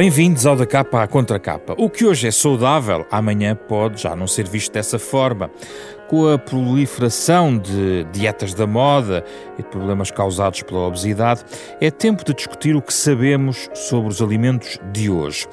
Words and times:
Bem-vindos 0.00 0.46
ao 0.46 0.56
Da 0.56 0.64
Capa 0.64 1.02
à 1.02 1.06
Contracapa. 1.06 1.74
O 1.76 1.90
que 1.90 2.06
hoje 2.06 2.26
é 2.26 2.30
saudável, 2.30 3.06
amanhã 3.10 3.54
pode 3.54 4.00
já 4.00 4.16
não 4.16 4.26
ser 4.26 4.48
visto 4.48 4.72
dessa 4.72 4.98
forma. 4.98 5.50
Com 6.08 6.26
a 6.26 6.38
proliferação 6.38 7.58
de 7.58 8.04
dietas 8.04 8.54
da 8.54 8.66
moda 8.66 9.22
e 9.58 9.62
de 9.62 9.68
problemas 9.68 10.10
causados 10.10 10.62
pela 10.62 10.86
obesidade, 10.86 11.44
é 11.82 11.90
tempo 11.90 12.24
de 12.24 12.32
discutir 12.32 12.74
o 12.74 12.80
que 12.80 12.94
sabemos 12.94 13.68
sobre 13.74 14.08
os 14.08 14.22
alimentos 14.22 14.78
de 14.90 15.10
hoje. 15.10 15.46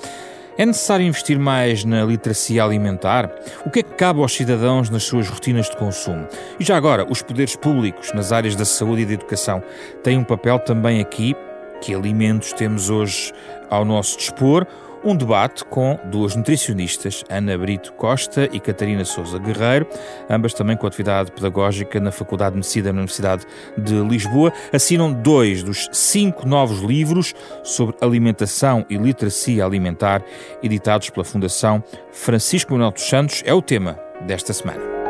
É 0.57 0.65
necessário 0.65 1.05
investir 1.05 1.37
mais 1.37 1.83
na 1.83 2.05
literacia 2.05 2.63
alimentar? 2.63 3.29
O 3.65 3.69
que 3.69 3.79
é 3.79 3.83
que 3.83 3.95
cabe 3.95 4.21
aos 4.21 4.33
cidadãos 4.33 4.89
nas 4.89 5.03
suas 5.03 5.27
rotinas 5.27 5.69
de 5.69 5.75
consumo? 5.75 6.25
E 6.57 6.63
já 6.63 6.77
agora, 6.77 7.05
os 7.09 7.21
poderes 7.21 7.57
públicos 7.57 8.13
nas 8.13 8.31
áreas 8.31 8.55
da 8.55 8.63
saúde 8.63 9.01
e 9.01 9.05
da 9.07 9.13
educação 9.13 9.61
têm 10.01 10.17
um 10.17 10.23
papel 10.23 10.57
também 10.57 11.01
aqui? 11.01 11.35
Que 11.81 11.93
alimentos 11.93 12.53
temos 12.53 12.89
hoje 12.89 13.33
ao 13.69 13.85
nosso 13.85 14.17
dispor? 14.17 14.65
Um 15.03 15.15
debate 15.15 15.63
com 15.63 15.97
duas 16.05 16.35
nutricionistas, 16.35 17.23
Ana 17.29 17.57
Brito 17.57 17.93
Costa 17.93 18.49
e 18.51 18.59
Catarina 18.59 19.05
Souza 19.05 19.37
Guerreiro, 19.37 19.87
ambas 20.29 20.53
também 20.53 20.75
com 20.75 20.87
atividade 20.87 21.31
pedagógica 21.31 21.99
na 21.99 22.11
Faculdade 22.11 22.51
de 22.51 22.57
Medicina 22.57 22.85
da 22.85 22.91
Universidade 22.91 23.45
de 23.77 23.93
Lisboa, 24.01 24.51
assinam 24.73 25.13
dois 25.13 25.63
dos 25.63 25.87
cinco 25.93 26.47
novos 26.47 26.79
livros 26.79 27.33
sobre 27.63 27.95
alimentação 28.01 28.85
e 28.89 28.97
literacia 28.97 29.63
alimentar, 29.63 30.23
editados 30.63 31.09
pela 31.09 31.23
Fundação 31.23 31.81
Francisco 32.11 32.73
Manuel 32.73 32.91
dos 32.91 33.07
Santos. 33.07 33.43
É 33.45 33.53
o 33.53 33.61
tema 33.61 33.99
desta 34.25 34.51
semana. 34.51 35.06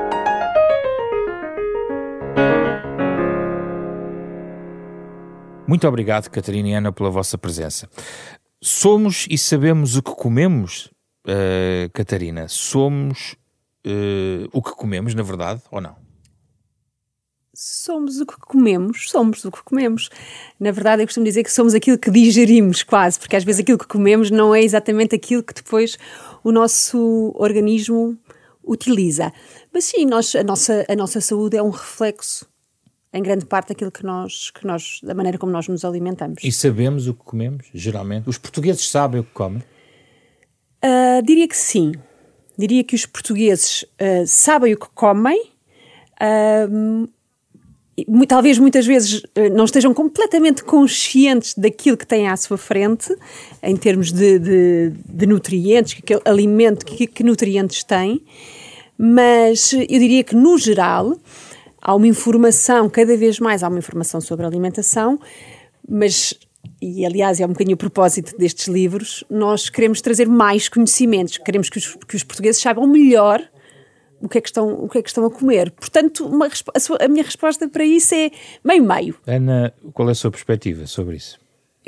Muito 5.67 5.85
obrigado, 5.85 6.29
Catarina 6.29 6.69
e 6.69 6.73
Ana, 6.73 6.93
pela 6.93 7.09
vossa 7.09 7.37
presença. 7.37 7.89
Somos 8.61 9.27
e 9.29 9.37
sabemos 9.37 9.97
o 9.97 10.01
que 10.01 10.11
comemos, 10.11 10.89
uh, 11.27 11.89
Catarina? 11.91 12.47
Somos 12.47 13.35
uh, 13.85 14.47
o 14.53 14.63
que 14.63 14.71
comemos, 14.71 15.13
na 15.13 15.23
verdade, 15.23 15.61
ou 15.69 15.81
não? 15.81 15.97
Somos 17.53 18.21
o 18.21 18.25
que 18.25 18.37
comemos, 18.39 19.09
somos 19.09 19.43
o 19.43 19.51
que 19.51 19.61
comemos. 19.61 20.09
Na 20.57 20.71
verdade, 20.71 21.01
eu 21.01 21.07
costumo 21.07 21.25
dizer 21.25 21.43
que 21.43 21.51
somos 21.51 21.75
aquilo 21.75 21.97
que 21.97 22.11
digerimos, 22.11 22.81
quase, 22.81 23.19
porque 23.19 23.35
às 23.35 23.43
vezes 23.43 23.59
aquilo 23.59 23.77
que 23.77 23.87
comemos 23.87 24.31
não 24.31 24.55
é 24.55 24.63
exatamente 24.63 25.15
aquilo 25.15 25.43
que 25.43 25.53
depois 25.53 25.97
o 26.45 26.51
nosso 26.51 27.33
organismo 27.35 28.17
utiliza. 28.63 29.33
Mas 29.73 29.83
sim, 29.83 30.05
nós, 30.05 30.33
a, 30.33 30.43
nossa, 30.43 30.85
a 30.87 30.95
nossa 30.95 31.19
saúde 31.19 31.57
é 31.57 31.61
um 31.61 31.71
reflexo 31.71 32.47
em 33.13 33.23
grande 33.23 33.45
parte 33.45 33.69
daquilo 33.69 33.91
que 33.91 34.05
nós, 34.05 34.51
que 34.51 34.65
nós, 34.65 34.99
da 35.01 35.13
maneira 35.13 35.37
como 35.37 35.51
nós 35.51 35.67
nos 35.67 35.85
alimentamos. 35.85 36.43
E 36.43 36.51
sabemos 36.51 37.07
o 37.07 37.13
que 37.13 37.23
comemos, 37.23 37.67
geralmente? 37.73 38.29
Os 38.29 38.37
portugueses 38.37 38.89
sabem 38.89 39.21
o 39.21 39.23
que 39.23 39.31
comem? 39.31 39.63
Uh, 40.83 41.25
diria 41.25 41.47
que 41.47 41.57
sim. 41.57 41.93
Diria 42.57 42.83
que 42.83 42.95
os 42.95 43.05
portugueses 43.05 43.83
uh, 43.83 44.25
sabem 44.25 44.73
o 44.73 44.77
que 44.77 44.89
comem, 44.93 45.51
uh, 46.21 47.07
talvez 48.27 48.59
muitas 48.59 48.85
vezes 48.85 49.23
não 49.53 49.65
estejam 49.65 49.91
completamente 49.91 50.63
conscientes 50.63 51.55
daquilo 51.55 51.97
que 51.97 52.05
têm 52.05 52.27
à 52.27 52.37
sua 52.37 52.57
frente, 52.57 53.15
em 53.63 53.75
termos 53.75 54.11
de, 54.11 54.37
de, 54.37 54.93
de 55.03 55.25
nutrientes, 55.25 55.95
que, 55.95 56.13
alimento, 56.23 56.85
que, 56.85 57.07
que 57.07 57.23
nutrientes 57.23 57.83
têm, 57.83 58.23
mas 58.95 59.73
eu 59.73 59.87
diria 59.87 60.23
que, 60.23 60.35
no 60.35 60.59
geral, 60.59 61.17
há 61.81 61.95
uma 61.95 62.07
informação, 62.07 62.89
cada 62.89 63.15
vez 63.15 63.39
mais 63.39 63.63
há 63.63 63.67
uma 63.67 63.79
informação 63.79 64.19
sobre 64.21 64.45
alimentação, 64.45 65.19
mas 65.87 66.33
e 66.81 67.05
aliás 67.05 67.39
é 67.39 67.45
um 67.45 67.49
bocadinho 67.49 67.75
o 67.75 67.77
propósito 67.77 68.37
destes 68.37 68.67
livros, 68.67 69.23
nós 69.29 69.69
queremos 69.69 70.01
trazer 70.01 70.27
mais 70.27 70.67
conhecimentos, 70.67 71.37
queremos 71.37 71.69
que 71.69 71.77
os, 71.77 71.95
que 71.95 72.15
os 72.15 72.23
portugueses 72.23 72.61
saibam 72.61 72.87
melhor 72.87 73.41
o 74.21 74.27
que 74.27 74.37
é 74.37 74.41
que 74.41 74.49
estão, 74.49 74.73
o 74.73 74.89
que 74.89 74.97
é 74.97 75.01
que 75.01 75.09
estão 75.09 75.25
a 75.25 75.31
comer. 75.31 75.71
Portanto, 75.71 76.25
uma, 76.25 76.47
a, 76.73 76.79
sua, 76.79 76.97
a 76.99 77.07
minha 77.07 77.23
resposta 77.23 77.67
para 77.67 77.83
isso 77.83 78.13
é 78.15 78.31
meio-meio. 78.63 79.15
Ana, 79.25 79.73
qual 79.93 80.09
é 80.09 80.11
a 80.11 80.15
sua 80.15 80.31
perspectiva 80.31 80.87
sobre 80.87 81.17
isso? 81.17 81.39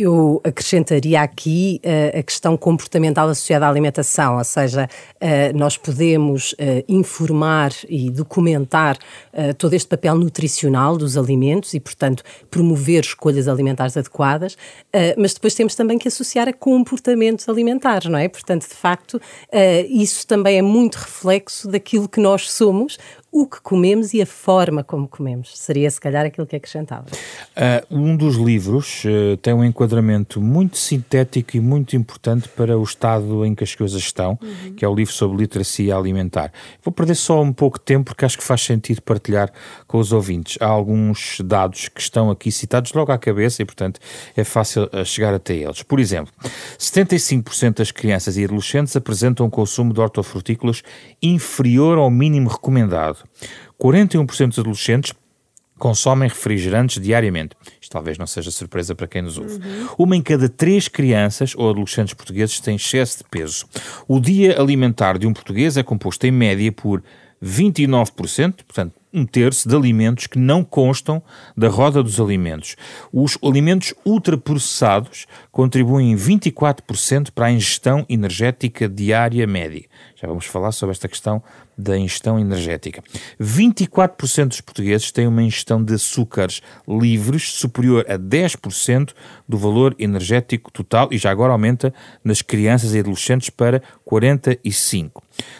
Eu 0.01 0.39
acrescentaria 0.45 1.21
aqui 1.21 1.81
uh, 1.83 2.19
a 2.19 2.23
questão 2.23 2.55
comportamental 2.55 3.27
associada 3.27 3.65
à 3.65 3.69
alimentação, 3.69 4.37
ou 4.37 4.43
seja, 4.45 4.87
uh, 5.15 5.57
nós 5.57 5.75
podemos 5.75 6.53
uh, 6.53 6.55
informar 6.87 7.73
e 7.89 8.09
documentar 8.09 8.97
todo 9.57 9.73
este 9.73 9.87
papel 9.87 10.15
nutricional 10.15 10.97
dos 10.97 11.17
alimentos 11.17 11.73
e, 11.73 11.79
portanto, 11.79 12.23
promover 12.49 13.03
escolhas 13.03 13.47
alimentares 13.47 13.95
adequadas, 13.95 14.57
mas 15.17 15.33
depois 15.33 15.53
temos 15.53 15.75
também 15.75 15.97
que 15.97 16.07
associar 16.07 16.47
a 16.47 16.53
comportamentos 16.53 17.47
alimentares, 17.47 18.09
não 18.09 18.17
é? 18.19 18.27
Portanto, 18.27 18.67
de 18.67 18.75
facto, 18.75 19.21
isso 19.87 20.27
também 20.27 20.57
é 20.57 20.61
muito 20.61 20.95
reflexo 20.95 21.69
daquilo 21.69 22.09
que 22.09 22.19
nós 22.19 22.51
somos, 22.51 22.97
o 23.31 23.45
que 23.45 23.61
comemos 23.61 24.13
e 24.13 24.21
a 24.21 24.25
forma 24.25 24.83
como 24.83 25.07
comemos. 25.07 25.57
Seria, 25.57 25.89
se 25.89 26.01
calhar, 26.01 26.25
aquilo 26.25 26.47
que 26.47 26.55
acrescentava. 26.55 27.05
Uh, 27.09 27.95
um 27.95 28.17
dos 28.17 28.35
livros 28.35 29.03
uh, 29.05 29.37
tem 29.37 29.53
um 29.53 29.63
enquadramento 29.63 30.41
muito 30.41 30.77
sintético 30.77 31.55
e 31.55 31.59
muito 31.59 31.95
importante 31.95 32.49
para 32.49 32.77
o 32.77 32.83
estado 32.83 33.45
em 33.45 33.53
que 33.53 33.63
as 33.63 33.75
coisas 33.75 34.01
estão, 34.01 34.37
uhum. 34.41 34.73
que 34.73 34.83
é 34.83 34.87
o 34.87 34.95
livro 34.95 35.13
sobre 35.13 35.37
literacia 35.37 35.95
alimentar. 35.95 36.51
Vou 36.83 36.91
perder 36.91 37.15
só 37.15 37.41
um 37.41 37.53
pouco 37.53 37.77
de 37.77 37.85
tempo 37.85 38.05
porque 38.05 38.25
acho 38.25 38.37
que 38.37 38.43
faz 38.43 38.61
sentido 38.61 39.01
partilhar 39.01 39.51
com 39.87 39.99
os 39.99 40.11
ouvintes. 40.11 40.57
Há 40.59 40.65
alguns 40.65 41.39
dados 41.43 41.87
que 41.87 42.01
estão 42.01 42.31
aqui 42.31 42.51
citados 42.51 42.93
logo 42.93 43.11
à 43.11 43.17
cabeça 43.17 43.61
e, 43.61 43.65
portanto, 43.65 43.99
é 44.35 44.43
fácil 44.43 44.89
uh, 44.91 45.05
chegar 45.05 45.33
até 45.33 45.55
eles. 45.55 45.83
Por 45.83 45.99
exemplo, 45.99 46.33
75% 46.79 47.77
das 47.77 47.91
crianças 47.91 48.37
e 48.37 48.43
adolescentes 48.43 48.95
apresentam 48.95 49.45
um 49.45 49.49
consumo 49.49 49.93
de 49.93 49.99
hortofrutícolas 49.99 50.81
inferior 51.21 51.97
ao 51.97 52.09
mínimo 52.09 52.49
recomendado. 52.49 53.18
41% 53.79 54.47
dos 54.47 54.59
adolescentes 54.59 55.13
consomem 55.79 56.27
refrigerantes 56.27 57.01
diariamente. 57.01 57.55
Isto 57.81 57.93
talvez 57.93 58.17
não 58.17 58.27
seja 58.27 58.51
surpresa 58.51 58.93
para 58.93 59.07
quem 59.07 59.21
nos 59.21 59.37
ouve. 59.37 59.53
Uhum. 59.55 59.87
Uma 59.97 60.15
em 60.15 60.21
cada 60.21 60.49
três 60.49 60.87
crianças 60.87 61.53
ou 61.55 61.69
adolescentes 61.69 62.13
portugueses 62.13 62.59
tem 62.59 62.75
excesso 62.75 63.19
de 63.19 63.23
peso. 63.23 63.65
O 64.07 64.19
dia 64.19 64.59
alimentar 64.59 65.17
de 65.17 65.25
um 65.25 65.33
português 65.33 65.77
é 65.77 65.81
composto 65.81 66.27
em 66.27 66.31
média 66.31 66.71
por 66.71 67.01
29%, 67.41 68.63
portanto, 68.65 68.93
um 69.11 69.25
terço 69.25 69.67
de 69.67 69.75
alimentos 69.75 70.27
que 70.27 70.37
não 70.37 70.63
constam 70.63 71.23
da 71.57 71.67
roda 71.67 72.03
dos 72.03 72.19
alimentos. 72.19 72.75
Os 73.11 73.37
alimentos 73.43 73.93
ultraprocessados 74.05 75.25
contribuem 75.51 76.15
24% 76.15 77.31
para 77.31 77.47
a 77.47 77.51
ingestão 77.51 78.05
energética 78.07 78.87
diária 78.87 79.47
média. 79.47 79.85
Já 80.15 80.27
vamos 80.27 80.45
falar 80.45 80.71
sobre 80.71 80.91
esta 80.91 81.07
questão 81.07 81.41
da 81.79 81.97
ingestão 81.97 82.37
energética. 82.37 83.01
24% 83.39 84.47
dos 84.49 84.61
portugueses 84.61 85.11
têm 85.11 85.25
uma 85.27 85.41
ingestão 85.41 85.81
de 85.81 85.93
açúcares 85.93 86.61
livres 86.85 87.53
superior 87.53 88.05
a 88.09 88.19
10% 88.19 89.13
do 89.47 89.57
valor 89.57 89.95
energético 89.97 90.71
total 90.71 91.07
e 91.09 91.17
já 91.17 91.31
agora 91.31 91.53
aumenta 91.53 91.93
nas 92.23 92.41
crianças 92.41 92.93
e 92.93 92.99
adolescentes 92.99 93.49
para 93.49 93.81
45%. 94.05 95.11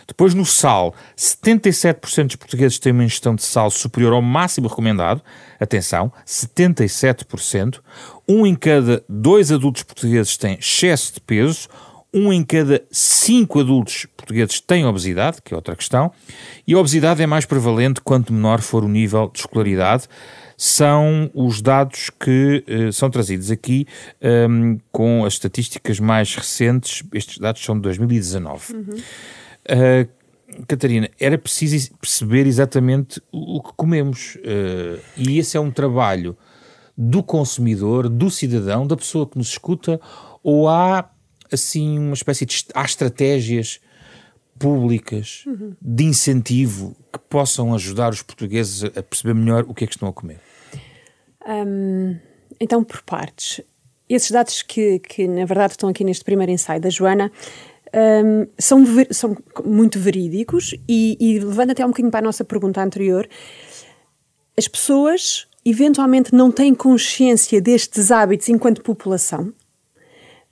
Depois 0.06 0.34
no 0.34 0.46
sal, 0.46 0.94
77% 1.18 2.25
dos 2.25 2.36
portugueses 2.36 2.78
têm 2.80 2.91
uma 2.91 3.06
ingestão 3.06 3.34
de 3.34 3.44
sal 3.44 3.72
superior 3.72 4.12
ao 4.12 4.22
máximo 4.22 4.68
recomendado. 4.68 5.22
Atenção, 5.57 6.12
77%. 6.25 7.80
Um 8.28 8.46
em 8.46 8.56
cada 8.56 9.01
dois 9.07 9.51
adultos 9.54 9.83
portugueses 9.83 10.36
tem 10.36 10.56
excesso 10.60 11.13
de 11.13 11.22
peso 11.22 11.69
um 12.13 12.33
em 12.33 12.44
cada 12.44 12.83
cinco 12.91 13.59
adultos 13.59 14.07
portugueses 14.17 14.59
tem 14.59 14.85
obesidade, 14.85 15.41
que 15.44 15.53
é 15.53 15.56
outra 15.56 15.75
questão, 15.75 16.11
e 16.65 16.73
a 16.73 16.79
obesidade 16.79 17.21
é 17.21 17.27
mais 17.27 17.45
prevalente 17.45 18.01
quanto 18.01 18.33
menor 18.33 18.61
for 18.61 18.83
o 18.83 18.88
nível 18.88 19.29
de 19.31 19.39
escolaridade. 19.39 20.07
São 20.57 21.31
os 21.33 21.61
dados 21.61 22.09
que 22.09 22.65
uh, 22.67 22.91
são 22.91 23.09
trazidos 23.09 23.50
aqui 23.50 23.88
um, 24.21 24.27
ehm, 24.27 24.77
com 24.91 25.23
as 25.23 25.33
estatísticas 25.33 26.01
mais 26.01 26.35
recentes. 26.35 27.01
Estes 27.13 27.38
dados 27.38 27.63
são 27.63 27.75
de 27.75 27.81
2019. 27.83 28.73
Uhum. 28.73 28.81
Uh, 28.89 30.19
Catarina, 30.67 31.09
era 31.19 31.38
preciso 31.38 31.91
perceber 31.95 32.45
exatamente 32.45 33.21
o 33.31 33.62
que 33.62 33.71
comemos. 33.77 34.35
Uh, 34.35 35.00
e 35.15 35.38
esse 35.38 35.55
é 35.55 35.59
um 35.59 35.71
trabalho 35.71 36.35
do 36.97 37.23
consumidor, 37.23 38.09
do 38.09 38.29
cidadão, 38.29 38.85
da 38.85 38.97
pessoa 38.97 39.25
que 39.25 39.38
nos 39.38 39.50
escuta, 39.50 40.01
ou 40.44 40.67
há 40.67 41.09
assim 41.51 41.98
uma 42.00 42.13
espécie 42.13 42.46
de 42.46 42.66
há 42.74 42.84
estratégias 42.84 43.80
públicas 44.57 45.44
uhum. 45.48 45.74
de 45.81 46.04
incentivo 46.04 46.96
que 47.12 47.19
possam 47.30 47.74
ajudar 47.74 48.12
os 48.12 48.22
portugueses 48.22 48.84
a 48.84 49.01
perceber 49.01 49.34
melhor 49.34 49.66
o 49.68 49.74
que 49.74 49.86
é 49.86 49.88
que 49.88 49.94
estão 49.94 50.10
a 50.10 50.13
comer? 50.13 50.40
Um, 51.48 52.18
então, 52.60 52.84
por 52.84 53.01
partes. 53.01 53.62
Esses 54.07 54.31
dados 54.31 54.62
que, 54.62 55.00
que, 55.00 55.28
na 55.28 55.46
verdade, 55.46 55.74
estão 55.74 55.90
aqui 55.90 56.04
neste 56.04 56.25
primeiro 56.25 56.51
ensaio 56.51 56.81
da 56.81 56.90
Joana 56.90 57.31
um, 57.94 58.48
são, 58.57 58.84
são 59.12 59.38
muito 59.66 59.98
verídicos 59.98 60.75
e, 60.88 61.18
e 61.19 61.40
levando 61.40 61.72
até 61.72 61.86
um 61.86 61.90
bocadinho 61.90 62.12
para 62.12 62.19
a 62.19 62.24
nossa 62.24 62.44
pergunta 62.44 62.81
anterior, 62.84 63.28
as 64.57 64.68
pessoas 64.68 65.48
eventualmente 65.66 66.34
não 66.34 66.51
têm 66.51 66.74
consciência 66.75 67.62
destes 67.62 68.12
hábitos 68.12 68.50
enquanto 68.50 68.81
população 68.81 69.54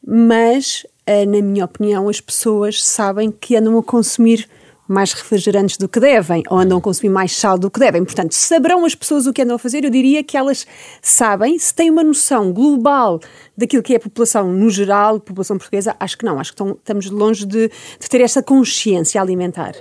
mas 0.10 0.86
na 1.26 1.42
minha 1.42 1.66
opinião, 1.66 2.10
as 2.10 2.20
pessoas 2.20 2.84
sabem 2.84 3.32
que 3.32 3.56
andam 3.56 3.78
a 3.78 3.84
consumir 3.84 4.48
mais 4.88 5.12
refrigerantes 5.12 5.78
do 5.78 5.90
que 5.90 6.00
devem 6.00 6.44
ou 6.50 6.58
andam 6.58 6.78
a 6.78 6.82
consumir 6.82 7.10
mais 7.10 7.36
sal 7.36 7.58
do 7.58 7.70
que 7.70 7.80
devem. 7.80 8.06
Portanto, 8.06 8.32
saberão 8.32 8.86
as 8.86 8.96
pessoas 8.96 9.28
o 9.28 9.34
que 9.34 9.42
andam 9.42 9.58
a 9.58 9.60
fazer? 9.60 9.84
Eu 9.84 9.90
diria 9.90 10.24
que 10.24 10.38
elas 10.38 10.66
sabem, 11.02 11.60
se 11.60 11.74
têm 11.74 11.90
uma 11.90 12.04
noção 12.04 12.54
global 12.54 13.20
daquilo 13.56 13.84
que 13.84 13.94
é 13.94 13.98
a 13.98 14.00
população 14.00 14.52
no 14.54 14.70
geral, 14.70 15.20
população 15.20 15.58
portuguesa, 15.58 15.96
acho 16.00 16.18
que 16.18 16.26
não, 16.26 16.40
acho 16.40 16.52
que 16.52 16.62
estão, 16.62 16.78
estamos 16.78 17.10
longe 17.10 17.46
de, 17.46 17.68
de 17.68 18.10
ter 18.10 18.22
esta 18.22 18.42
consciência 18.42 19.22
alimentar. 19.22 19.74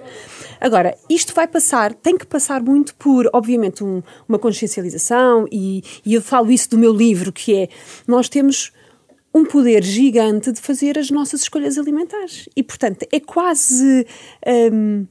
Agora, 0.60 0.96
isto 1.08 1.32
vai 1.34 1.46
passar, 1.46 1.94
tem 1.94 2.18
que 2.18 2.26
passar 2.26 2.60
muito 2.62 2.94
por, 2.96 3.28
obviamente, 3.32 3.84
um, 3.84 4.02
uma 4.28 4.38
consciencialização, 4.38 5.46
e, 5.52 5.84
e 6.04 6.14
eu 6.14 6.22
falo 6.22 6.50
isso 6.50 6.70
do 6.70 6.78
meu 6.78 6.92
livro, 6.92 7.30
que 7.32 7.54
é, 7.54 7.68
nós 8.08 8.28
temos 8.28 8.72
um 9.36 9.44
poder 9.44 9.84
gigante 9.84 10.50
de 10.50 10.60
fazer 10.60 10.98
as 10.98 11.10
nossas 11.10 11.42
escolhas 11.42 11.76
alimentares. 11.76 12.48
E, 12.56 12.62
portanto, 12.62 13.06
é 13.12 13.20
quase, 13.20 14.06
hum, 14.72 15.06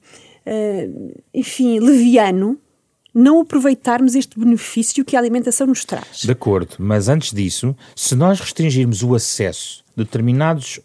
hum, 0.48 1.12
enfim, 1.32 1.80
leviano 1.80 2.60
não 3.14 3.40
aproveitarmos 3.40 4.16
este 4.16 4.38
benefício 4.38 5.06
que 5.06 5.16
a 5.16 5.20
alimentação 5.20 5.68
nos 5.68 5.86
traz. 5.86 6.22
De 6.24 6.32
acordo, 6.32 6.76
mas 6.80 7.08
antes 7.08 7.32
disso, 7.32 7.76
se 7.96 8.16
nós 8.16 8.40
restringirmos 8.40 9.04
o 9.04 9.16
acesso 9.16 9.86
de 9.96 10.04
determinados 10.04 10.82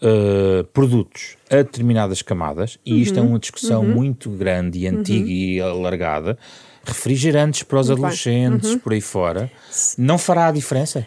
uh, 0.00 0.62
produtos 0.72 1.36
a 1.50 1.56
determinadas 1.56 2.22
camadas, 2.22 2.78
e 2.86 3.02
isto 3.02 3.18
é 3.18 3.22
uhum, 3.22 3.30
uma 3.30 3.38
discussão 3.38 3.82
uhum. 3.82 3.94
muito 3.94 4.30
grande 4.30 4.80
e 4.80 4.86
antiga 4.86 5.24
uhum. 5.24 5.30
e 5.30 5.60
alargada, 5.60 6.38
refrigerantes 6.84 7.64
para 7.64 7.80
os 7.80 7.90
adolescentes, 7.90 8.70
uhum. 8.70 8.78
por 8.78 8.92
aí 8.92 9.00
fora, 9.00 9.50
não 9.98 10.18
fará 10.18 10.48
a 10.48 10.52
diferença? 10.52 11.04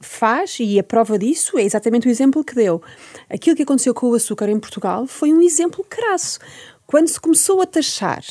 Faz, 0.00 0.58
e 0.60 0.78
a 0.78 0.82
prova 0.82 1.18
disso 1.18 1.58
é 1.58 1.62
exatamente 1.62 2.06
o 2.06 2.10
exemplo 2.10 2.44
que 2.44 2.54
deu. 2.54 2.82
Aquilo 3.28 3.56
que 3.56 3.62
aconteceu 3.62 3.92
com 3.94 4.08
o 4.08 4.14
açúcar 4.14 4.48
em 4.48 4.58
Portugal 4.58 5.06
foi 5.06 5.32
um 5.32 5.42
exemplo 5.42 5.84
crasso. 5.88 6.38
Quando 6.86 7.08
se 7.08 7.20
começou 7.20 7.60
a 7.60 7.66
taxar 7.66 8.24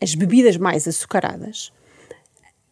as 0.00 0.14
bebidas 0.14 0.56
mais 0.56 0.86
açucaradas, 0.86 1.72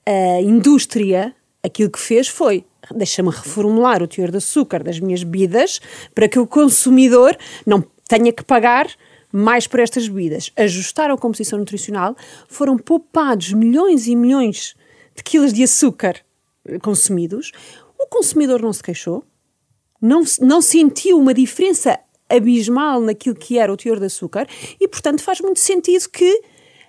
a 0.07 0.41
indústria 0.43 1.35
aquilo 1.63 1.91
que 1.91 1.99
fez 1.99 2.29
foi 2.29 2.65
deixa-me 2.95 3.31
reformular 3.31 4.03
o 4.03 4.07
teor 4.07 4.31
de 4.31 4.37
açúcar 4.37 4.83
das 4.83 5.01
minhas 5.01 5.23
bebidas 5.23 5.81
para 6.15 6.29
que 6.29 6.39
o 6.39 6.47
consumidor 6.47 7.37
não 7.67 7.83
tenha 8.07 8.33
que 8.33 8.45
pagar 8.45 8.87
mais 9.33 9.67
por 9.67 9.81
estas 9.81 10.07
bebidas. 10.07 10.53
Ajustaram 10.57 11.15
a 11.15 11.19
composição 11.19 11.59
nutricional, 11.59 12.15
foram 12.47 12.77
poupados 12.77 13.53
milhões 13.53 14.07
e 14.07 14.15
milhões 14.15 14.77
de 15.17 15.23
quilos 15.23 15.53
de 15.53 15.63
açúcar 15.63 16.21
consumidos. 16.83 17.53
O 17.99 18.07
consumidor 18.07 18.61
não 18.63 18.73
se 18.73 18.83
queixou, 18.83 19.25
não, 20.01 20.23
não 20.41 20.61
sentiu 20.61 21.19
uma 21.19 21.33
diferença 21.33 21.99
abismal 22.29 23.01
naquilo 23.01 23.35
que 23.35 23.59
era 23.59 23.73
o 23.73 23.77
teor 23.77 23.99
de 23.99 24.07
açúcar 24.07 24.47
e, 24.81 24.89
portanto, 24.89 25.23
faz 25.23 25.41
muito 25.41 25.61
sentido 25.61 26.09
que 26.09 26.43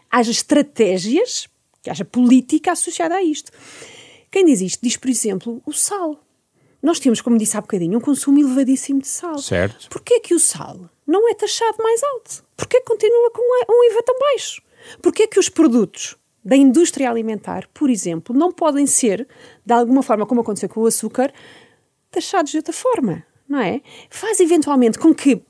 haja 0.09 0.31
estratégias, 0.31 1.47
que 1.81 1.89
haja 1.89 2.05
política 2.05 2.71
associada 2.71 3.15
a 3.15 3.23
isto. 3.23 3.51
Quem 4.31 4.45
diz 4.45 4.61
isto 4.61 4.79
diz, 4.81 4.97
por 4.97 5.09
exemplo, 5.09 5.61
o 5.65 5.71
sal. 5.71 6.19
Nós 6.81 6.99
temos, 6.99 7.21
como 7.21 7.37
disse 7.37 7.57
há 7.57 7.61
bocadinho, 7.61 7.97
um 7.97 8.01
consumo 8.01 8.39
elevadíssimo 8.39 9.01
de 9.01 9.07
sal. 9.07 9.37
Certo. 9.39 9.89
Porquê 9.89 10.19
que 10.19 10.35
o 10.35 10.39
sal 10.39 10.89
não 11.05 11.29
é 11.29 11.33
taxado 11.33 11.77
mais 11.81 12.03
alto? 12.03 12.43
Porquê 12.55 12.79
que 12.79 12.85
continua 12.85 13.31
com 13.31 13.41
um 13.41 13.91
IVA 13.91 14.03
tão 14.03 14.19
baixo? 14.19 14.61
Porquê 15.01 15.27
que 15.27 15.39
os 15.39 15.49
produtos 15.49 16.15
da 16.45 16.55
indústria 16.55 17.09
alimentar, 17.09 17.67
por 17.73 17.89
exemplo, 17.89 18.37
não 18.37 18.51
podem 18.51 18.85
ser, 18.85 19.27
de 19.65 19.73
alguma 19.73 20.03
forma, 20.03 20.27
como 20.27 20.41
aconteceu 20.41 20.69
com 20.69 20.81
o 20.81 20.85
açúcar, 20.85 21.33
taxados 22.11 22.51
de 22.51 22.57
outra 22.57 22.71
forma, 22.71 23.25
não 23.49 23.59
é? 23.59 23.81
Faz 24.11 24.39
eventualmente 24.39 24.99
com 24.99 25.13
que 25.13 25.41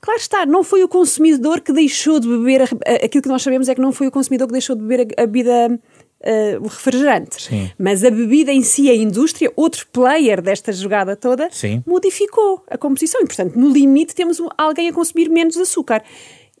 Claro 0.00 0.20
está, 0.20 0.46
não 0.46 0.62
foi 0.62 0.84
o 0.84 0.88
consumidor 0.88 1.60
que 1.60 1.72
deixou 1.72 2.20
de 2.20 2.28
beber, 2.28 2.62
aquilo 3.04 3.20
que 3.22 3.28
nós 3.28 3.42
sabemos 3.42 3.68
é 3.68 3.74
que 3.74 3.80
não 3.80 3.90
foi 3.90 4.06
o 4.06 4.10
consumidor 4.12 4.46
que 4.46 4.52
deixou 4.52 4.76
de 4.76 4.82
beber 4.82 5.08
a, 5.18 5.22
a 5.24 5.26
bebida, 5.26 5.80
uh, 6.20 6.64
o 6.64 6.68
refrigerante. 6.68 7.42
Sim. 7.42 7.70
Mas 7.76 8.04
a 8.04 8.10
bebida 8.10 8.52
em 8.52 8.62
si, 8.62 8.88
a 8.88 8.94
indústria, 8.94 9.52
outro 9.56 9.88
player 9.92 10.40
desta 10.40 10.72
jogada 10.72 11.16
toda, 11.16 11.48
Sim. 11.50 11.82
modificou 11.84 12.62
a 12.68 12.78
composição. 12.78 13.20
E, 13.22 13.26
portanto, 13.26 13.56
no 13.56 13.68
limite, 13.68 14.14
temos 14.14 14.40
alguém 14.56 14.88
a 14.88 14.92
consumir 14.92 15.28
menos 15.28 15.56
açúcar. 15.56 16.04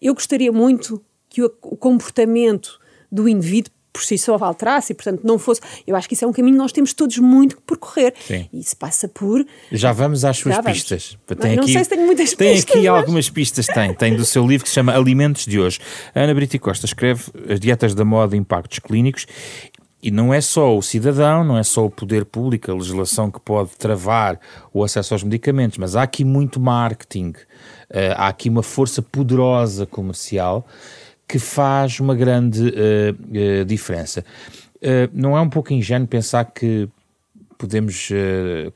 Eu 0.02 0.14
gostaria 0.14 0.50
muito 0.50 1.00
que 1.28 1.42
o, 1.42 1.46
o 1.62 1.76
comportamento 1.76 2.80
do 3.10 3.28
indivíduo 3.28 3.72
por 3.98 4.04
si 4.04 4.16
só 4.16 4.36
alterasse 4.36 4.92
e, 4.92 4.94
portanto, 4.94 5.22
não 5.24 5.38
fosse. 5.38 5.60
Eu 5.86 5.96
acho 5.96 6.06
que 6.06 6.14
isso 6.14 6.24
é 6.24 6.28
um 6.28 6.32
caminho 6.32 6.54
que 6.54 6.62
nós 6.62 6.72
temos 6.72 6.92
todos 6.92 7.18
muito 7.18 7.56
que 7.56 7.62
percorrer. 7.62 8.14
Sim. 8.20 8.48
E 8.52 8.60
isso 8.60 8.76
passa 8.76 9.08
por. 9.08 9.44
Já 9.72 9.92
vamos 9.92 10.24
às 10.24 10.36
suas 10.36 10.56
pistas. 10.58 11.18
Tem 11.40 11.56
não, 11.56 11.64
aqui, 11.64 11.72
sei 11.72 11.82
se 11.82 11.90
tenho 11.90 12.06
muitas 12.06 12.32
tem 12.32 12.52
pistas. 12.52 12.64
Tem 12.64 12.80
aqui 12.80 12.88
mas... 12.88 13.00
algumas 13.00 13.28
pistas, 13.28 13.66
tem. 13.66 13.94
Tem 13.94 14.14
do 14.14 14.24
seu 14.24 14.46
livro 14.46 14.64
que 14.64 14.68
se 14.68 14.74
chama 14.74 14.96
Alimentos 14.96 15.46
de 15.46 15.58
Hoje. 15.58 15.80
A 16.14 16.20
Ana 16.20 16.34
Brito 16.34 16.58
Costa 16.60 16.86
escreve 16.86 17.24
As 17.48 17.58
Dietas 17.58 17.94
da 17.94 18.04
Moda 18.04 18.36
e 18.36 18.38
Impactos 18.38 18.78
Clínicos. 18.78 19.26
E 20.00 20.12
não 20.12 20.32
é 20.32 20.40
só 20.40 20.76
o 20.76 20.80
cidadão, 20.80 21.42
não 21.42 21.58
é 21.58 21.64
só 21.64 21.84
o 21.84 21.90
poder 21.90 22.24
público, 22.24 22.70
a 22.70 22.74
legislação 22.74 23.32
que 23.32 23.40
pode 23.40 23.70
travar 23.70 24.38
o 24.72 24.84
acesso 24.84 25.12
aos 25.12 25.24
medicamentos, 25.24 25.76
mas 25.76 25.96
há 25.96 26.04
aqui 26.04 26.24
muito 26.24 26.60
marketing, 26.60 27.30
uh, 27.30 28.14
há 28.14 28.28
aqui 28.28 28.48
uma 28.48 28.62
força 28.62 29.02
poderosa 29.02 29.86
comercial 29.86 30.64
que 31.28 31.38
faz 31.38 32.00
uma 32.00 32.14
grande 32.14 32.62
uh, 32.62 33.60
uh, 33.60 33.64
diferença. 33.66 34.24
Uh, 34.76 35.10
não 35.12 35.36
é 35.36 35.40
um 35.40 35.50
pouco 35.50 35.72
ingênuo 35.74 36.08
pensar 36.08 36.44
que 36.46 36.88
podemos 37.58 38.10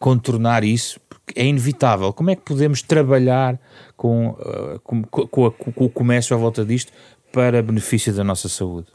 contornar 0.01 0.65
isso? 0.65 1.01
Porque 1.09 1.39
é 1.39 1.47
inevitável. 1.47 2.13
Como 2.13 2.31
é 2.31 2.35
que 2.35 2.43
podemos 2.43 2.83
trabalhar 2.83 3.57
com, 3.97 4.37
com, 4.83 5.05
com, 5.05 5.47
a, 5.47 5.53
com 5.53 5.85
o 5.85 5.89
comércio 5.89 6.35
à 6.35 6.39
volta 6.39 6.65
disto 6.65 6.93
para 7.33 7.63
benefício 7.63 8.13
da 8.13 8.25
nossa 8.25 8.49
saúde? 8.49 8.89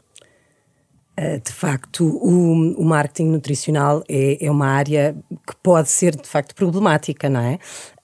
De 1.42 1.50
facto, 1.50 2.04
o, 2.04 2.78
o, 2.78 2.84
marketing 2.84 3.30
nutricional 3.30 4.04
é, 4.06 4.44
é, 4.44 4.50
uma 4.50 4.66
área 4.66 5.16
que 5.46 5.56
pode 5.62 5.88
ser, 5.88 6.14
de 6.14 6.28
facto, 6.28 6.54
problemática, 6.54 7.30
não 7.30 7.40
é? 7.40 7.58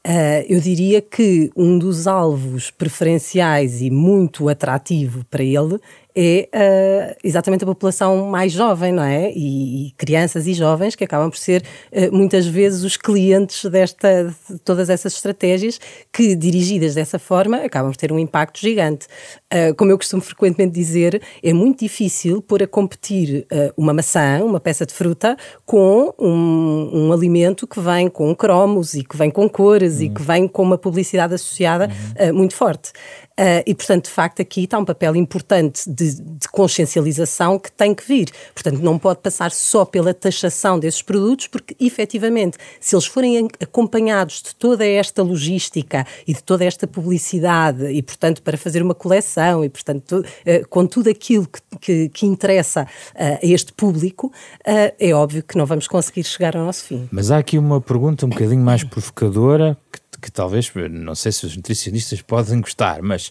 Uh, 0.07 0.45
eu 0.49 0.61
diria 0.61 1.01
que 1.01 1.51
um 1.57 1.79
dos 1.79 2.07
alvos 2.07 2.71
preferenciais 2.71 3.81
e 3.81 3.91
muito 3.91 4.51
atrativo 4.51 5.25
para 5.31 5.43
ele 5.43 5.81
é 6.17 6.49
uh, 6.55 7.17
exatamente 7.25 7.65
a 7.65 7.67
população 7.67 8.29
mais 8.29 8.53
jovem, 8.53 8.93
não 8.93 9.03
é? 9.03 9.33
E, 9.33 9.89
e, 9.89 9.91
crianças 9.93 10.47
e 10.47 10.55
jovens 10.55 10.95
que 10.95 11.03
acabam 11.03 11.29
por 11.29 11.37
ser 11.37 11.65
uh, 11.93 12.15
muitas 12.15 12.47
vezes 12.47 12.85
os 12.85 12.97
clientes 12.97 13.65
desta, 13.65 14.33
de 14.49 14.59
todas 14.61 14.89
essas 14.89 15.15
estratégias 15.15 15.81
que, 16.13 16.37
dirigidas 16.37 16.95
dessa 16.95 17.19
forma, 17.19 17.57
acabam 17.57 17.91
por 17.91 17.97
ter 17.97 18.13
um 18.13 18.19
impacto 18.19 18.61
gigante. 18.61 19.07
Uh, 19.53 19.75
como 19.75 19.91
eu 19.91 19.99
costumo 19.99 20.23
frequentemente 20.23 20.73
dizer, 20.73 21.21
é 21.43 21.53
muito 21.53 21.81
difícil 21.81 22.41
pôr 22.41 22.63
a 22.63 22.67
competir 22.67 23.47
uma 23.77 23.93
maçã, 23.93 24.43
uma 24.45 24.61
peça 24.61 24.87
de 24.87 24.93
fruta, 24.93 25.37
com 25.67 26.15
um, 26.19 26.91
um, 26.93 27.13
alimento 27.13 27.67
que 27.67 27.81
vem 27.81 28.09
com 28.09 28.35
cromos 28.35 28.95
e 28.95 29.03
que 29.03 29.17
vem 29.17 29.31
com 29.31 29.49
cores 29.49 29.97
uhum. 29.97 30.03
e 30.03 30.11
que 30.11 30.23
vem 30.23 30.47
com 30.47 30.63
uma 30.63 30.79
publicidade 30.79 31.35
associada 31.35 31.89
uhum. 32.21 32.35
muito 32.35 32.55
forte. 32.55 32.93
Uh, 33.39 33.67
e, 33.67 33.75
portanto, 33.75 34.05
de 34.05 34.11
facto, 34.11 34.41
aqui 34.41 34.63
está 34.63 34.79
um 34.79 34.85
papel 34.85 35.17
importante 35.17 35.91
de, 35.91 36.23
de, 36.23 36.49
consciencialização 36.53 37.59
que 37.59 37.71
tem 37.71 37.93
que 37.93 38.07
vir. 38.07 38.31
Portanto, 38.55 38.79
não 38.81 38.97
pode 38.97 39.21
passar 39.21 39.51
só 39.51 39.85
pela 39.85 40.15
taxação 40.15 40.79
desses 40.79 41.03
produtos, 41.03 41.49
porque, 41.49 41.75
efetivamente, 41.81 42.57
se 42.79 42.95
eles 42.95 43.07
forem 43.07 43.49
acompanhados 43.61 44.41
de 44.41 44.55
toda 44.55 44.87
esta 44.87 45.21
logística 45.21 46.07
e 46.29 46.33
de 46.33 46.45
toda 46.45 46.65
esta 46.65 46.87
publicidade, 46.87 47.87
e, 47.87 48.01
portanto, 48.03 48.41
para 48.41 48.57
fazer 48.57 48.83
uma 48.83 48.95
coleção, 48.95 49.65
e, 49.65 49.69
portanto, 49.69 50.25
uh, 50.25 50.69
com 50.69 50.87
tudo 50.87 51.11
aquilo 51.11 51.49
que, 51.49 51.61
que, 51.81 52.09
que 52.11 52.27
interessa 52.27 52.85
uh, 52.85 53.19
a 53.19 53.47
este 53.47 53.73
público, 53.73 54.33
é 54.65 55.13
óbvio 55.13 55.43
que 55.43 55.59
não 55.59 55.67
vamos 55.67 55.89
conseguir 55.89 56.25
chegar 56.25 56.57
ao 56.57 56.65
nosso 56.65 56.85
fim. 56.85 57.09
Mas 57.11 57.31
há 57.31 57.39
aqui 57.39 57.59
uma 57.59 57.81
pergunta 57.81 58.27
um 58.27 58.29
bocadinho 58.29 58.63
mais 58.63 58.85
provocadora, 58.85 59.77
que 60.25 60.33
talvez, 60.33 60.73
não 60.91 61.15
sei 61.15 61.31
se 61.31 61.45
os 61.45 61.55
nutricionistas 61.55 62.21
podem 62.23 62.61
gostar, 62.61 63.03
mas 63.03 63.29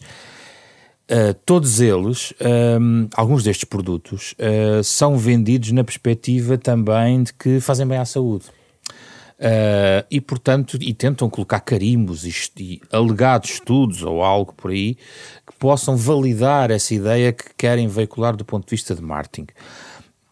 uh, 1.09 1.33
todos 1.43 1.81
eles, 1.81 2.33
um, 2.79 3.07
alguns 3.15 3.43
destes 3.43 3.65
produtos, 3.65 4.33
uh, 4.33 4.83
são 4.83 5.17
vendidos 5.17 5.71
na 5.71 5.83
perspectiva 5.83 6.55
também 6.55 7.23
de 7.23 7.33
que 7.33 7.59
fazem 7.59 7.87
bem 7.87 7.97
à 7.97 8.05
saúde. 8.05 8.45
Uh, 9.39 10.05
e 10.09 10.21
portanto, 10.21 10.77
e 10.79 10.93
tentam 10.93 11.27
colocar 11.29 11.59
carimbos 11.59 12.23
e, 12.23 12.61
e, 12.61 12.81
alegados 12.91 13.49
estudos 13.49 14.03
ou 14.03 14.23
algo 14.23 14.53
por 14.53 14.69
aí 14.71 14.93
que 14.93 15.53
possam 15.59 15.97
validar 15.97 16.69
essa 16.69 16.93
ideia 16.93 17.33
que 17.33 17.45
querem 17.57 17.87
veicular 17.87 18.37
do 18.37 18.45
ponto 18.45 18.65
de 18.65 18.69
vista 18.69 18.93
de 18.93 19.01
marketing 19.01 19.47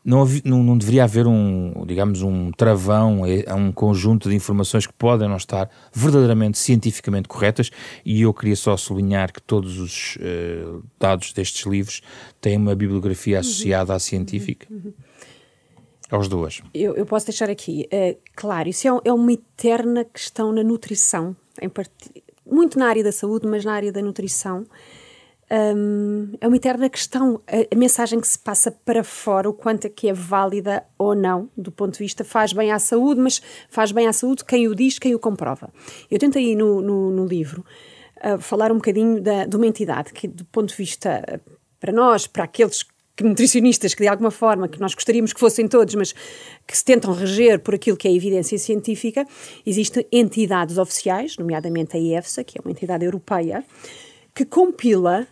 não, 0.04 0.26
não, 0.44 0.64
não, 0.64 0.78
deveria 0.78 1.04
haver 1.04 1.28
um, 1.28 1.86
digamos, 1.86 2.22
um 2.24 2.52
travão 2.52 3.22
a 3.48 3.56
um 3.56 3.72
conjunto 3.72 4.30
de 4.30 4.36
informações 4.36 4.88
que 4.88 4.94
podem 4.94 5.30
não 5.30 5.38
estar 5.38 5.70
verdadeiramente 5.94 6.58
cientificamente 6.58 7.28
corretas 7.28 7.70
e 8.04 8.22
eu 8.22 8.34
queria 8.34 8.56
só 8.56 8.76
sublinhar 8.76 9.32
que 9.32 9.42
todos 9.42 9.80
os 9.80 10.16
uh, 10.16 10.84
dados 11.00 11.34
destes 11.34 11.66
livros 11.68 12.02
têm 12.40 12.58
uma 12.58 12.76
bibliografia 12.76 13.36
uhum. 13.36 13.42
associada 13.42 13.94
à 13.94 14.00
científica. 14.00 14.68
Uhum. 14.70 14.82
uhum. 14.86 14.94
Aos 16.10 16.28
duas. 16.28 16.62
Eu, 16.74 16.94
eu, 16.96 17.06
posso 17.06 17.28
deixar 17.28 17.50
aqui, 17.50 17.88
uh, 17.88 18.20
claro, 18.36 18.68
isso 18.68 18.86
é, 18.86 18.92
é, 19.06 19.14
uma 19.14 19.32
eterna 19.32 20.04
questão 20.04 20.52
na 20.52 20.62
nutrição 20.62 21.34
part... 21.74 21.90
muito 22.46 22.78
na 22.78 22.88
área 22.88 23.02
da 23.02 23.14
saúde, 23.14 23.48
mas 23.48 23.64
na 23.64 23.72
área 23.72 23.94
da 23.94 24.02
nutrição, 24.02 24.66
um, 25.52 26.32
é 26.40 26.48
uma 26.48 26.56
eterna 26.56 26.90
questão. 26.90 27.42
A, 27.46 27.76
a, 27.76 27.78
mensagem 27.78 28.22
que 28.22 28.28
se 28.28 28.40
passa 28.40 28.72
para 28.72 29.04
fora, 29.04 29.50
o 29.50 29.54
quanto 29.54 29.86
é 29.86 29.90
que 29.90 30.08
é 30.08 30.14
válida 30.14 30.84
ou 30.98 31.14
não, 31.14 31.50
do 31.58 31.72
ponto 31.72 31.94
de 31.94 32.00
vista 32.00 32.24
faz 32.24 32.54
bem 32.54 32.72
à 32.72 32.80
saúde, 32.80 33.20
mas 33.20 33.42
faz 33.70 33.92
bem 33.92 34.08
à 34.08 34.14
saúde 34.14 34.46
quem 34.46 34.68
o 34.70 34.76
diz, 34.76 34.98
quem 34.98 35.14
o 35.14 35.20
comprova. 35.20 35.70
Eu 36.10 36.18
tentei 36.18 36.56
no, 36.56 36.82
no, 36.82 37.12
no 37.12 37.26
livro 37.26 37.66
uh, 38.24 38.40
falar 38.40 38.72
um 38.72 38.76
bocadinho 38.76 39.20
da, 39.20 39.46
de 39.46 39.56
uma 39.58 39.68
entidade 39.68 40.14
que, 40.14 40.26
do 40.26 40.46
ponto 40.46 40.70
de 40.70 40.76
vista 40.76 41.42
para 41.80 41.92
nós, 41.92 42.28
para 42.28 42.46
aqueles 42.46 42.86
nutricionistas 43.22 43.94
que 43.94 44.02
de 44.02 44.08
alguma 44.08 44.32
forma, 44.32 44.70
que 44.70 44.80
nós 44.80 44.96
gostaríamos 44.96 45.34
que 45.34 45.40
fossem 45.40 45.68
todos, 45.68 45.94
mas 45.96 46.14
que 46.66 46.78
se 46.78 46.84
tentam 46.84 47.14
reger 47.14 47.60
por 47.60 47.76
aquilo 47.76 47.98
que 47.98 48.08
é 48.08 48.14
evidência 48.14 48.58
científica, 48.58 49.28
existem 49.66 50.08
entidades 50.12 50.78
oficiais, 50.78 51.38
nomeadamente 51.38 51.98
a 51.98 52.00
EFSA, 52.00 52.44
que 52.44 52.58
é 52.58 52.62
uma 52.64 52.72
entidade 52.72 53.04
europeia, 53.04 53.66
que 54.34 54.46
compila 54.46 55.28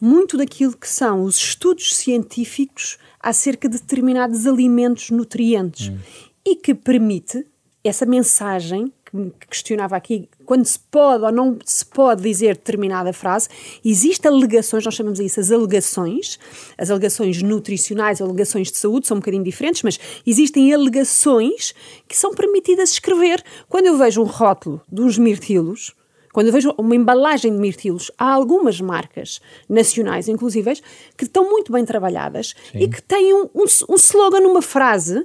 muito 0.00 0.36
daquilo 0.36 0.76
que 0.76 0.88
são 0.88 1.22
os 1.22 1.36
estudos 1.36 1.94
científicos 1.94 2.98
acerca 3.20 3.68
de 3.68 3.78
determinados 3.78 4.46
alimentos 4.46 5.10
nutrientes 5.10 5.88
hum. 5.88 5.98
e 6.44 6.56
que 6.56 6.74
permite 6.74 7.46
essa 7.82 8.04
mensagem 8.04 8.92
que 9.38 9.46
questionava 9.48 9.96
aqui 9.96 10.28
quando 10.44 10.64
se 10.64 10.78
pode 10.78 11.24
ou 11.24 11.32
não 11.32 11.58
se 11.64 11.84
pode 11.84 12.22
dizer 12.22 12.56
determinada 12.56 13.12
frase, 13.12 13.48
existem 13.84 14.30
alegações, 14.30 14.84
nós 14.84 14.94
chamamos 14.94 15.20
isso 15.20 15.40
as 15.40 15.50
alegações, 15.50 16.38
as 16.76 16.90
alegações 16.90 17.42
nutricionais, 17.42 18.20
alegações 18.20 18.70
de 18.70 18.76
saúde 18.76 19.06
são 19.06 19.16
um 19.16 19.20
bocadinho 19.20 19.44
diferentes, 19.44 19.82
mas 19.82 19.98
existem 20.26 20.72
alegações 20.72 21.74
que 22.08 22.16
são 22.16 22.34
permitidas 22.34 22.90
escrever. 22.90 23.42
Quando 23.68 23.86
eu 23.86 23.96
vejo 23.96 24.22
um 24.22 24.26
rótulo 24.26 24.80
dos 24.90 25.18
mirtilos, 25.18 25.94
quando 26.36 26.48
eu 26.48 26.52
vejo 26.52 26.74
uma 26.76 26.94
embalagem 26.94 27.50
de 27.50 27.58
mirtilos, 27.58 28.12
há 28.18 28.30
algumas 28.30 28.78
marcas 28.78 29.40
nacionais, 29.66 30.28
inclusive, 30.28 30.74
que 31.16 31.24
estão 31.24 31.48
muito 31.48 31.72
bem 31.72 31.82
trabalhadas 31.82 32.54
Sim. 32.70 32.78
e 32.78 32.88
que 32.88 33.00
têm 33.00 33.32
um, 33.32 33.48
um, 33.54 33.64
um 33.88 33.94
slogan, 33.94 34.46
uma 34.46 34.60
frase 34.60 35.24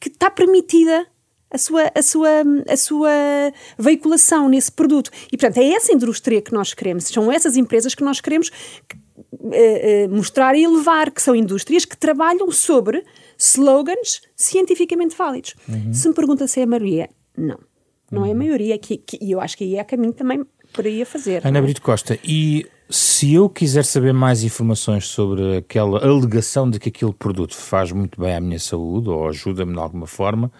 que 0.00 0.08
está 0.08 0.30
permitida 0.30 1.06
a 1.50 1.58
sua, 1.58 1.92
a, 1.94 2.00
sua, 2.00 2.30
a 2.66 2.74
sua 2.78 3.10
veiculação 3.78 4.48
nesse 4.48 4.72
produto. 4.72 5.10
E, 5.30 5.36
portanto, 5.36 5.58
é 5.58 5.74
essa 5.74 5.92
indústria 5.92 6.40
que 6.40 6.54
nós 6.54 6.72
queremos, 6.72 7.04
são 7.04 7.30
essas 7.30 7.58
empresas 7.58 7.94
que 7.94 8.02
nós 8.02 8.18
queremos 8.22 8.50
uh, 9.34 9.46
uh, 9.46 10.08
mostrar 10.08 10.56
e 10.56 10.64
elevar, 10.64 11.10
que 11.10 11.20
são 11.20 11.36
indústrias 11.36 11.84
que 11.84 11.98
trabalham 11.98 12.50
sobre 12.50 13.04
slogans 13.36 14.22
cientificamente 14.34 15.14
válidos. 15.14 15.54
Uhum. 15.68 15.92
Se 15.92 16.08
me 16.08 16.14
pergunta 16.14 16.48
se 16.48 16.60
é 16.60 16.62
a 16.62 16.66
maioria, 16.66 17.10
não. 17.36 17.58
Não 18.10 18.26
é 18.26 18.32
a 18.32 18.34
maioria, 18.34 18.76
que, 18.78 19.00
e 19.20 19.30
eu 19.30 19.40
acho 19.40 19.56
que 19.56 19.64
aí 19.64 19.76
é 19.76 19.84
caminho 19.84 20.12
também 20.12 20.44
por 20.72 20.84
aí 20.84 21.02
a 21.02 21.06
fazer. 21.06 21.46
Ana 21.46 21.58
é? 21.58 21.62
Brito 21.62 21.80
Costa, 21.80 22.18
e 22.24 22.66
se 22.88 23.34
eu 23.34 23.48
quiser 23.48 23.84
saber 23.84 24.12
mais 24.12 24.42
informações 24.42 25.06
sobre 25.06 25.58
aquela 25.58 26.04
alegação 26.04 26.68
de 26.68 26.80
que 26.80 26.88
aquele 26.88 27.12
produto 27.12 27.54
faz 27.54 27.92
muito 27.92 28.20
bem 28.20 28.34
à 28.34 28.40
minha 28.40 28.58
saúde 28.58 29.08
ou 29.08 29.28
ajuda-me 29.28 29.72
de 29.72 29.78
alguma 29.78 30.06
forma, 30.06 30.50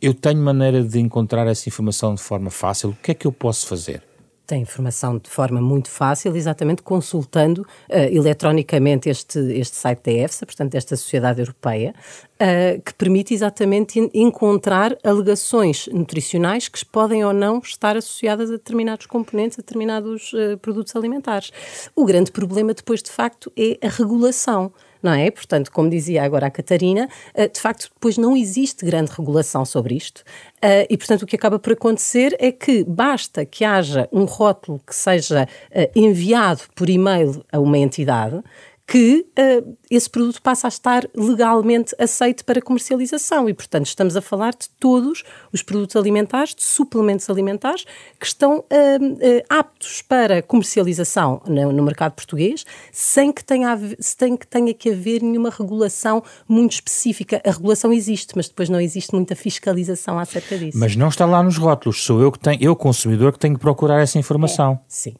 eu 0.00 0.14
tenho 0.14 0.38
maneira 0.38 0.82
de 0.82 1.00
encontrar 1.00 1.46
essa 1.46 1.68
informação 1.68 2.14
de 2.14 2.22
forma 2.22 2.50
fácil. 2.50 2.90
O 2.90 2.96
que 3.02 3.10
é 3.10 3.14
que 3.14 3.26
eu 3.26 3.32
posso 3.32 3.66
fazer? 3.66 4.02
Tem 4.46 4.62
informação 4.62 5.18
de 5.18 5.30
forma 5.30 5.60
muito 5.60 5.88
fácil, 5.88 6.34
exatamente 6.36 6.82
consultando 6.82 7.62
uh, 7.62 7.66
eletronicamente 8.10 9.08
este, 9.08 9.38
este 9.38 9.76
site 9.76 10.02
da 10.04 10.12
EFSA, 10.12 10.46
portanto, 10.46 10.72
desta 10.72 10.96
Sociedade 10.96 11.40
Europeia, 11.40 11.94
uh, 12.34 12.82
que 12.82 12.92
permite 12.94 13.32
exatamente 13.32 14.10
encontrar 14.12 14.96
alegações 15.04 15.88
nutricionais 15.92 16.68
que 16.68 16.84
podem 16.84 17.24
ou 17.24 17.32
não 17.32 17.58
estar 17.58 17.96
associadas 17.96 18.50
a 18.50 18.54
determinados 18.54 19.06
componentes, 19.06 19.58
a 19.58 19.62
determinados 19.62 20.32
uh, 20.32 20.58
produtos 20.58 20.94
alimentares. 20.96 21.52
O 21.94 22.04
grande 22.04 22.30
problema, 22.30 22.74
depois, 22.74 23.02
de 23.02 23.10
facto, 23.10 23.52
é 23.56 23.78
a 23.84 23.88
regulação 23.88 24.72
não 25.02 25.12
é? 25.12 25.30
Portanto, 25.30 25.70
como 25.72 25.90
dizia 25.90 26.22
agora 26.22 26.46
a 26.46 26.50
Catarina, 26.50 27.08
eh, 27.34 27.48
de 27.48 27.60
facto, 27.60 27.90
depois 27.92 28.16
não 28.16 28.36
existe 28.36 28.84
grande 28.84 29.10
regulação 29.10 29.64
sobre 29.64 29.96
isto. 29.96 30.22
Eh, 30.60 30.86
e, 30.88 30.96
portanto, 30.96 31.22
o 31.22 31.26
que 31.26 31.36
acaba 31.36 31.58
por 31.58 31.72
acontecer 31.72 32.36
é 32.38 32.52
que 32.52 32.84
basta 32.84 33.44
que 33.44 33.64
haja 33.64 34.08
um 34.12 34.24
rótulo 34.24 34.80
que 34.86 34.94
seja 34.94 35.48
eh, 35.70 35.90
enviado 35.94 36.62
por 36.74 36.88
e-mail 36.88 37.44
a 37.50 37.58
uma 37.58 37.78
entidade 37.78 38.40
que 38.86 39.26
uh, 39.38 39.76
esse 39.90 40.10
produto 40.10 40.42
passa 40.42 40.66
a 40.66 40.68
estar 40.68 41.08
legalmente 41.14 41.94
aceito 41.98 42.44
para 42.44 42.60
comercialização 42.60 43.48
e, 43.48 43.54
portanto, 43.54 43.86
estamos 43.86 44.16
a 44.16 44.20
falar 44.20 44.52
de 44.52 44.68
todos 44.78 45.22
os 45.52 45.62
produtos 45.62 45.96
alimentares, 45.96 46.54
de 46.54 46.62
suplementos 46.62 47.30
alimentares 47.30 47.84
que 48.18 48.26
estão 48.26 48.58
uh, 48.58 48.62
uh, 48.62 49.42
aptos 49.48 50.02
para 50.02 50.42
comercialização 50.42 51.40
no, 51.46 51.72
no, 51.72 51.82
mercado 51.82 52.12
português, 52.12 52.66
sem 52.90 53.32
que, 53.32 53.44
tenha, 53.44 53.78
sem 54.00 54.36
que 54.36 54.46
tenha 54.46 54.74
que 54.74 54.90
haver 54.90 55.22
nenhuma 55.22 55.50
regulação 55.50 56.22
muito 56.48 56.72
específica. 56.72 57.40
A 57.46 57.50
regulação 57.50 57.92
existe, 57.92 58.32
mas 58.36 58.48
depois 58.48 58.68
não 58.68 58.80
existe 58.80 59.14
muita 59.14 59.34
fiscalização 59.36 60.18
acerca 60.18 60.58
disso. 60.58 60.78
Mas 60.78 60.96
não 60.96 61.08
está 61.08 61.24
lá 61.24 61.42
nos 61.42 61.56
rótulos, 61.56 62.02
sou 62.02 62.20
eu 62.20 62.32
que 62.32 62.38
tenho, 62.38 62.58
eu 62.60 62.76
consumidor 62.76 63.32
que 63.32 63.38
tenho 63.38 63.54
que 63.54 63.60
procurar 63.60 64.00
essa 64.00 64.18
informação. 64.18 64.72
É, 64.72 64.78
sim. 64.88 65.14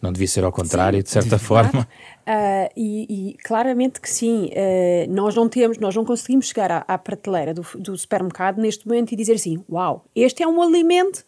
Não 0.00 0.12
devia 0.12 0.28
ser 0.28 0.44
ao 0.44 0.52
contrário, 0.52 0.98
sim, 0.98 1.04
de 1.04 1.10
certa 1.10 1.38
forma. 1.38 1.88
Uh, 2.22 2.70
e, 2.76 3.06
e, 3.30 3.36
claramente 3.44 4.00
que 4.00 4.08
sim, 4.08 4.46
uh, 4.46 5.12
nós 5.12 5.34
não 5.34 5.48
temos, 5.48 5.78
nós 5.78 5.94
não 5.94 6.04
conseguimos 6.04 6.46
chegar 6.46 6.70
à, 6.70 6.84
à 6.86 6.96
prateleira 6.98 7.52
do, 7.52 7.66
do, 7.78 7.96
supermercado 7.96 8.60
neste 8.60 8.86
momento 8.86 9.12
e 9.12 9.16
dizer 9.16 9.34
assim: 9.34 9.64
Uau, 9.70 10.04
este 10.14 10.42
é 10.42 10.46
um 10.46 10.62
alimento 10.62 11.24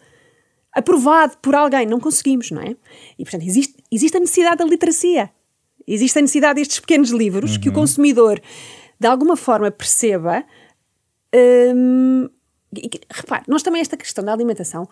aprovado 0.73 1.37
por 1.39 1.55
alguém. 1.55 1.87
Não 1.87 1.99
conseguimos, 1.99 2.51
não 2.51 2.63
é? 2.63 2.77
E 3.19 3.25
portanto, 3.25 3.45
existe, 3.45 3.75
existe 3.91 4.17
a 4.17 4.21
necessidade 4.21 4.57
da 4.57 4.65
literacia, 4.65 5.31
existe 5.87 6.19
a 6.19 6.23
necessidade 6.23 6.55
destes 6.57 6.81
pequenos 6.81 7.11
livros 7.11 7.55
uhum. 7.55 7.61
que 7.61 7.69
o 7.69 7.73
uhum. 7.73 7.81
consumidor 7.81 8.41
de 8.99 9.07
alguma 9.07 9.37
forma 9.37 9.71
perceba. 9.71 10.45
Um, 11.35 12.29
e, 12.77 12.91
repare, 13.11 13.45
nós 13.47 13.63
também, 13.63 13.81
esta 13.81 13.97
questão 13.97 14.25
da 14.25 14.33
alimentação 14.33 14.89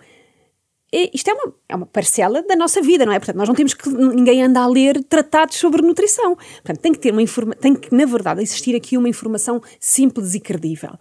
isto 0.92 1.28
é 1.28 1.32
uma, 1.32 1.54
é 1.70 1.76
uma 1.76 1.86
parcela 1.86 2.42
da 2.42 2.54
nossa 2.54 2.82
vida, 2.82 3.06
não 3.06 3.12
é? 3.12 3.18
Portanto, 3.18 3.36
nós 3.36 3.48
não 3.48 3.54
temos 3.54 3.72
que 3.72 3.88
ninguém 3.88 4.42
anda 4.42 4.60
a 4.60 4.66
ler 4.66 5.02
tratados 5.04 5.56
sobre 5.56 5.80
nutrição. 5.80 6.36
Portanto, 6.36 6.80
tem 6.80 6.92
que 6.92 6.98
ter 6.98 7.12
uma 7.12 7.22
informação, 7.22 7.60
tem 7.60 7.74
que, 7.74 7.94
na 7.94 8.04
verdade, 8.04 8.42
existir 8.42 8.76
aqui 8.76 8.98
uma 8.98 9.08
informação 9.08 9.62
simples 9.80 10.34
e 10.34 10.40
credível. 10.40 10.98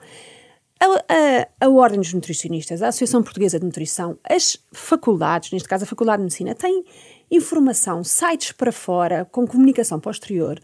A, 0.79 0.85
a, 0.85 1.65
a, 1.65 1.69
Ordem 1.69 1.99
dos 1.99 2.13
Nutricionistas, 2.13 2.81
a 2.81 2.87
Associação 2.87 3.21
Portuguesa 3.21 3.59
de 3.59 3.65
Nutrição, 3.65 4.17
as 4.27 4.57
faculdades, 4.71 5.51
neste 5.51 5.67
caso 5.67 5.83
a 5.83 5.87
Faculdade 5.87 6.17
de 6.17 6.23
Medicina, 6.23 6.55
têm 6.55 6.83
informação, 7.29 8.03
sites 8.03 8.51
para 8.51 8.71
fora, 8.71 9.25
com 9.25 9.45
comunicação 9.45 9.99
posterior, 9.99 10.59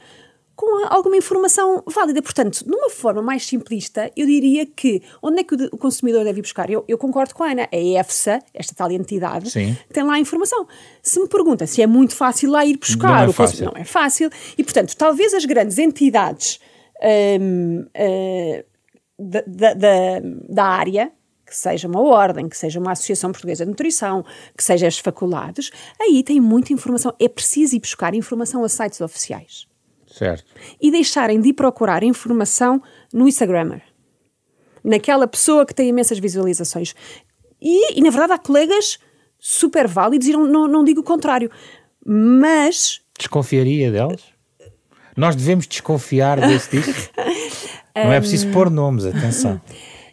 com 0.57 0.85
alguma 0.87 1.15
informação 1.15 1.83
válida. 1.85 2.19
Portanto, 2.19 2.65
de 2.65 2.75
uma 2.75 2.89
forma 2.89 3.21
mais 3.21 3.45
simplista, 3.45 4.11
eu 4.17 4.25
diria 4.25 4.65
que 4.65 5.03
onde 5.21 5.41
é 5.41 5.43
que 5.43 5.53
o 5.71 5.77
consumidor 5.77 6.23
deve 6.23 6.39
ir 6.39 6.41
buscar? 6.41 6.67
Eu, 6.67 6.83
eu 6.87 6.97
concordo 6.97 7.35
com 7.35 7.43
a 7.43 7.51
Ana, 7.51 7.69
a 7.71 7.77
EFSA, 7.77 8.39
esta 8.55 8.73
tal 8.73 8.91
entidade, 8.91 9.51
Sim. 9.51 9.77
tem 9.93 10.03
lá 10.03 10.15
a 10.15 10.19
informação. 10.19 10.67
Se 11.01 11.19
me 11.19 11.27
pergunta 11.27 11.67
se 11.67 11.81
é 11.81 11.87
muito 11.87 12.15
fácil 12.15 12.49
lá 12.49 12.65
ir 12.65 12.77
buscar, 12.77 13.23
não 13.23 13.29
é, 13.29 13.33
fácil. 13.33 13.65
não 13.65 13.73
é 13.75 13.83
fácil. 13.85 14.29
E, 14.57 14.63
portanto, 14.63 14.97
talvez 14.97 15.31
as 15.35 15.45
grandes 15.45 15.77
entidades 15.77 16.59
hum, 17.39 17.85
hum, 17.85 18.63
da, 19.19 19.73
da, 19.75 20.19
da 20.49 20.63
área, 20.65 21.11
que 21.45 21.55
seja 21.55 21.87
uma 21.87 22.01
ordem, 22.01 22.49
que 22.49 22.57
seja 22.57 22.79
uma 22.79 22.93
associação 22.93 23.31
portuguesa 23.31 23.63
de 23.63 23.69
nutrição, 23.69 24.25
que 24.57 24.63
seja 24.63 24.87
as 24.87 24.97
faculdades, 24.97 25.69
aí 26.01 26.23
tem 26.23 26.41
muita 26.41 26.73
informação. 26.73 27.13
É 27.19 27.29
preciso 27.29 27.75
ir 27.75 27.79
buscar 27.79 28.15
informação 28.15 28.63
a 28.63 28.69
sites 28.69 28.99
oficiais. 29.01 29.67
Certo. 30.17 30.45
E 30.81 30.89
deixarem 30.89 31.39
de 31.39 31.50
ir 31.50 31.53
procurar 31.53 32.01
informação 32.03 32.81
no 33.13 33.27
Instagrammer. 33.27 33.83
Naquela 34.83 35.27
pessoa 35.27 35.65
que 35.65 35.75
tem 35.75 35.89
imensas 35.89 36.17
visualizações. 36.17 36.95
E, 37.62 38.00
e 38.00 38.01
na 38.01 38.09
verdade, 38.09 38.33
há 38.33 38.38
colegas 38.38 38.97
super 39.39 39.88
válidos 39.88 40.27
e 40.27 40.31
não, 40.31 40.47
não, 40.47 40.67
não 40.67 40.83
digo 40.83 41.01
o 41.01 41.03
contrário. 41.03 41.51
Mas. 42.05 43.01
Desconfiaria 43.17 43.91
delas? 43.91 44.24
Nós 45.15 45.36
devemos 45.36 45.67
desconfiar 45.67 46.39
desse 46.39 46.79
disco? 46.79 47.13
não 47.95 48.13
é 48.13 48.19
preciso 48.19 48.50
pôr 48.51 48.69
nomes, 48.69 49.05
atenção. 49.05 49.59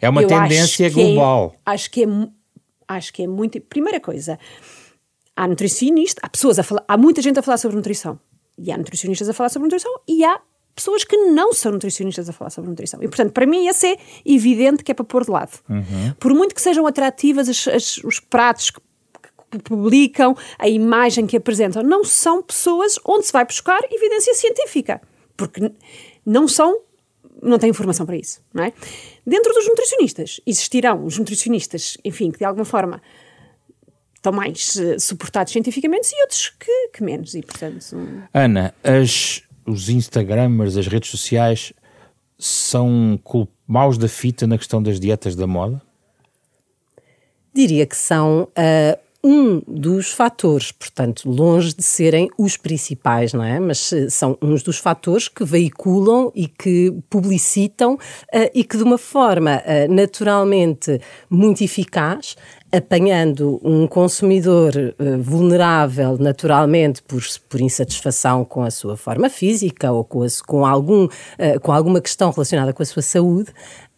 É 0.01 0.09
uma 0.09 0.25
tendência 0.25 0.87
acho 0.87 0.99
é- 0.99 1.03
global. 1.03 1.55
É, 1.65 1.71
acho 1.71 1.89
que 1.89 2.03
é 2.03 2.07
acho 2.87 3.13
que 3.13 3.23
é 3.23 3.27
muito. 3.27 3.59
Primeira 3.61 3.99
coisa, 3.99 4.37
há 5.35 5.47
nutricionista, 5.47 6.21
há 6.23 6.29
pessoas 6.29 6.59
a 6.59 6.63
falar, 6.63 6.83
há 6.87 6.97
muita 6.97 7.21
gente 7.21 7.39
a 7.39 7.41
falar 7.41 7.57
sobre 7.57 7.77
nutrição. 7.77 8.19
E 8.57 8.71
há 8.71 8.77
nutricionistas 8.77 9.27
a 9.29 9.33
falar 9.33 9.49
sobre 9.49 9.65
nutrição 9.65 9.91
e 10.07 10.23
há 10.23 10.39
pessoas 10.75 11.03
que 11.03 11.15
não 11.15 11.53
são 11.53 11.71
nutricionistas 11.71 12.27
a 12.29 12.33
falar 12.33 12.49
sobre 12.49 12.69
nutrição. 12.69 13.01
E, 13.01 13.07
portanto, 13.07 13.31
para 13.31 13.45
mim, 13.45 13.67
esse 13.67 13.87
é 13.87 13.97
evidente 14.25 14.83
que 14.83 14.91
é 14.91 14.95
para 14.95 15.05
pôr 15.05 15.23
de 15.23 15.31
lado. 15.31 15.57
Uhum. 15.69 16.13
Por 16.19 16.33
muito 16.33 16.53
que 16.53 16.61
sejam 16.61 16.85
atrativas 16.85 17.47
as, 17.47 17.67
as, 17.67 17.97
os 17.99 18.19
pratos 18.19 18.71
que, 18.71 18.81
que, 19.51 19.59
publicam, 19.59 20.35
a 20.59 20.67
imagem 20.67 21.25
que 21.25 21.37
apresentam, 21.37 21.81
não 21.81 22.03
são 22.03 22.43
pessoas 22.43 22.99
onde 23.05 23.25
se 23.25 23.31
vai 23.31 23.45
buscar 23.45 23.79
evidência 23.89 24.33
científica. 24.33 25.01
Porque 25.37 25.71
não 26.25 26.47
são, 26.47 26.81
não 27.41 27.57
têm 27.57 27.69
informação 27.69 28.05
para 28.05 28.17
isso, 28.17 28.41
não 28.53 28.65
é? 28.65 28.73
Dentro 29.25 29.53
dos 29.53 29.67
nutricionistas, 29.67 30.41
existirão 30.45 31.05
os 31.05 31.17
nutricionistas, 31.17 31.97
enfim, 32.03 32.31
que 32.31 32.39
de 32.39 32.45
alguma 32.45 32.65
forma 32.65 33.01
estão 34.25 34.33
mais 34.33 34.75
uh, 34.75 34.99
suportados 34.99 35.53
cientificamente 35.53 36.09
e 36.11 36.21
outros 36.21 36.51
que, 36.59 36.89
que 36.93 37.03
menos. 37.03 37.35
E, 37.35 37.41
portanto, 37.41 37.85
um... 37.93 38.23
Ana, 38.33 38.73
as, 38.83 39.43
os 39.65 39.89
Instagramers, 39.89 40.77
as 40.77 40.87
redes 40.87 41.09
sociais 41.09 41.71
são 42.37 43.19
maus 43.67 43.97
da 43.97 44.07
fita 44.07 44.45
na 44.45 44.57
questão 44.57 44.81
das 44.81 44.99
dietas 44.99 45.35
da 45.35 45.47
moda? 45.47 45.81
Diria 47.53 47.85
que 47.85 47.95
são 47.95 48.43
uh, 48.43 48.99
um 49.23 49.59
dos 49.65 50.11
fatores, 50.11 50.71
portanto, 50.71 51.27
longe 51.27 51.73
de 51.73 51.81
serem 51.81 52.29
os 52.37 52.57
principais, 52.57 53.33
não 53.33 53.43
é? 53.43 53.59
Mas 53.59 53.91
são 54.09 54.37
uns 54.39 54.61
dos 54.61 54.77
fatores 54.77 55.27
que 55.27 55.43
veiculam 55.43 56.31
e 56.35 56.47
que 56.47 56.93
publicitam 57.09 57.95
uh, 57.95 57.97
e 58.53 58.63
que, 58.63 58.77
de 58.77 58.83
uma 58.83 58.99
forma 58.99 59.63
uh, 59.65 59.91
naturalmente 59.91 60.99
muito 61.27 61.63
eficaz, 61.63 62.35
apanhando 62.71 63.59
um 63.63 63.87
consumidor 63.87 64.73
uh, 64.75 65.21
vulnerável 65.21 66.17
naturalmente 66.17 67.01
por, 67.03 67.23
por 67.49 67.61
insatisfação 67.61 68.43
com 68.43 68.63
a 68.63 68.71
sua 68.71 68.97
forma 68.97 69.29
física 69.29 69.91
ou 69.91 70.03
com, 70.03 70.23
a, 70.23 70.27
com, 70.45 70.65
algum, 70.65 71.05
uh, 71.05 71.59
com 71.61 71.71
alguma 71.71 72.01
questão 72.01 72.31
relacionada 72.31 72.73
com 72.73 72.83
a 72.83 72.85
sua 72.85 73.01
saúde, 73.01 73.51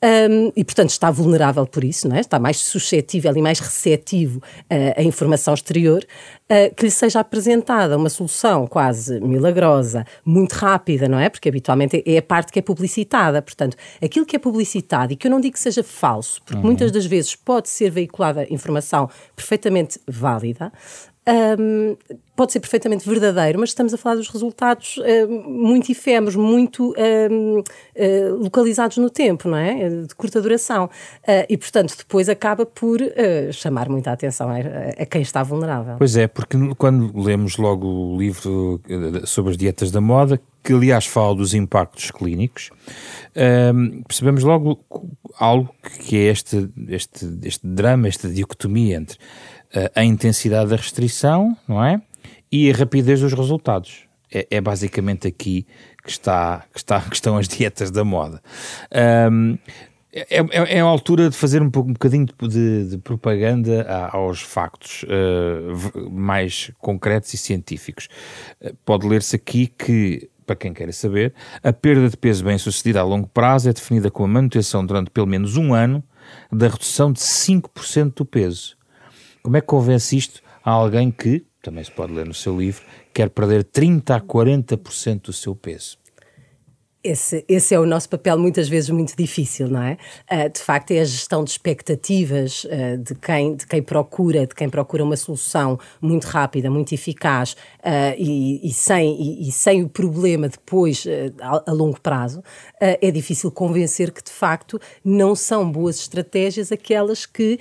um, 0.04 0.52
e, 0.56 0.64
portanto, 0.64 0.92
está 0.92 1.10
vulnerável 1.10 1.66
por 1.66 1.84
isso, 1.84 2.08
não 2.08 2.16
é? 2.16 2.20
está 2.20 2.38
mais 2.38 2.58
suscetível 2.58 3.36
e 3.36 3.42
mais 3.42 3.60
receptivo 3.60 4.38
uh, 4.38 5.00
à 5.00 5.02
informação 5.02 5.56
exterior, 5.56 6.06
uh, 6.44 6.76
que 6.76 6.86
lhe 6.86 6.92
seja 6.92 7.20
apresentada 7.20 7.98
uma 7.98 8.10
solução 8.10 8.68
quase 8.68 9.20
milagrosa, 9.20 10.06
muito 10.24 10.54
rápida, 10.54 11.08
não 11.08 11.20
é? 11.20 11.30
Porque 11.30 11.50
habitualmente 11.50 12.04
é 12.06 12.18
a 12.18 12.22
parte 12.22 12.52
que 12.52 12.60
é 12.60 12.62
publicitada. 12.62 13.42
Portanto, 13.42 13.76
aquilo 14.04 14.26
que 14.26 14.36
é 14.36 14.40
publicitado 14.40 15.14
e 15.14 15.16
que 15.16 15.26
eu 15.26 15.32
não 15.32 15.42
digo 15.42 15.54
que 15.54 15.60
seja 15.60 15.84
falso, 15.84 16.42
porque 16.44 16.60
uhum. 16.60 16.68
muitas 16.68 16.92
das 16.92 17.06
vezes 17.06 17.36
pode 17.36 17.68
ser 17.68 17.90
veiculada 17.90 18.46
informação 18.52 19.10
perfeitamente 19.36 20.00
válida, 20.08 20.72
um, 21.28 21.98
pode 22.36 22.54
ser 22.54 22.60
perfeitamente 22.60 23.08
verdadeiro, 23.08 23.60
mas 23.60 23.70
estamos 23.70 23.94
a 23.94 23.98
falar 23.98 24.16
dos 24.16 24.30
resultados 24.30 24.98
uh, 24.98 25.28
muito 25.28 25.92
efêmeros, 25.92 26.36
muito 26.36 26.92
uh, 26.92 27.60
uh, 27.60 28.36
localizados 28.36 28.98
no 28.98 29.10
tempo, 29.10 29.50
não 29.50 29.58
é? 29.58 29.90
De 29.90 30.16
curta 30.16 30.42
duração. 30.42 30.90
e, 31.50 31.58
portanto, 31.58 31.96
depois 31.98 32.30
acaba 32.30 32.66
por 32.66 33.00
chamar 33.52 33.90
muita 33.90 34.12
atenção 34.12 34.50
a, 34.50 34.58
a, 35.02 35.06
quem 35.06 35.22
está 35.22 35.44
vulnerável. 35.44 35.96
Pois 35.98 36.16
é, 36.16 36.28
porque 36.28 36.58
quando 36.78 37.12
lemos 37.20 37.58
logo 37.58 37.88
o 37.88 38.18
livro 38.18 38.82
sobre 39.26 39.52
as 39.52 39.58
dietas 39.58 39.92
da 39.92 40.00
moda, 40.00 40.40
que 40.64 40.74
aliás 40.74 41.06
fala 41.06 41.36
dos 41.36 41.54
impactos 41.54 42.12
clínicos, 42.12 42.70
percebemos 44.08 44.44
logo 44.44 44.80
algo 45.40 45.74
que 46.06 46.18
é 46.18 46.32
este, 46.32 46.70
este, 46.90 47.26
este 47.44 47.66
drama, 47.68 48.08
esta 48.08 48.28
dicotomia 48.30 48.98
entre 48.98 49.18
a 49.96 50.04
intensidade 50.04 50.70
da 50.70 50.76
restrição, 50.76 51.56
não 51.68 51.84
é? 51.84 52.02
E 52.52 52.72
a 52.72 52.76
rapidez 52.76 53.22
dos 53.22 53.34
resultados. 53.34 54.08
É, 54.32 54.48
é 54.52 54.62
basicamente 54.62 55.28
aqui 55.28 55.66
que, 56.04 56.10
está, 56.12 56.66
que, 56.74 56.80
está, 56.80 57.02
que 57.02 57.16
estão 57.16 57.38
as 57.38 57.48
dietas 57.48 57.92
da 57.92 58.04
moda. 58.04 58.42
Um, 59.32 59.58
é, 60.12 60.40
é, 60.40 60.78
é, 60.78 60.80
a 60.80 60.84
altura 60.84 61.30
de 61.30 61.36
fazer 61.36 61.62
um, 61.62 61.70
pouco, 61.70 61.90
um 61.90 61.94
bocadinho 61.94 62.26
de, 62.26 62.90
de 62.90 62.98
propaganda 62.98 63.86
aos 64.12 64.42
factos 64.42 65.04
uh, 65.04 66.10
mais 66.10 66.72
concretos 66.80 67.34
e 67.34 67.38
científicos. 67.38 68.08
Uh, 68.60 68.76
pode 68.84 69.08
ler-se 69.08 69.36
aqui 69.36 69.68
que, 69.68 70.30
para 70.46 70.56
quem 70.56 70.74
queira 70.74 70.92
saber, 70.92 71.34
a 71.62 71.72
perda 71.72 72.10
de 72.10 72.18
peso 72.18 72.44
bem 72.44 72.58
sucedida 72.58 73.02
a 73.02 73.04
longo 73.04 73.28
prazo 73.28 73.70
é 73.70 73.74
definida 73.74 74.10
como 74.10 74.26
a 74.26 74.34
manutenção 74.34 74.86
durante 74.86 75.12
pelo 75.12 75.28
menos 75.28 75.56
um 75.56 75.74
ano 75.74 76.04
da 76.52 76.68
redução 76.68 77.12
de 77.12 77.20
5% 77.20 78.16
do 78.16 78.26
peso. 78.26 78.77
Como 79.48 79.56
é 79.56 79.62
que 79.62 79.68
convence 79.68 80.18
isto 80.18 80.42
a 80.62 80.72
alguém 80.72 81.10
que, 81.10 81.46
também 81.62 81.82
se 81.82 81.90
pode 81.90 82.12
ler 82.12 82.26
no 82.26 82.34
seu 82.34 82.60
livro, 82.60 82.84
quer 83.14 83.30
perder 83.30 83.64
30% 83.64 84.14
a 84.14 84.20
40% 84.20 85.22
do 85.22 85.32
seu 85.32 85.56
peso? 85.56 85.98
Esse, 87.08 87.46
esse 87.48 87.74
é 87.74 87.80
o 87.80 87.86
nosso 87.86 88.10
papel 88.10 88.38
muitas 88.38 88.68
vezes 88.68 88.90
muito 88.90 89.16
difícil, 89.16 89.70
não 89.70 89.82
é? 89.82 89.98
Uh, 90.30 90.50
de 90.50 90.60
facto, 90.60 90.92
é 90.92 91.00
a 91.00 91.06
gestão 91.06 91.42
de 91.42 91.52
expectativas 91.52 92.66
uh, 92.66 92.98
de, 92.98 93.16
quem, 93.16 93.56
de 93.56 93.66
quem 93.66 93.82
procura, 93.82 94.46
de 94.46 94.54
quem 94.54 94.68
procura 94.70 95.06
uma 95.06 95.16
solução 95.16 95.80
muito 96.02 96.26
rápida, 96.26 96.70
muito 96.70 96.94
eficaz 96.94 97.54
uh, 97.54 98.14
e, 98.18 98.68
e, 98.68 98.74
sem, 98.74 99.22
e, 99.22 99.48
e, 99.48 99.52
sem 99.54 99.84
o 99.84 99.88
problema 99.88 100.50
depois 100.50 101.06
a, 101.42 101.64
a, 101.66 101.74
longo 101.74 102.00
prazo. 102.02 102.44
é 102.80 103.10
difícil 103.10 103.52
convencer 103.52 104.12
que, 104.12 104.22
de 104.22 104.32
facto, 104.32 104.80
não 105.04 105.34
são 105.34 105.72
boas 105.72 106.00
estratégias 106.00 106.72
aquelas 106.72 107.26
que 107.26 107.60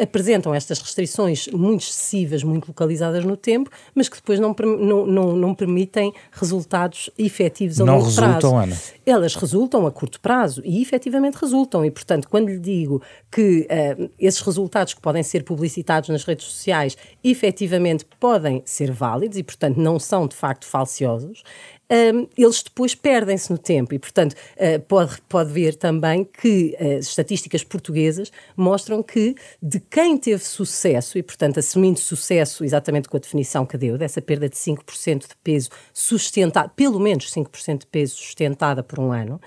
apresentam 0.00 0.54
estas 0.54 0.80
restrições 0.80 1.48
muito 1.48 1.82
excessivas, 1.82 2.42
muito 2.44 2.68
localizadas 2.68 3.24
no 3.24 3.36
tempo, 3.36 3.70
mas 3.94 4.08
que 4.08 4.16
depois 4.16 4.38
não, 4.38 4.54
não, 4.78 5.06
não, 5.06 5.36
não 5.36 5.54
permitem 5.54 6.12
resultados 6.32 7.10
efetivos 7.18 7.80
a 7.80 7.84
não 7.84 7.94
longo 7.94 8.06
resultam, 8.06 8.50
prazo. 8.50 8.56
Ana 8.56 8.83
elas 9.04 9.34
resultam 9.34 9.86
a 9.86 9.92
curto 9.92 10.20
prazo 10.20 10.62
e 10.64 10.80
efetivamente 10.80 11.36
resultam. 11.36 11.84
E, 11.84 11.90
portanto, 11.90 12.28
quando 12.28 12.48
lhe 12.48 12.58
digo 12.58 13.02
que 13.30 13.66
uh, 13.70 14.10
esses 14.18 14.40
resultados 14.40 14.94
que 14.94 15.00
podem 15.00 15.22
ser 15.22 15.44
publicitados 15.44 16.08
nas 16.08 16.24
redes 16.24 16.46
sociais 16.46 16.96
efetivamente 17.22 18.04
podem 18.18 18.62
ser 18.64 18.90
válidos 18.90 19.38
e, 19.38 19.42
portanto, 19.42 19.76
não 19.76 19.98
são 19.98 20.26
de 20.26 20.36
facto 20.36 20.66
falciosos, 20.66 21.42
um, 21.90 22.26
eles 22.36 22.62
depois 22.62 22.94
perdem-se 22.94 23.50
no 23.50 23.58
tempo. 23.58 23.94
E, 23.94 23.98
portanto, 23.98 24.32
uh, 24.32 24.80
pode, 24.80 25.20
pode 25.28 25.52
ver 25.52 25.74
também 25.74 26.24
que 26.24 26.76
uh, 26.80 26.98
estatísticas 26.98 27.62
portuguesas 27.62 28.32
mostram 28.56 29.02
que 29.02 29.34
de 29.62 29.80
quem 29.80 30.16
teve 30.16 30.42
sucesso, 30.42 31.18
e, 31.18 31.22
portanto, 31.22 31.58
assumindo 31.58 31.98
sucesso 31.98 32.64
exatamente 32.64 33.08
com 33.08 33.16
a 33.16 33.20
definição 33.20 33.66
que 33.66 33.76
deu, 33.76 33.98
dessa 33.98 34.20
perda 34.20 34.48
de 34.48 34.56
5% 34.56 35.20
de 35.20 35.36
peso 35.42 35.70
sustentada, 35.92 36.68
pelo 36.74 36.98
menos 36.98 37.30
5% 37.30 37.80
de 37.80 37.86
peso 37.86 38.16
sustentada 38.16 38.82
por 38.82 38.98
um 38.98 39.12
ano, 39.12 39.40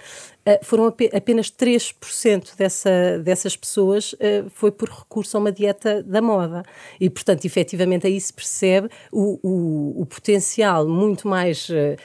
foram 0.64 0.86
ap 0.88 1.02
apenas 1.14 1.52
3% 1.52 2.56
dessa, 2.58 3.20
dessas 3.24 3.56
pessoas 3.56 4.14
uh, 4.14 4.50
foi 4.50 4.72
por 4.72 4.90
recurso 4.90 5.38
a 5.38 5.40
uma 5.40 5.52
dieta 5.52 6.04
da 6.04 6.22
moda. 6.22 6.64
E, 7.00 7.10
portanto, 7.10 7.46
efetivamente 7.46 8.08
aí 8.08 8.20
se 8.20 8.34
percebe 8.34 8.90
o, 9.12 9.40
o, 9.42 10.02
o 10.02 10.06
potencial 10.06 10.88
muito 10.88 11.28
mais 11.28 11.68
uh, 11.70 11.96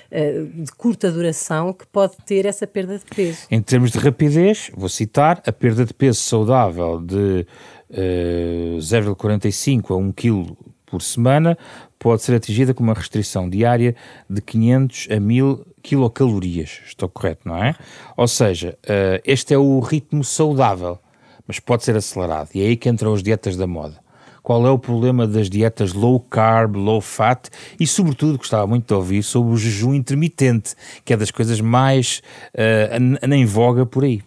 de 0.54 0.72
curta 0.72 1.10
duração 1.10 1.72
que 1.72 1.86
pode 1.86 2.16
ter 2.26 2.46
essa 2.46 2.66
perda 2.66 2.98
de 2.98 3.04
peso. 3.04 3.46
Em 3.50 3.60
termos 3.60 3.90
de 3.90 3.98
rapidez, 3.98 4.70
vou 4.74 4.88
citar, 4.88 5.42
a 5.46 5.52
perda 5.52 5.84
de 5.84 5.94
peso 5.94 6.20
saudável 6.20 7.00
de 7.00 7.46
uh, 7.90 8.78
0,45 8.78 9.90
a 9.90 9.96
1 9.96 10.12
kg 10.12 10.56
por 10.92 11.00
semana 11.00 11.56
pode 11.98 12.20
ser 12.20 12.34
atingida 12.34 12.74
com 12.74 12.84
uma 12.84 12.92
restrição 12.92 13.48
diária 13.48 13.96
de 14.28 14.42
500 14.42 15.08
a 15.10 15.18
1000 15.18 15.66
quilocalorias. 15.82 16.80
Estou 16.84 17.08
correto, 17.08 17.48
não 17.48 17.56
é? 17.56 17.74
Ou 18.14 18.28
seja, 18.28 18.76
uh, 18.84 19.22
este 19.24 19.54
é 19.54 19.58
o 19.58 19.80
ritmo 19.80 20.22
saudável, 20.22 20.98
mas 21.46 21.58
pode 21.58 21.82
ser 21.82 21.96
acelerado. 21.96 22.50
E 22.54 22.60
é 22.60 22.66
aí 22.66 22.76
que 22.76 22.90
entram 22.90 23.14
as 23.14 23.22
dietas 23.22 23.56
da 23.56 23.66
moda. 23.66 24.02
Qual 24.42 24.66
é 24.66 24.70
o 24.70 24.78
problema 24.78 25.26
das 25.26 25.48
dietas 25.48 25.94
low 25.94 26.20
carb, 26.20 26.76
low 26.76 27.00
fat 27.00 27.48
e, 27.80 27.86
sobretudo, 27.86 28.36
gostava 28.36 28.66
muito 28.66 28.88
de 28.88 28.94
ouvir 28.94 29.22
sobre 29.22 29.54
o 29.54 29.56
jejum 29.56 29.94
intermitente, 29.94 30.74
que 31.06 31.14
é 31.14 31.16
das 31.16 31.30
coisas 31.30 31.58
mais 31.58 32.20
uh, 32.54 33.32
em 33.32 33.46
voga 33.46 33.86
por 33.86 34.04
aí. 34.04 34.20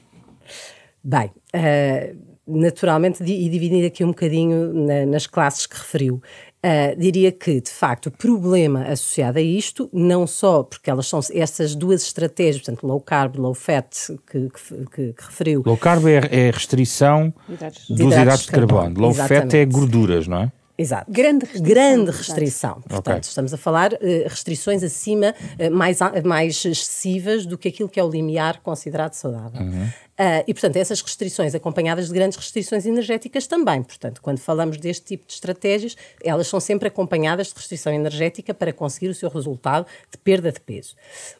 Bem, 1.03 1.29
uh, 1.53 2.25
naturalmente, 2.47 3.23
e 3.23 3.49
dividindo 3.49 3.85
aqui 3.85 4.03
um 4.03 4.09
bocadinho 4.09 4.73
na, 4.73 5.05
nas 5.05 5.25
classes 5.27 5.65
que 5.65 5.75
referiu, 5.75 6.21
Uh, 6.65 6.99
diria 6.99 7.31
que, 7.31 7.61
de 7.61 7.69
facto, 7.69 8.07
o 8.07 8.11
problema 8.11 8.85
associado 8.85 9.37
a 9.37 9.41
isto, 9.41 9.87
não 9.93 10.25
só 10.25 10.63
porque 10.63 10.89
elas 10.89 11.05
são 11.05 11.19
essas 11.31 11.75
duas 11.75 12.01
estratégias, 12.01 12.63
portanto, 12.63 12.87
low 12.87 12.99
carb, 12.99 13.35
low 13.35 13.53
fat, 13.53 13.87
que, 14.25 14.49
que, 14.49 14.85
que, 14.85 15.13
que 15.13 15.23
referiu. 15.23 15.61
Low 15.63 15.77
carb 15.77 16.07
é, 16.07 16.47
é 16.47 16.49
restrição 16.49 17.31
hidratos. 17.47 17.87
dos 17.87 18.13
hidratos 18.13 18.45
de, 18.45 18.51
carbono. 18.51 18.81
carbono. 18.81 18.99
Low 18.99 19.11
Exatamente. 19.11 19.43
fat 19.43 19.53
é 19.53 19.65
gorduras, 19.65 20.27
não 20.27 20.37
é? 20.41 20.51
Exato. 20.77 21.11
Grande 21.11 21.45
restrição. 21.45 21.73
Grande 21.73 22.11
restrição. 22.11 22.81
Portanto, 22.81 23.17
okay. 23.17 23.29
estamos 23.29 23.53
a 23.53 23.57
falar 23.57 23.93
uh, 23.93 23.97
restrições 24.27 24.83
acima, 24.83 25.33
uh, 25.59 25.71
mais, 25.71 25.99
mais 26.23 26.65
excessivas 26.65 27.45
do 27.45 27.57
que 27.57 27.67
aquilo 27.67 27.87
que 27.87 27.99
é 27.99 28.03
o 28.03 28.09
limiar 28.09 28.59
considerado 28.61 29.13
saudável. 29.13 29.61
Uhum. 29.61 29.87
Uh, 30.17 30.47
e, 30.47 30.53
portanto, 30.53 30.77
essas 30.77 31.01
restrições 31.01 31.53
acompanhadas 31.53 32.07
de 32.07 32.13
grandes 32.13 32.37
restrições 32.37 32.85
energéticas 32.85 33.47
também. 33.47 33.83
Portanto, 33.83 34.21
quando 34.21 34.39
falamos 34.39 34.77
deste 34.77 35.05
tipo 35.05 35.27
de 35.27 35.33
estratégias, 35.33 35.97
elas 36.23 36.47
são 36.47 36.57
sempre 36.57 36.87
acompanhadas 36.87 37.47
de 37.47 37.55
restrição 37.55 37.91
energética 37.91 38.53
para 38.53 38.71
conseguir 38.71 39.09
o 39.09 39.13
seu 39.13 39.29
resultado 39.29 39.85
de 40.09 40.17
perda 40.17 40.53
de 40.53 40.61
peso. 40.61 40.95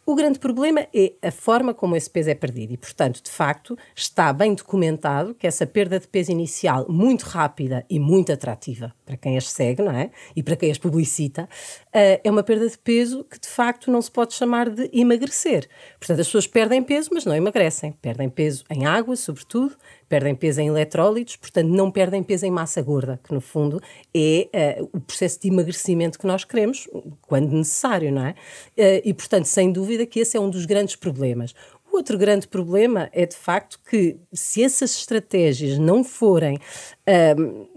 O 0.06 0.14
grande 0.14 0.40
problema 0.40 0.86
é 0.94 1.14
a 1.22 1.32
forma 1.32 1.74
como 1.74 1.96
esse 1.96 2.10
peso 2.10 2.30
é 2.30 2.36
perdido. 2.36 2.74
E, 2.74 2.78
portanto, 2.78 3.24
de 3.24 3.32
facto, 3.32 3.78
está 3.96 4.34
bem 4.34 4.54
documentado 4.54 5.34
que 5.34 5.48
essa 5.48 5.66
perda 5.66 5.98
de 5.98 6.08
peso 6.08 6.32
inicial, 6.32 6.86
muito 6.90 7.24
rápida 7.24 7.86
e 7.90 7.98
muito 7.98 8.34
atrativa 8.34 8.94
para 9.06 9.16
quem 9.16 9.38
as 9.38 9.48
segue, 9.50 9.82
não 9.82 9.92
é? 9.92 10.10
E 10.36 10.44
para 10.44 10.58
quem 10.58 10.70
as 10.70 10.78
publicita, 10.78 11.44
uh, 11.44 12.20
é 12.24 12.30
uma 12.30 12.44
perda 12.44 12.68
de 12.68 12.78
peso 12.78 13.24
que, 13.24 13.40
de 13.40 13.48
facto, 13.48 13.90
não 13.90 14.02
se 14.02 14.12
pode 14.12 14.34
chamar 14.34 14.70
de 14.70 14.90
emagrecer. 14.92 15.70
Portanto, 15.98 16.20
as 16.20 16.28
pessoas 16.28 16.48
perdem 16.48 16.84
peso, 16.84 17.12
mas 17.14 17.24
não 17.24 17.34
emagrecem. 17.34 17.94
Perdem 18.02 18.28
peso 18.28 18.65
em 18.70 18.86
água, 18.86 19.16
sobretudo, 19.16 19.76
perdem 20.10 20.34
peso 20.34 20.60
em 20.62 20.68
eletrólitos, 20.68 21.36
portanto 21.36 21.68
não 21.68 21.92
perdem 21.92 22.24
peso 22.24 22.46
em 22.46 22.52
massa 22.52 22.82
gorda, 22.82 23.20
que 23.24 23.34
no 23.34 23.42
fundo 23.42 23.80
é 24.14 24.80
uh, 24.82 24.90
o 24.94 25.00
processo 25.00 25.40
de 25.40 25.50
emagrecimento 25.50 26.18
que 26.18 26.26
nós 26.26 26.44
queremos, 26.44 26.88
quando 27.22 27.52
necessário, 27.52 28.12
não 28.12 28.26
é? 28.26 28.32
Uh, 28.32 29.02
e 29.04 29.14
portanto, 29.14 29.46
sem 29.46 29.72
dúvida 29.72 30.06
que 30.06 30.20
esse 30.20 30.36
é 30.36 30.40
um 30.40 30.50
dos 30.50 30.66
grandes 30.66 30.96
problemas. 30.96 31.54
O 31.92 31.98
outro 31.98 32.18
grande 32.18 32.48
problema 32.48 33.10
é 33.14 33.26
de 33.26 33.36
facto 33.36 33.80
que 33.90 34.18
se 34.34 34.64
essas 34.64 34.96
estratégias 34.98 35.78
não 35.78 36.04
forem 36.04 36.58
uh, 36.58 37.68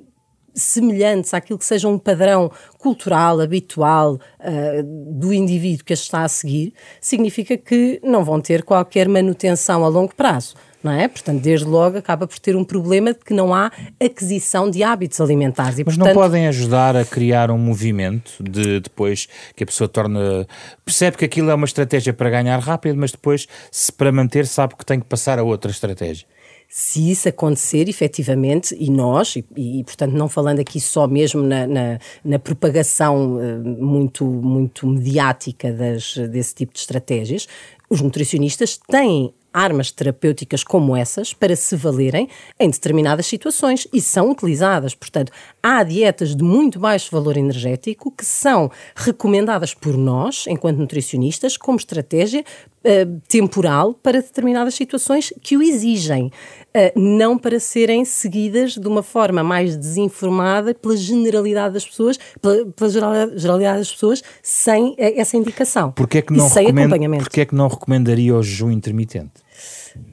semelhantes 0.58 1.32
àquilo 1.32 1.58
que 1.58 1.64
seja 1.64 1.88
um 1.88 1.98
padrão 1.98 2.50
cultural, 2.78 3.40
habitual 3.40 4.14
uh, 4.14 4.82
do 4.82 5.32
indivíduo 5.32 5.84
que 5.84 5.92
as 5.92 6.00
está 6.00 6.24
a 6.24 6.28
seguir, 6.28 6.74
significa 7.00 7.56
que 7.56 8.00
não 8.02 8.24
vão 8.24 8.40
ter 8.40 8.64
qualquer 8.64 9.08
manutenção 9.08 9.84
a 9.84 9.88
longo 9.88 10.14
prazo. 10.14 10.56
Não 10.82 10.92
é? 10.92 11.08
Portanto, 11.08 11.40
desde 11.40 11.66
logo 11.66 11.98
acaba 11.98 12.26
por 12.26 12.38
ter 12.38 12.54
um 12.54 12.64
problema 12.64 13.12
de 13.12 13.18
que 13.20 13.34
não 13.34 13.52
há 13.52 13.70
aquisição 14.00 14.70
de 14.70 14.82
hábitos 14.82 15.20
alimentares. 15.20 15.78
E, 15.78 15.84
Mas 15.84 15.96
portanto... 15.96 16.14
não 16.14 16.22
podem 16.22 16.46
ajudar 16.46 16.96
a 16.96 17.04
criar 17.04 17.50
um 17.50 17.58
movimento 17.58 18.32
de 18.40 18.80
depois 18.80 19.28
que 19.56 19.64
a 19.64 19.66
pessoa 19.66 19.88
torna. 19.88 20.46
percebe 20.84 21.16
que 21.16 21.24
aquilo 21.24 21.50
é 21.50 21.54
uma 21.54 21.66
estratégia 21.66 22.12
para 22.12 22.30
ganhar 22.30 22.58
rápido, 22.58 22.96
mas 22.96 23.10
depois, 23.10 23.48
se 23.72 23.92
para 23.92 24.12
manter, 24.12 24.46
sabe 24.46 24.76
que 24.76 24.86
tem 24.86 25.00
que 25.00 25.06
passar 25.06 25.38
a 25.38 25.42
outra 25.42 25.70
estratégia 25.70 26.26
se 26.70 27.10
isso 27.10 27.26
acontecer 27.28 27.88
efetivamente, 27.88 28.76
e 28.78 28.90
nós, 28.90 29.36
e, 29.36 29.44
e 29.56 29.84
portanto 29.84 30.12
não 30.12 30.28
falando 30.28 30.60
aqui 30.60 30.78
só 30.78 31.08
mesmo 31.08 31.42
na, 31.42 31.66
na, 31.66 31.98
na 32.22 32.38
propagação 32.38 33.36
uh, 33.36 33.82
muito, 33.82 34.24
muito 34.26 34.86
mediática 34.86 35.72
das, 35.72 36.14
desse 36.14 36.54
tipo 36.54 36.74
de 36.74 36.80
estratégias, 36.80 37.48
os 37.88 38.02
nutricionistas 38.02 38.78
têm 38.86 39.32
armas 39.58 39.90
terapêuticas 39.90 40.62
como 40.62 40.96
essas 40.96 41.34
para 41.34 41.56
se 41.56 41.74
valerem 41.74 42.28
em 42.60 42.70
determinadas 42.70 43.26
situações 43.26 43.88
e 43.92 44.00
são 44.00 44.30
utilizadas. 44.30 44.94
Portanto, 44.94 45.32
há 45.62 45.82
dietas 45.82 46.36
de 46.36 46.44
muito 46.44 46.78
baixo 46.78 47.10
valor 47.10 47.36
energético 47.36 48.12
que 48.12 48.24
são 48.24 48.70
recomendadas 48.94 49.74
por 49.74 49.96
nós, 49.96 50.44
enquanto 50.46 50.78
nutricionistas, 50.78 51.56
como 51.56 51.78
estratégia 51.78 52.44
uh, 52.84 53.20
temporal 53.28 53.94
para 53.94 54.22
determinadas 54.22 54.74
situações 54.74 55.32
que 55.42 55.56
o 55.56 55.62
exigem, 55.62 56.26
uh, 56.26 57.00
não 57.00 57.36
para 57.36 57.58
serem 57.58 58.04
seguidas 58.04 58.76
de 58.76 58.86
uma 58.86 59.02
forma 59.02 59.42
mais 59.42 59.76
desinformada 59.76 60.72
pela 60.74 60.96
generalidade 60.96 61.74
das 61.74 61.86
pessoas, 61.86 62.18
pela, 62.40 62.66
pela 62.66 62.90
generalidade 62.90 63.78
das 63.78 63.92
pessoas, 63.92 64.22
sem 64.42 64.90
uh, 64.90 64.96
essa 64.98 65.36
indicação. 65.36 65.90
Porquê 65.92 66.18
é 66.18 66.22
que 66.22 66.32
não, 66.32 66.48
recomenda, 66.48 66.98
porquê 67.18 67.40
é 67.40 67.44
que 67.44 67.54
não 67.54 67.68
recomendaria 67.68 68.34
o 68.34 68.42
jejum 68.42 68.70
intermitente? 68.70 69.47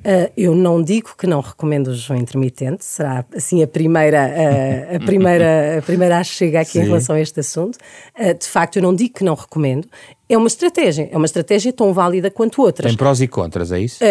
Uh, 0.06 0.32
eu 0.38 0.54
não 0.54 0.84
digo 0.84 1.16
que 1.18 1.26
não 1.26 1.42
recomendo 1.42 1.88
o 1.88 1.94
jejum 1.96 2.16
intermitente, 2.16 2.86
será 2.86 3.26
assim 3.36 3.64
a 3.64 3.68
primeira, 3.68 4.28
uh, 4.28 4.96
a 4.98 5.00
primeira, 5.00 5.80
a 5.80 5.82
primeira 5.82 6.24
chega 6.24 6.60
aqui 6.60 6.74
Sim. 6.74 6.82
em 6.82 6.84
relação 6.84 7.16
a 7.16 7.20
este 7.20 7.40
assunto. 7.40 7.78
Uh, 8.16 8.38
de 8.38 8.46
facto, 8.46 8.76
eu 8.76 8.84
não 8.84 8.94
digo 8.94 9.16
que 9.16 9.24
não 9.24 9.34
recomendo. 9.34 9.88
É 10.30 10.38
uma 10.38 10.48
estratégia, 10.48 11.10
é 11.12 11.18
uma 11.18 11.26
estratégia 11.26 11.74
tão 11.74 11.92
válida 11.92 12.30
quanto 12.30 12.62
outras. 12.62 12.92
Tem 12.92 12.98
prós 12.98 13.20
e 13.20 13.28
contras, 13.28 13.72
é 13.72 13.80
isso? 13.80 14.04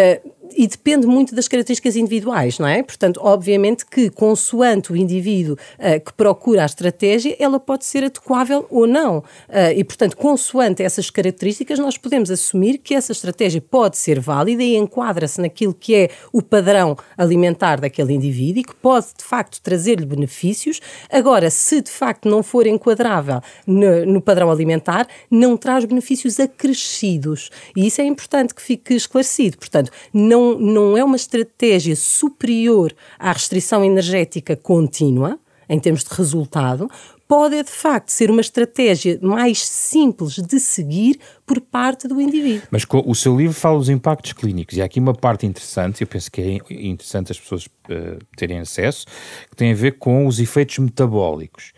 E 0.55 0.67
depende 0.67 1.07
muito 1.07 1.33
das 1.33 1.47
características 1.47 1.95
individuais, 1.95 2.59
não 2.59 2.67
é? 2.67 2.83
Portanto, 2.83 3.19
obviamente 3.23 3.85
que, 3.85 4.09
consoante 4.09 4.91
o 4.91 4.95
indivíduo 4.95 5.55
uh, 5.55 6.03
que 6.03 6.13
procura 6.13 6.63
a 6.63 6.65
estratégia, 6.65 7.35
ela 7.39 7.59
pode 7.59 7.85
ser 7.85 8.03
adequável 8.03 8.65
ou 8.69 8.85
não. 8.85 9.19
Uh, 9.19 9.71
e, 9.75 9.83
portanto, 9.83 10.17
consoante 10.17 10.83
essas 10.83 11.09
características, 11.09 11.79
nós 11.79 11.97
podemos 11.97 12.29
assumir 12.29 12.77
que 12.77 12.93
essa 12.93 13.11
estratégia 13.11 13.61
pode 13.61 13.97
ser 13.97 14.19
válida 14.19 14.63
e 14.63 14.75
enquadra-se 14.75 15.39
naquilo 15.41 15.73
que 15.73 15.95
é 15.95 16.09
o 16.31 16.41
padrão 16.41 16.97
alimentar 17.17 17.79
daquele 17.79 18.13
indivíduo 18.13 18.61
e 18.61 18.63
que 18.63 18.75
pode, 18.75 19.07
de 19.17 19.23
facto, 19.23 19.61
trazer-lhe 19.61 20.05
benefícios. 20.05 20.79
Agora, 21.09 21.49
se 21.49 21.81
de 21.81 21.91
facto 21.91 22.29
não 22.29 22.43
for 22.43 22.67
enquadrável 22.67 23.41
no, 23.65 24.05
no 24.05 24.21
padrão 24.21 24.51
alimentar, 24.51 25.07
não 25.29 25.57
traz 25.57 25.85
benefícios 25.85 26.39
acrescidos. 26.39 27.49
E 27.75 27.87
isso 27.87 28.01
é 28.01 28.05
importante 28.05 28.53
que 28.53 28.61
fique 28.61 28.93
esclarecido. 28.93 29.57
Portanto, 29.57 29.91
não 30.13 30.34
não, 30.35 30.59
não 30.59 30.97
é 30.97 31.03
uma 31.03 31.15
estratégia 31.15 31.95
superior 31.95 32.93
à 33.17 33.31
restrição 33.31 33.83
energética 33.83 34.55
contínua, 34.55 35.39
em 35.67 35.79
termos 35.79 36.03
de 36.03 36.13
resultado, 36.13 36.89
pode 37.27 37.63
de 37.63 37.71
facto 37.71 38.09
ser 38.09 38.29
uma 38.29 38.41
estratégia 38.41 39.17
mais 39.21 39.65
simples 39.65 40.35
de 40.35 40.59
seguir 40.59 41.19
por 41.45 41.59
parte 41.59 42.07
do 42.07 42.21
indivíduo. 42.21 42.67
Mas 42.69 42.83
o 42.87 43.15
seu 43.15 43.35
livro 43.35 43.55
fala 43.55 43.79
dos 43.79 43.89
impactos 43.89 44.33
clínicos 44.33 44.77
e 44.77 44.81
há 44.81 44.85
aqui 44.85 44.99
uma 44.99 45.13
parte 45.13 45.45
interessante, 45.45 46.01
eu 46.01 46.07
penso 46.07 46.29
que 46.31 46.41
é 46.41 46.75
interessante 46.85 47.31
as 47.31 47.39
pessoas 47.39 47.65
uh, 47.65 48.19
terem 48.37 48.59
acesso, 48.59 49.07
que 49.49 49.55
tem 49.55 49.71
a 49.71 49.75
ver 49.75 49.97
com 49.97 50.27
os 50.27 50.39
efeitos 50.39 50.77
metabólicos. 50.77 51.71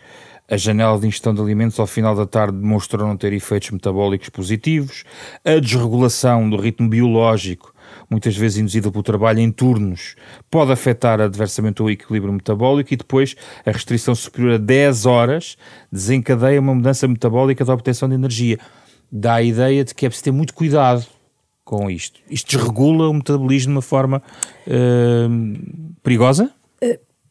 A 0.50 0.56
janela 0.56 0.98
de 0.98 1.06
ingestão 1.06 1.34
de 1.34 1.40
alimentos 1.40 1.78
ao 1.78 1.86
final 1.86 2.14
da 2.14 2.26
tarde 2.26 2.58
demonstrou 2.58 3.06
não 3.06 3.16
ter 3.16 3.32
efeitos 3.32 3.70
metabólicos 3.70 4.28
positivos, 4.28 5.04
a 5.44 5.58
desregulação 5.58 6.48
do 6.48 6.56
ritmo 6.56 6.88
biológico 6.88 7.72
muitas 8.10 8.36
vezes 8.36 8.58
induzida 8.58 8.90
pelo 8.90 9.02
trabalho 9.02 9.40
em 9.40 9.50
turnos, 9.50 10.16
pode 10.50 10.72
afetar 10.72 11.20
adversamente 11.20 11.82
o 11.82 11.90
equilíbrio 11.90 12.32
metabólico 12.32 12.92
e 12.92 12.96
depois 12.96 13.36
a 13.64 13.70
restrição 13.70 14.14
superior 14.14 14.54
a 14.54 14.58
10 14.58 15.06
horas 15.06 15.56
desencadeia 15.90 16.60
uma 16.60 16.74
mudança 16.74 17.06
metabólica 17.06 17.64
da 17.64 17.74
obtenção 17.74 18.08
de 18.08 18.14
energia. 18.14 18.58
Dá 19.10 19.34
a 19.34 19.42
ideia 19.42 19.84
de 19.84 19.94
que 19.94 20.06
é 20.06 20.08
preciso 20.08 20.24
ter 20.24 20.32
muito 20.32 20.52
cuidado 20.52 21.06
com 21.64 21.90
isto. 21.90 22.20
Isto 22.30 22.56
desregula 22.56 23.08
o 23.08 23.14
metabolismo 23.14 23.72
de 23.72 23.76
uma 23.76 23.82
forma 23.82 24.22
uh, 24.66 25.94
perigosa? 26.02 26.50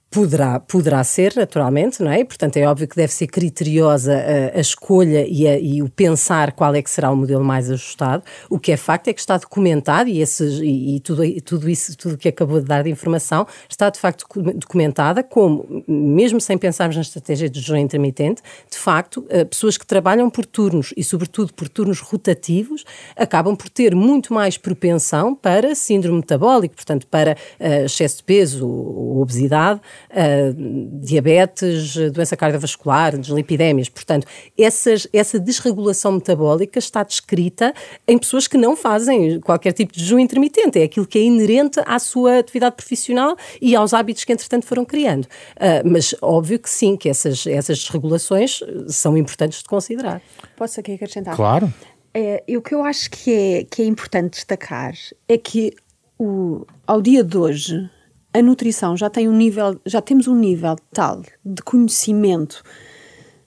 Poderá, 0.10 0.58
poderá 0.58 1.04
ser, 1.04 1.34
naturalmente, 1.36 2.02
não 2.02 2.10
é? 2.10 2.24
Portanto, 2.24 2.56
é 2.56 2.66
óbvio 2.66 2.88
que 2.88 2.96
deve 2.96 3.12
ser 3.12 3.28
criteriosa 3.28 4.14
a, 4.14 4.58
a 4.58 4.62
escolha 4.62 5.28
e, 5.28 5.46
a, 5.46 5.60
e, 5.60 5.82
o 5.84 5.90
pensar 5.90 6.54
qual 6.54 6.74
é 6.74 6.82
que 6.82 6.90
será 6.90 7.12
o 7.12 7.16
modelo 7.16 7.44
mais 7.44 7.70
ajustado. 7.70 8.24
O 8.50 8.58
que 8.58 8.72
é 8.72 8.78
facto 8.78 9.10
é 9.10 9.14
que 9.14 9.20
está 9.20 9.38
documentado 9.38 10.10
e, 10.10 10.22
esses, 10.22 10.62
e, 10.62 10.96
e 10.96 11.00
tudo, 11.02 11.24
tudo 11.42 11.70
isso, 11.70 11.96
tudo 11.98 12.18
que 12.18 12.30
acabou 12.30 12.62
de 12.62 12.66
dar 12.66 12.84
de 12.84 12.90
informação, 12.90 13.46
está 13.70 13.90
de 13.90 14.00
facto 14.00 14.26
documentada 14.56 15.22
como, 15.22 15.84
mesmo 15.86 16.40
sem 16.40 16.58
pensarmos 16.58 16.96
na 16.96 17.02
estratégia 17.02 17.50
de 17.50 17.60
jejum 17.60 17.76
intermitente, 17.76 18.42
de 18.72 18.78
facto, 18.78 19.26
eh, 19.28 19.44
pessoas 19.44 19.78
que 19.78 19.86
trabalham 19.86 20.30
por 20.30 20.46
turnos 20.46 20.94
e, 20.96 21.04
sobretudo, 21.04 21.54
por 21.54 21.68
turnos 21.68 22.00
rotativos, 22.00 22.86
acabam 23.14 23.58
por 23.58 23.68
ter 23.68 23.94
muito 23.94 24.34
mais 24.34 24.58
propensão 24.58 25.36
para 25.36 25.76
síndrome 25.76 26.20
metabólico, 26.20 26.76
portanto, 26.76 27.06
para 27.08 27.34
uh, 27.60 27.86
excesso 27.86 28.18
de 28.18 28.24
peso 28.24 28.66
ou 28.66 29.22
obesidade 29.22 29.82
uh, 30.12 31.00
diabetes, 31.02 31.96
doença 32.12 32.36
cardiovascular, 32.36 33.18
deslipidémias. 33.18 33.90
Portanto, 33.90 34.28
essas, 34.58 35.08
essa 35.14 35.40
desregulação 35.40 36.14
metabólica 36.14 36.80
está 36.80 37.04
descrita 37.04 37.74
em 38.08 38.18
pessoas 38.18 38.48
que 38.48 38.58
não 38.58 38.76
fazem 38.76 39.40
qualquer 39.40 39.74
tipo 39.74 39.94
de 39.94 40.00
jejum 40.00 40.20
intermitente. 40.20 40.80
É 40.80 40.84
aquilo 40.84 41.06
que 41.06 41.18
é 41.18 41.22
inerente 41.22 41.80
à 41.86 42.00
sua 42.00 42.40
atividade 42.40 42.76
profissional 42.76 43.36
e 43.62 43.76
aos 43.76 43.94
hábitos 43.94 44.24
que, 44.24 44.34
entretanto, 44.34 44.66
foram 44.66 44.86
criando. 44.86 45.26
Uh, 45.26 45.86
mas 45.86 46.16
óbvio 46.22 46.60
que 46.60 46.70
sim, 46.70 46.96
que 46.96 47.10
essas, 47.10 47.46
essas 47.48 47.80
desregulações 47.80 48.60
são 48.88 49.18
importantes 49.18 49.60
de 49.60 49.66
considerar. 49.66 50.22
Posso 50.56 50.80
aqui 50.80 50.94
acrescentar? 50.94 51.36
Claro. 51.36 51.72
É, 52.14 52.44
o 52.58 52.62
que 52.62 52.74
eu 52.74 52.84
acho 52.84 53.12
que 53.12 53.32
é, 53.32 53.64
que 53.64 53.82
é 53.82 53.86
importante 53.86 54.32
destacar 54.32 54.94
é 55.28 55.38
que 55.38 55.74
o, 56.18 56.66
ao 56.86 57.02
dia 57.02 57.24
de 57.24 57.38
hoje 57.38 57.90
a 58.38 58.42
nutrição 58.42 58.96
já 58.96 59.10
tem 59.10 59.28
um 59.28 59.36
nível, 59.36 59.80
já 59.86 60.02
temos 60.02 60.28
um 60.28 60.36
nível 60.36 60.76
tal 60.94 61.22
de 61.44 61.62
conhecimento 61.64 62.64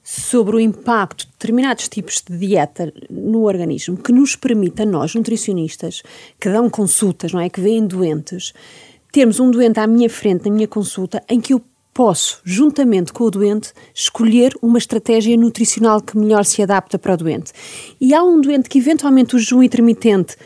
sobre 0.03 0.57
o 0.57 0.61
impacto 0.61 1.27
de 1.27 1.33
determinados 1.33 1.89
tipos 1.89 2.21
de 2.29 2.37
dieta 2.37 2.93
no 3.09 3.43
organismo 3.45 3.97
que 3.97 4.13
nos 4.13 4.35
permite 4.35 4.83
a 4.83 4.87
nós, 4.87 5.15
nutricionistas, 5.15 6.03
que 6.41 6.51
dão 6.51 6.69
consultas, 6.69 7.33
não 7.33 7.41
é? 7.41 7.49
Que 7.49 7.61
veem 7.61 7.87
doentes, 7.87 8.53
termos 9.13 9.39
um 9.39 9.51
doente 9.51 9.79
à 9.79 9.87
minha 9.87 10.11
frente, 10.11 10.49
na 10.49 10.55
minha 10.55 10.67
consulta, 10.67 11.23
em 11.29 11.41
que 11.41 11.53
eu 11.53 11.63
posso, 11.95 12.41
juntamente 12.45 13.13
com 13.13 13.25
o 13.25 13.31
doente, 13.31 13.73
escolher 13.95 14.53
uma 14.61 14.79
estratégia 14.79 15.37
nutricional 15.37 16.01
que 16.01 16.19
melhor 16.19 16.45
se 16.45 16.63
adapta 16.63 16.99
para 16.99 17.15
o 17.15 17.17
doente. 17.17 17.53
E 18.01 18.13
há 18.13 18.23
um 18.25 18.41
doente 18.41 18.69
que 18.69 18.79
eventualmente 18.79 19.37
o 19.37 19.39
jejum 19.39 19.63
intermitente 19.63 20.37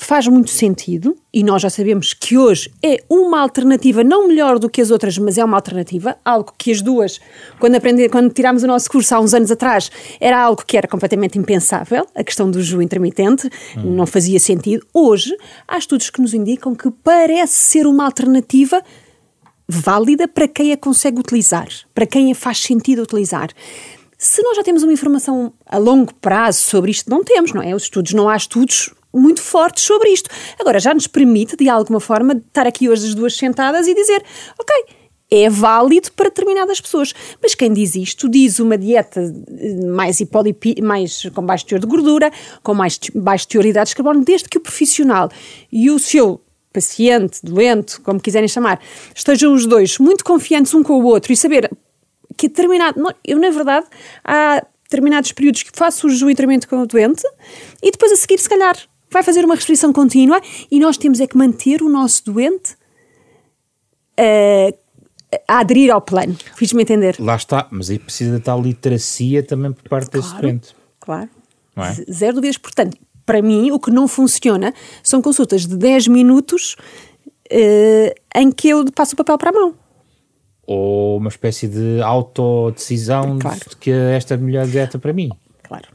faz 0.00 0.28
muito 0.28 0.50
sentido 0.50 1.16
e 1.34 1.42
nós 1.42 1.60
já 1.60 1.68
sabemos 1.68 2.14
que 2.14 2.38
hoje 2.38 2.72
é 2.80 3.02
uma 3.10 3.40
alternativa, 3.40 4.04
não 4.04 4.28
melhor 4.28 4.56
do 4.60 4.70
que 4.70 4.80
as 4.80 4.92
outras, 4.92 5.18
mas 5.18 5.36
é 5.36 5.44
uma 5.44 5.56
alternativa, 5.56 6.16
algo 6.24 6.54
que 6.56 6.70
as 6.70 6.80
duas, 6.80 7.20
quando 7.58 7.74
aprendi, 7.74 8.08
quando 8.08 8.32
tirámos 8.32 8.62
o 8.62 8.68
nosso 8.68 8.88
curso 8.88 9.12
há 9.16 9.18
uns 9.18 9.34
anos 9.34 9.50
atrás, 9.50 9.90
era 10.20 10.40
algo 10.40 10.62
que 10.64 10.76
era 10.76 10.86
completamente 10.86 11.36
impensável, 11.36 12.06
a 12.14 12.22
questão 12.22 12.48
do 12.48 12.62
jejum 12.62 12.80
intermitente, 12.80 13.50
hum. 13.76 13.96
não 13.96 14.06
fazia 14.06 14.38
sentido. 14.38 14.86
Hoje, 14.94 15.36
há 15.66 15.76
estudos 15.76 16.10
que 16.10 16.22
nos 16.22 16.32
indicam 16.32 16.76
que 16.76 16.92
parece 17.02 17.54
ser 17.54 17.84
uma 17.84 18.04
alternativa 18.04 18.80
válida 19.68 20.28
para 20.28 20.46
quem 20.46 20.72
a 20.72 20.76
consegue 20.76 21.18
utilizar, 21.18 21.66
para 21.92 22.06
quem 22.06 22.30
a 22.30 22.36
faz 22.36 22.58
sentido 22.58 23.02
utilizar. 23.02 23.50
Se 24.16 24.42
nós 24.42 24.56
já 24.56 24.62
temos 24.62 24.84
uma 24.84 24.92
informação 24.92 25.52
a 25.66 25.76
longo 25.76 26.14
prazo 26.14 26.60
sobre 26.60 26.92
isto, 26.92 27.10
não 27.10 27.24
temos, 27.24 27.52
não 27.52 27.62
é? 27.62 27.74
Os 27.74 27.82
estudos, 27.82 28.12
não 28.12 28.28
há 28.28 28.36
estudos 28.36 28.92
muito 29.12 29.42
fortes 29.42 29.84
sobre 29.84 30.10
isto. 30.10 30.30
Agora, 30.58 30.78
já 30.78 30.92
nos 30.94 31.06
permite, 31.06 31.56
de 31.56 31.68
alguma 31.68 32.00
forma, 32.00 32.34
estar 32.34 32.66
aqui 32.66 32.88
hoje 32.88 33.08
as 33.08 33.14
duas 33.14 33.36
sentadas 33.36 33.86
e 33.86 33.94
dizer: 33.94 34.22
ok, 34.58 34.74
é 35.30 35.48
válido 35.50 36.10
para 36.12 36.28
determinadas 36.28 36.80
pessoas. 36.80 37.14
Mas 37.42 37.54
quem 37.54 37.72
diz 37.72 37.94
isto 37.94 38.28
diz 38.28 38.58
uma 38.58 38.78
dieta 38.78 39.20
eh, 39.20 39.86
mais, 39.86 40.20
hipolipi, 40.20 40.80
mais 40.82 41.22
com 41.34 41.44
baixo 41.44 41.66
teor 41.66 41.80
de 41.80 41.86
gordura, 41.86 42.30
com 42.62 42.74
mais 42.74 42.98
baixo 43.14 43.46
teor 43.48 43.62
de 43.62 43.70
hidratos 43.70 43.90
de 43.90 43.96
carbono, 43.96 44.24
desde 44.24 44.48
que 44.48 44.58
o 44.58 44.60
profissional 44.60 45.28
e 45.70 45.90
o 45.90 45.98
seu 45.98 46.40
paciente, 46.72 47.40
doente, 47.42 48.00
como 48.00 48.20
quiserem 48.20 48.48
chamar, 48.48 48.80
estejam 49.14 49.52
os 49.52 49.66
dois 49.66 49.98
muito 49.98 50.24
confiantes 50.24 50.72
um 50.74 50.82
com 50.82 51.00
o 51.00 51.04
outro 51.04 51.32
e 51.32 51.36
saber 51.36 51.70
que 52.36 52.48
determinado. 52.48 53.02
Eu, 53.24 53.38
na 53.38 53.50
verdade, 53.50 53.86
há 54.24 54.62
determinados 54.84 55.32
períodos 55.32 55.62
que 55.62 55.70
faço 55.74 56.06
o 56.06 56.10
jejum 56.10 56.28
com 56.68 56.80
o 56.80 56.86
doente 56.86 57.22
e 57.82 57.90
depois 57.90 58.12
a 58.12 58.16
seguir, 58.16 58.38
se 58.38 58.48
calhar, 58.48 58.76
vai 59.10 59.22
fazer 59.22 59.44
uma 59.44 59.54
restrição 59.54 59.92
contínua 59.92 60.40
e 60.70 60.78
nós 60.78 60.96
temos 60.96 61.20
é 61.20 61.26
que 61.26 61.36
manter 61.36 61.82
o 61.82 61.88
nosso 61.88 62.24
doente. 62.24 62.76
Uh, 64.18 64.76
a 65.46 65.60
aderir 65.60 65.92
ao 65.92 66.00
plano. 66.00 66.36
Fiz-me 66.56 66.82
entender. 66.82 67.16
Lá 67.18 67.36
está, 67.36 67.66
mas 67.70 67.90
aí 67.90 67.98
precisa 67.98 68.36
de 68.36 68.42
tal 68.42 68.60
literacia 68.60 69.42
também 69.42 69.72
por 69.72 69.88
parte 69.88 70.10
claro, 70.10 70.26
desse 70.26 70.40
doente. 70.40 70.76
Claro. 71.00 71.28
É? 71.76 72.12
Zero 72.12 72.34
dúvidas. 72.36 72.58
Portanto, 72.58 72.96
para 73.26 73.42
mim, 73.42 73.70
o 73.70 73.78
que 73.78 73.90
não 73.90 74.08
funciona 74.08 74.72
são 75.02 75.20
consultas 75.20 75.66
de 75.66 75.76
10 75.76 76.08
minutos 76.08 76.76
uh, 77.52 78.14
em 78.34 78.50
que 78.50 78.70
eu 78.70 78.84
passo 78.92 79.14
o 79.14 79.16
papel 79.16 79.36
para 79.36 79.50
a 79.50 79.52
mão. 79.52 79.74
Ou 80.66 81.18
uma 81.18 81.28
espécie 81.28 81.68
de 81.68 82.00
autodecisão 82.02 83.38
claro. 83.38 83.60
de 83.68 83.76
que 83.76 83.90
esta 83.90 84.34
é 84.34 84.36
a 84.36 84.40
melhor 84.40 84.66
dieta 84.66 84.98
para 84.98 85.12
mim. 85.12 85.30
Claro. 85.62 85.88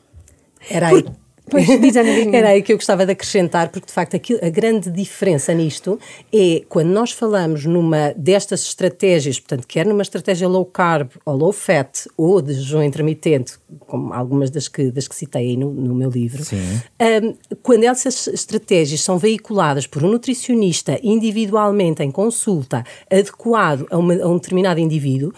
Era 0.70 0.88
aí. 0.88 1.04
Por 1.04 1.23
Pois, 1.50 1.68
diz 1.82 1.96
Era 1.96 2.50
aí 2.50 2.62
que 2.62 2.74
eu 2.74 2.78
gostava 2.78 3.06
de 3.06 3.12
acrescentar, 3.12 3.70
porque 3.70 3.88
de 3.88 3.94
facto 3.94 4.16
aquilo, 4.16 4.40
a 4.42 4.50
grande 4.50 4.90
diferença 4.90 5.54
nisto 5.54 6.00
é 6.34 6.64
quando 6.70 6.90
nós 6.90 7.12
falamos 7.12 7.66
numa 7.66 8.14
destas 8.16 8.64
estratégias, 8.64 9.40
portanto, 9.40 9.68
quer 9.68 9.86
numa 9.86 10.02
estratégia 10.02 10.48
low 10.48 10.66
carb 10.66 11.10
ou 11.26 11.36
low 11.36 11.52
fat 11.52 12.08
ou 12.18 12.42
de 12.42 12.54
jejum 12.54 12.82
intermitente, 12.82 13.54
como 13.80 14.14
algumas 14.14 14.50
das 14.50 14.68
que, 14.68 14.92
das 14.92 15.08
que 15.08 15.16
citei 15.16 15.50
aí 15.50 15.58
no, 15.58 15.72
no 15.72 15.94
meu 15.94 16.10
livro, 16.10 16.44
um, 16.44 17.34
quando 17.62 17.84
essas 17.84 18.28
estratégias 18.28 19.02
são 19.02 19.18
veiculadas 19.18 19.86
por 19.86 20.04
um 20.04 20.10
nutricionista 20.10 21.00
individualmente 21.04 22.02
em 22.02 22.12
consulta, 22.12 22.84
adequado 23.12 23.86
a, 23.92 23.98
uma, 23.98 24.16
a 24.16 24.28
um 24.28 24.36
determinado 24.36 24.80
indivíduo, 24.80 25.34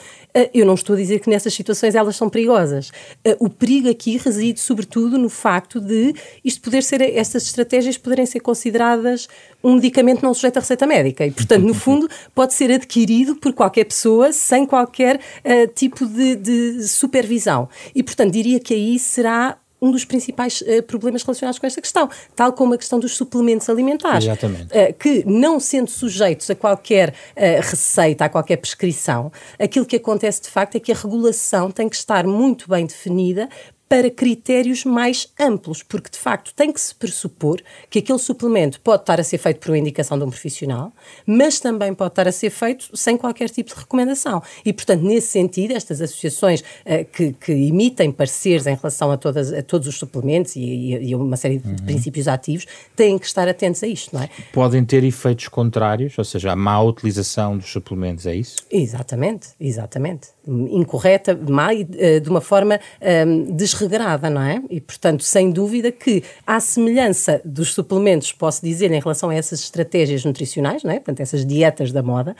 eu 0.53 0.65
não 0.65 0.75
estou 0.75 0.95
a 0.95 0.97
dizer 0.97 1.19
que 1.19 1.29
nessas 1.29 1.53
situações 1.53 1.95
elas 1.95 2.15
são 2.15 2.29
perigosas. 2.29 2.89
Uh, 3.25 3.35
o 3.39 3.49
perigo 3.49 3.89
aqui 3.89 4.17
reside 4.17 4.59
sobretudo 4.59 5.17
no 5.17 5.29
facto 5.29 5.79
de 5.81 5.95
de 5.95 6.13
isto 6.43 6.61
poder 6.61 6.83
ser, 6.83 7.01
estas 7.01 7.43
estratégias 7.43 7.97
poderem 7.97 8.25
ser 8.25 8.39
consideradas 8.39 9.27
um 9.63 9.75
medicamento 9.75 10.21
não 10.21 10.33
sujeito 10.33 10.57
a 10.57 10.59
receita 10.59 10.85
médica 10.85 11.25
e, 11.25 11.31
portanto, 11.31 11.63
no 11.63 11.73
fundo, 11.73 12.09
pode 12.33 12.53
ser 12.53 12.71
adquirido 12.71 13.35
por 13.35 13.53
qualquer 13.53 13.85
pessoa 13.85 14.31
sem 14.31 14.65
qualquer 14.65 15.17
uh, 15.17 15.67
tipo 15.73 16.05
de, 16.05 16.35
de 16.35 16.87
supervisão. 16.87 17.67
E, 17.95 18.03
portanto, 18.03 18.31
diria 18.31 18.59
que 18.59 18.73
aí 18.73 18.99
será 18.99 19.57
um 19.81 19.91
dos 19.91 20.05
principais 20.05 20.61
uh, 20.61 20.81
problemas 20.83 21.23
relacionados 21.23 21.59
com 21.59 21.67
esta 21.67 21.81
questão, 21.81 22.09
tal 22.35 22.53
como 22.53 22.73
a 22.73 22.77
questão 22.77 22.99
dos 22.99 23.15
suplementos 23.15 23.69
alimentares, 23.69 24.25
uh, 24.25 24.93
que 24.97 25.23
não 25.25 25.59
sendo 25.59 25.89
sujeitos 25.89 26.49
a 26.49 26.55
qualquer 26.55 27.09
uh, 27.09 27.61
receita, 27.61 28.25
a 28.25 28.29
qualquer 28.29 28.57
prescrição, 28.57 29.31
aquilo 29.59 29.85
que 29.85 29.97
acontece 29.97 30.41
de 30.41 30.49
facto 30.49 30.75
é 30.75 30.79
que 30.79 30.91
a 30.91 30.95
regulação 30.95 31.69
tem 31.69 31.89
que 31.89 31.95
estar 31.95 32.25
muito 32.25 32.69
bem 32.69 32.85
definida 32.85 33.49
para 33.87 34.09
critérios 34.09 34.83
mais 34.83 35.31
amplos, 35.39 35.83
porque 35.83 36.09
de 36.09 36.17
facto 36.17 36.53
tem 36.55 36.71
que 36.71 36.81
se 36.81 36.93
pressupor 36.93 37.61
que 37.89 37.99
aquele 37.99 38.17
suplemento 38.17 38.81
pode 38.81 39.03
estar 39.03 39.19
a 39.19 39.23
ser 39.23 39.37
feito 39.37 39.59
por 39.59 39.69
uma 39.69 39.77
indicação 39.77 40.17
de 40.17 40.23
um 40.23 40.29
profissional, 40.29 40.91
mas 41.25 41.59
também 41.59 41.93
pode 41.93 42.11
estar 42.11 42.27
a 42.27 42.31
ser 42.31 42.49
feito 42.49 42.89
sem 42.97 43.15
qualquer 43.15 43.49
tipo 43.49 43.73
de 43.73 43.79
recomendação. 43.79 44.41
E, 44.65 44.73
portanto, 44.73 45.03
nesse 45.03 45.27
sentido, 45.27 45.71
estas 45.71 46.01
associações 46.01 46.61
uh, 46.61 47.05
que, 47.11 47.33
que, 47.33 47.51
emitem 47.51 48.11
pareceres 48.11 48.65
em 48.65 48.75
relação 48.75 49.11
a, 49.11 49.17
todas, 49.17 49.53
a 49.53 49.61
todos 49.61 49.87
os 49.87 49.97
suplementos 49.97 50.55
e, 50.55 50.61
e, 50.61 51.15
uma 51.15 51.37
série 51.37 51.59
de 51.59 51.67
uhum. 51.67 51.75
princípios 51.77 52.27
ativos 52.27 52.65
têm 52.95 53.17
que 53.19 53.25
estar 53.25 53.47
atentos 53.47 53.83
a 53.83 53.87
isto, 53.87 54.15
não 54.15 54.23
é? 54.23 54.29
Podem 54.51 54.83
ter 54.83 55.03
efeitos 55.03 55.47
contrários, 55.47 56.17
ou 56.17 56.23
seja, 56.23 56.51
a 56.51 56.55
má 56.55 56.81
utilização 56.81 57.57
dos 57.57 57.71
suplementos, 57.71 58.25
é 58.25 58.35
isso? 58.35 58.57
Exatamente, 58.71 59.49
exatamente. 59.59 60.34
Incorreta, 60.47 61.37
má, 61.49 61.69
uh, 61.73 62.19
de 62.21 62.29
uma 62.29 62.41
forma 62.41 62.75
um, 62.75 63.07
ehm, 63.07 63.43
desregrada, 63.55 64.29
não 64.29 64.41
é? 64.41 64.61
E, 64.69 64.79
portanto, 64.79 65.23
sem 65.23 65.51
dúvida 65.51 65.91
que, 65.91 66.23
à 66.45 66.59
semelhança 66.59 67.41
dos 67.43 67.73
suplementos, 67.73 68.31
posso 68.31 68.63
dizer, 68.63 68.91
em 68.91 68.99
relação 68.99 69.29
a 69.29 69.35
essas 69.35 69.59
estratégias 69.61 70.23
nutricionais, 70.23 70.83
não 70.83 70.91
é? 70.91 70.95
Portanto, 70.95 71.21
essas 71.21 71.45
dietas 71.45 71.91
da 71.91 72.03
moda, 72.03 72.35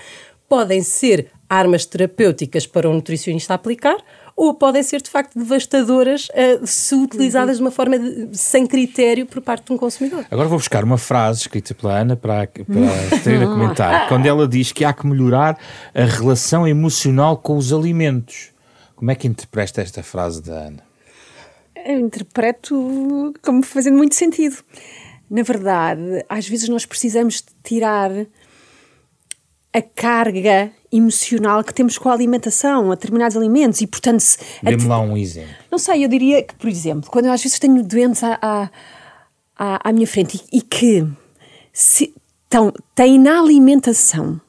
podem 0.48 0.82
ser 0.82 1.28
armas 1.50 1.86
terapêuticas 1.86 2.68
para 2.68 2.90
um 2.90 2.94
nutricionista 2.94 3.54
aplicar 3.54 3.98
ou 4.36 4.54
podem 4.54 4.84
ser 4.84 5.02
de 5.02 5.10
facto 5.10 5.38
devastadoras 5.38 6.28
uh, 6.30 6.66
se 6.66 6.94
utilizadas 6.94 7.58
de 7.58 7.64
uma 7.64 7.72
forma 7.72 7.98
de, 7.98 8.38
sem 8.38 8.68
critério 8.68 9.26
por 9.26 9.42
parte 9.42 9.66
de 9.66 9.74
um 9.74 9.78
consumidor. 9.78 10.26
Agora 10.30 10.48
vou 10.48 10.58
buscar 10.58 10.84
uma 10.84 10.98
frase 10.98 11.42
escrita 11.42 11.74
pela 11.74 12.00
Ana 12.00 12.16
para, 12.16 12.48
para 12.48 13.20
ter 13.24 13.42
a 13.42 13.48
comentar, 13.48 14.08
quando 14.10 14.26
ela 14.26 14.48
diz 14.48 14.72
que 14.72 14.84
há 14.84 14.94
que 14.94 15.08
melhorar 15.08 15.58
a 15.94 16.04
relação 16.04 16.68
emocional 16.68 17.38
com 17.38 17.58
os 17.58 17.72
alimentos. 17.72 18.50
Como 18.96 19.12
é 19.12 19.16
que 19.16 19.28
interpreta 19.28 19.82
esta 19.82 20.04
frase 20.04 20.42
da 20.42 20.54
Ana? 20.54 20.96
eu 21.86 22.00
interpreto 22.00 23.34
como 23.44 23.62
fazendo 23.64 23.96
muito 23.96 24.16
sentido. 24.16 24.58
Na 25.30 25.44
verdade, 25.44 26.26
às 26.28 26.48
vezes 26.48 26.68
nós 26.68 26.86
precisamos 26.86 27.36
de 27.36 27.48
tirar 27.64 28.12
a 29.76 29.82
carga 29.82 30.72
emocional 30.90 31.62
que 31.62 31.74
temos 31.74 31.98
com 31.98 32.08
a 32.08 32.14
alimentação, 32.14 32.94
a 32.94 32.96
determinados 32.96 33.36
alimentos 33.36 33.82
e, 33.82 33.88
portanto... 33.88 34.24
Dê-me 34.64 34.86
lá 34.86 35.02
um 35.02 35.18
exemplo. 35.18 35.54
Não 35.70 35.78
sei, 35.78 36.06
eu 36.06 36.08
diria 36.08 36.42
que, 36.42 36.56
por 36.56 36.70
exemplo, 36.70 37.12
quando 37.12 37.26
eu 37.26 37.34
às 37.34 37.44
vezes 37.44 37.60
tenho 37.60 37.84
doentes 37.84 38.24
à, 38.24 38.40
à, 38.42 39.90
à, 39.90 39.92
minha 39.92 40.08
frente 40.08 40.42
e, 40.50 40.60
e 40.60 40.62
que 40.62 41.06
se, 41.74 42.14
tão, 42.48 42.72
têm 42.96 43.20
na 43.20 43.38
alimentação 43.38 44.40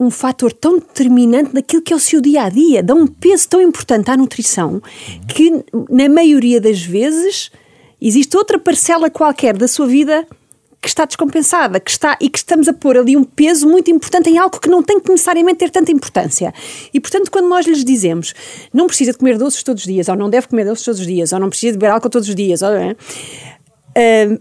um 0.00 0.10
fator 0.10 0.52
tão 0.52 0.80
determinante 0.80 1.52
daquilo 1.52 1.80
que 1.80 1.92
é 1.92 1.96
o 1.96 2.00
seu 2.00 2.20
dia 2.20 2.42
a 2.42 2.48
dia, 2.48 2.82
dá 2.82 2.92
um 2.92 3.06
peso 3.06 3.48
tão 3.48 3.60
importante 3.60 4.10
à 4.10 4.16
nutrição 4.16 4.82
que, 5.28 5.64
na 5.88 6.08
maioria 6.08 6.60
das 6.60 6.82
vezes, 6.82 7.52
existe 8.02 8.36
outra 8.36 8.58
parcela 8.58 9.08
qualquer 9.08 9.56
da 9.56 9.68
sua 9.68 9.86
vida 9.86 10.26
que 10.84 10.88
está 10.90 11.06
descompensada, 11.06 11.80
que 11.80 11.90
está 11.90 12.14
e 12.20 12.28
que 12.28 12.36
estamos 12.36 12.68
a 12.68 12.72
pôr 12.74 12.98
ali 12.98 13.16
um 13.16 13.24
peso 13.24 13.66
muito 13.66 13.90
importante 13.90 14.28
em 14.28 14.36
algo 14.36 14.60
que 14.60 14.68
não 14.68 14.82
tem 14.82 15.00
que 15.00 15.10
necessariamente 15.10 15.60
ter 15.60 15.70
tanta 15.70 15.90
importância. 15.90 16.52
E 16.92 17.00
portanto, 17.00 17.30
quando 17.30 17.48
nós 17.48 17.66
lhes 17.66 17.82
dizemos 17.82 18.34
não 18.70 18.86
precisa 18.86 19.12
de 19.12 19.18
comer 19.18 19.38
doces 19.38 19.62
todos 19.62 19.82
os 19.82 19.86
dias, 19.86 20.10
ou 20.10 20.14
não 20.14 20.28
deve 20.28 20.46
comer 20.46 20.66
doces 20.66 20.84
todos 20.84 21.00
os 21.00 21.06
dias, 21.06 21.32
ou 21.32 21.40
não 21.40 21.48
precisa 21.48 21.72
de 21.72 21.78
beber 21.78 21.92
álcool 21.92 22.10
todos 22.10 22.28
os 22.28 22.34
dias, 22.34 22.60
ou, 22.60 22.68
é, 22.68 22.94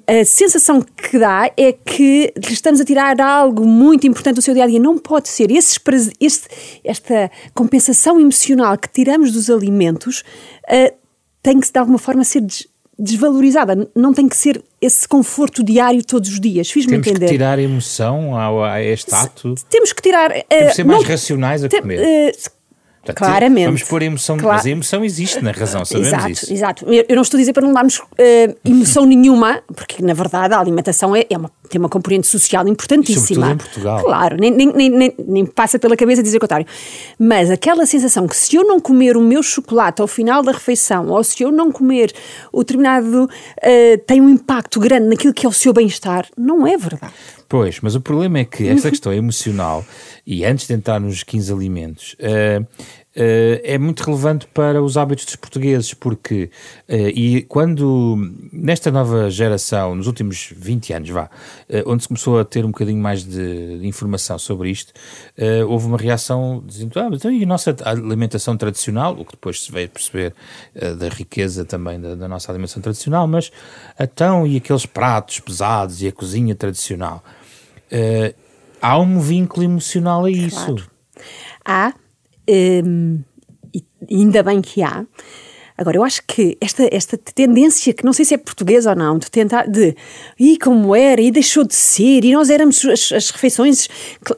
a, 0.07 0.19
a 0.19 0.25
sensação 0.25 0.81
que 0.81 1.17
dá 1.17 1.49
é 1.55 1.71
que 1.71 2.33
lhe 2.35 2.53
estamos 2.53 2.81
a 2.81 2.85
tirar 2.85 3.21
algo 3.21 3.65
muito 3.65 4.05
importante 4.05 4.35
do 4.35 4.41
seu 4.41 4.53
dia 4.53 4.65
a 4.65 4.67
dia. 4.67 4.79
Não 4.79 4.97
pode 4.97 5.29
ser. 5.29 5.49
Esses, 5.49 5.79
este, 6.19 6.47
esta 6.83 7.31
compensação 7.53 8.19
emocional 8.19 8.77
que 8.77 8.89
tiramos 8.89 9.31
dos 9.31 9.49
alimentos 9.49 10.25
uh, 10.65 10.93
tem 11.41 11.57
que, 11.59 11.71
de 11.71 11.79
alguma 11.79 11.99
forma, 11.99 12.25
ser 12.25 12.41
desvalorizada. 12.97 13.89
Não 13.95 14.13
tem 14.13 14.27
que 14.27 14.35
ser 14.35 14.63
esse 14.81 15.07
conforto 15.07 15.63
diário 15.63 16.03
todos 16.03 16.29
os 16.29 16.39
dias. 16.39 16.69
Fiz-me 16.69 16.95
entender. 16.97 17.19
Temos 17.19 17.31
que 17.31 17.37
tirar 17.37 17.59
emoção 17.59 18.37
a, 18.37 18.73
a 18.73 18.83
este 18.83 19.13
ato. 19.13 19.55
Temos 19.69 19.93
que 19.93 20.01
tirar. 20.01 20.31
Uh, 20.31 20.43
temos 20.47 20.69
que 20.69 20.75
ser 20.75 20.83
mais 20.83 21.01
não, 21.01 21.09
racionais 21.09 21.63
a 21.63 21.69
comer. 21.69 21.99
Uh, 21.99 22.51
Portanto, 23.03 23.17
Claramente. 23.17 23.65
Vamos 23.65 23.83
pôr 23.83 24.01
a 24.01 24.05
emoção, 24.05 24.37
claro. 24.37 24.55
mas 24.55 24.65
a 24.65 24.69
emoção 24.69 25.03
existe 25.03 25.41
na 25.41 25.51
razão, 25.51 25.83
sabemos 25.83 26.07
exato, 26.07 26.29
isso. 26.29 26.53
Exato, 26.53 26.85
eu 26.87 27.15
não 27.15 27.21
estou 27.21 27.37
a 27.37 27.41
dizer 27.41 27.51
para 27.51 27.65
não 27.65 27.73
darmos 27.73 27.97
uh, 27.99 28.05
emoção 28.63 29.05
nenhuma, 29.05 29.61
porque 29.75 30.01
na 30.01 30.13
verdade 30.13 30.53
a 30.53 30.59
alimentação 30.59 31.13
é, 31.13 31.25
é 31.29 31.37
uma, 31.37 31.51
tem 31.69 31.79
uma 31.79 31.89
componente 31.89 32.27
social 32.27 32.65
importantíssima. 32.65 33.47
Sobretudo 33.47 33.51
em 33.51 33.57
Portugal. 33.57 34.03
Claro, 34.03 34.37
nem, 34.37 34.51
nem, 34.51 34.89
nem, 34.89 35.13
nem, 35.27 35.45
passa 35.45 35.77
pela 35.77 35.97
cabeça 35.97 36.23
dizer 36.23 36.37
o 36.37 36.39
contrário. 36.39 36.65
Mas 37.19 37.51
aquela 37.51 37.85
sensação 37.85 38.25
que 38.25 38.37
se 38.37 38.55
eu 38.55 38.65
não 38.65 38.79
comer 38.79 39.17
o 39.17 39.21
meu 39.21 39.43
chocolate 39.43 40.01
ao 40.01 40.07
final 40.07 40.41
da 40.41 40.53
refeição, 40.53 41.09
ou 41.09 41.21
se 41.25 41.43
eu 41.43 41.51
não 41.51 41.73
comer 41.73 42.13
o 42.53 42.59
determinado, 42.59 43.25
uh, 43.25 43.97
tem 44.07 44.21
um 44.21 44.29
impacto 44.29 44.79
grande 44.79 45.07
naquilo 45.07 45.33
que 45.33 45.45
é 45.45 45.49
o 45.49 45.53
seu 45.53 45.73
bem-estar, 45.73 46.25
não 46.37 46.65
é 46.65 46.77
verdade. 46.77 47.11
Pois, 47.53 47.79
mas 47.81 47.93
o 47.93 48.01
problema 48.01 48.39
é 48.39 48.45
que 48.45 48.65
esta 48.67 48.89
questão 48.89 49.13
emocional, 49.13 49.85
e 50.25 50.43
antes 50.43 50.65
de 50.65 50.73
entrar 50.73 50.99
nos 50.99 51.21
15 51.21 51.53
alimentos, 51.53 52.15
uh, 52.15 52.65
Uh, 53.15 53.61
é 53.63 53.77
muito 53.77 54.01
relevante 54.01 54.47
para 54.47 54.81
os 54.81 54.97
hábitos 54.97 55.25
dos 55.25 55.35
portugueses, 55.35 55.93
porque, 55.93 56.49
uh, 56.89 56.93
e 57.13 57.43
quando, 57.43 58.17
nesta 58.51 58.89
nova 58.89 59.29
geração, 59.29 59.93
nos 59.93 60.07
últimos 60.07 60.51
20 60.57 60.93
anos, 60.93 61.09
vá, 61.11 61.25
uh, 61.25 61.83
onde 61.85 62.01
se 62.01 62.07
começou 62.07 62.39
a 62.39 62.43
ter 62.43 62.65
um 62.65 62.69
bocadinho 62.69 62.99
mais 62.99 63.23
de, 63.23 63.77
de 63.77 63.87
informação 63.87 64.39
sobre 64.39 64.71
isto, 64.71 64.91
houve 65.67 65.85
uma 65.85 65.97
reação 65.97 66.63
dizendo, 66.65 66.99
ah, 66.99 67.09
então 67.13 67.31
e 67.31 67.43
a 67.43 67.45
nossa 67.45 67.75
alimentação 67.85 68.57
tradicional, 68.57 69.13
o 69.13 69.23
que 69.23 69.33
depois 69.33 69.63
se 69.63 69.71
veio 69.71 69.89
perceber 69.89 70.33
da 70.73 71.07
riqueza 71.09 71.63
também 71.63 72.01
da, 72.01 72.15
da, 72.15 72.27
nossa 72.27 72.51
alimentação 72.51 72.81
tradicional, 72.81 73.27
mas 73.27 73.51
então, 73.99 74.47
e 74.47 74.57
aqueles 74.57 74.87
pratos 74.87 75.39
pesados 75.39 76.01
e 76.01 76.07
a 76.07 76.11
cozinha 76.11 76.55
tradicional? 76.55 77.23
Há 78.81 78.99
um 78.99 79.19
vínculo 79.19 79.63
emocional 79.63 80.25
a 80.25 80.31
isso. 80.31 80.65
Claro. 80.65 80.91
Há, 81.65 81.93
um, 82.85 83.19
e 83.71 83.83
ainda 84.09 84.43
bem 84.43 84.61
que 84.61 84.81
há. 84.81 85.05
Agora, 85.75 85.97
eu 85.97 86.03
acho 86.03 86.21
que 86.27 86.55
esta, 86.61 86.87
esta 86.91 87.17
tendência, 87.17 87.93
que 87.93 88.05
não 88.05 88.13
sei 88.13 88.25
se 88.25 88.33
é 88.35 88.37
portuguesa 88.37 88.91
ou 88.91 88.95
não, 88.95 89.17
de 89.17 89.29
tentar, 89.31 89.67
de, 89.67 89.95
e 90.39 90.57
como 90.59 90.95
era, 90.95 91.19
e 91.19 91.31
deixou 91.31 91.63
de 91.63 91.73
ser, 91.73 92.23
e 92.23 92.31
nós 92.31 92.51
éramos 92.51 92.85
as, 92.85 93.11
as 93.11 93.29
refeições, 93.31 93.87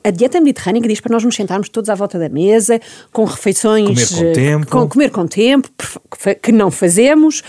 a 0.02 0.12
dieta 0.12 0.40
mediterrânea 0.40 0.82
diz 0.84 1.02
para 1.02 1.12
nós 1.12 1.24
nos 1.24 1.36
sentarmos 1.36 1.68
todos 1.68 1.90
à 1.90 1.96
volta 1.96 2.18
da 2.18 2.30
mesa, 2.30 2.80
com 3.12 3.26
refeições... 3.26 4.12
Comer 4.12 4.28
com 4.28 4.34
tempo. 4.34 4.68
Com, 4.68 4.88
comer 4.88 5.12
com 5.12 5.28
tempo, 5.28 5.70
que 6.42 6.52
não 6.54 6.72
fazemos, 6.72 7.44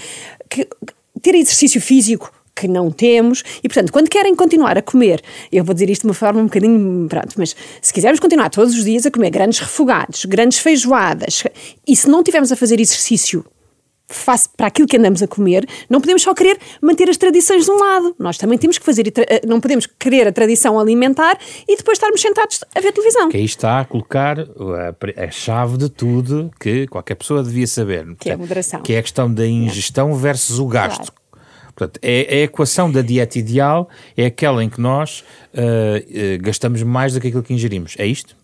que, 0.50 0.68
ter 1.22 1.36
exercício 1.36 1.80
físico 1.80 2.32
que 2.56 2.66
não 2.66 2.90
temos. 2.90 3.44
E, 3.62 3.68
portanto, 3.68 3.92
quando 3.92 4.08
querem 4.08 4.34
continuar 4.34 4.78
a 4.78 4.82
comer, 4.82 5.22
eu 5.52 5.62
vou 5.62 5.74
dizer 5.74 5.90
isto 5.90 6.02
de 6.02 6.08
uma 6.08 6.14
forma 6.14 6.40
um 6.40 6.44
bocadinho. 6.44 7.06
Pronto, 7.08 7.34
mas 7.36 7.54
se 7.82 7.92
quisermos 7.92 8.18
continuar 8.18 8.48
todos 8.48 8.74
os 8.74 8.84
dias 8.84 9.04
a 9.04 9.10
comer 9.10 9.30
grandes 9.30 9.58
refogados, 9.58 10.24
grandes 10.24 10.58
feijoadas, 10.58 11.44
e 11.86 11.94
se 11.94 12.08
não 12.08 12.22
tivermos 12.22 12.50
a 12.50 12.56
fazer 12.56 12.80
exercício 12.80 13.44
face 14.08 14.48
para 14.56 14.68
aquilo 14.68 14.86
que 14.86 14.96
andamos 14.96 15.22
a 15.22 15.26
comer, 15.26 15.66
não 15.90 16.00
podemos 16.00 16.22
só 16.22 16.32
querer 16.32 16.58
manter 16.80 17.10
as 17.10 17.16
tradições 17.16 17.64
de 17.64 17.70
um 17.70 17.78
lado. 17.78 18.14
Nós 18.18 18.38
também 18.38 18.56
temos 18.56 18.78
que 18.78 18.84
fazer, 18.84 19.12
eh, 19.16 19.40
não 19.46 19.60
podemos 19.60 19.86
querer 19.98 20.28
a 20.28 20.32
tradição 20.32 20.78
alimentar 20.78 21.36
e 21.66 21.76
depois 21.76 21.96
estarmos 21.98 22.20
sentados 22.20 22.60
a 22.74 22.80
ver 22.80 22.92
televisão. 22.92 23.28
Que 23.28 23.36
aí 23.36 23.44
está 23.44 23.80
a 23.80 23.84
colocar 23.84 24.38
a, 24.38 25.24
a 25.24 25.30
chave 25.30 25.76
de 25.76 25.88
tudo 25.88 26.50
que 26.60 26.86
qualquer 26.86 27.16
pessoa 27.16 27.42
devia 27.42 27.66
saber. 27.66 28.06
Que 28.18 28.30
é 28.30 28.34
a 28.34 28.38
moderação. 28.38 28.80
Que 28.80 28.92
é 28.94 28.98
a 28.98 29.02
questão 29.02 29.32
da 29.32 29.46
ingestão 29.46 30.14
versus 30.14 30.58
o 30.58 30.66
gasto. 30.66 31.12
Claro. 31.12 31.25
Portanto, 31.76 32.00
é, 32.02 32.38
é, 32.38 32.40
a 32.40 32.44
equação 32.44 32.90
da 32.90 33.02
dieta 33.02 33.38
ideal 33.38 33.88
é 34.16 34.24
aquela 34.24 34.64
em 34.64 34.70
que 34.70 34.80
nós 34.80 35.20
uh, 35.52 35.60
uh, 35.60 36.42
gastamos 36.42 36.82
mais 36.82 37.12
do 37.12 37.20
que 37.20 37.28
aquilo 37.28 37.42
que 37.42 37.52
ingerimos. 37.52 37.94
É 37.98 38.06
isto? 38.06 38.34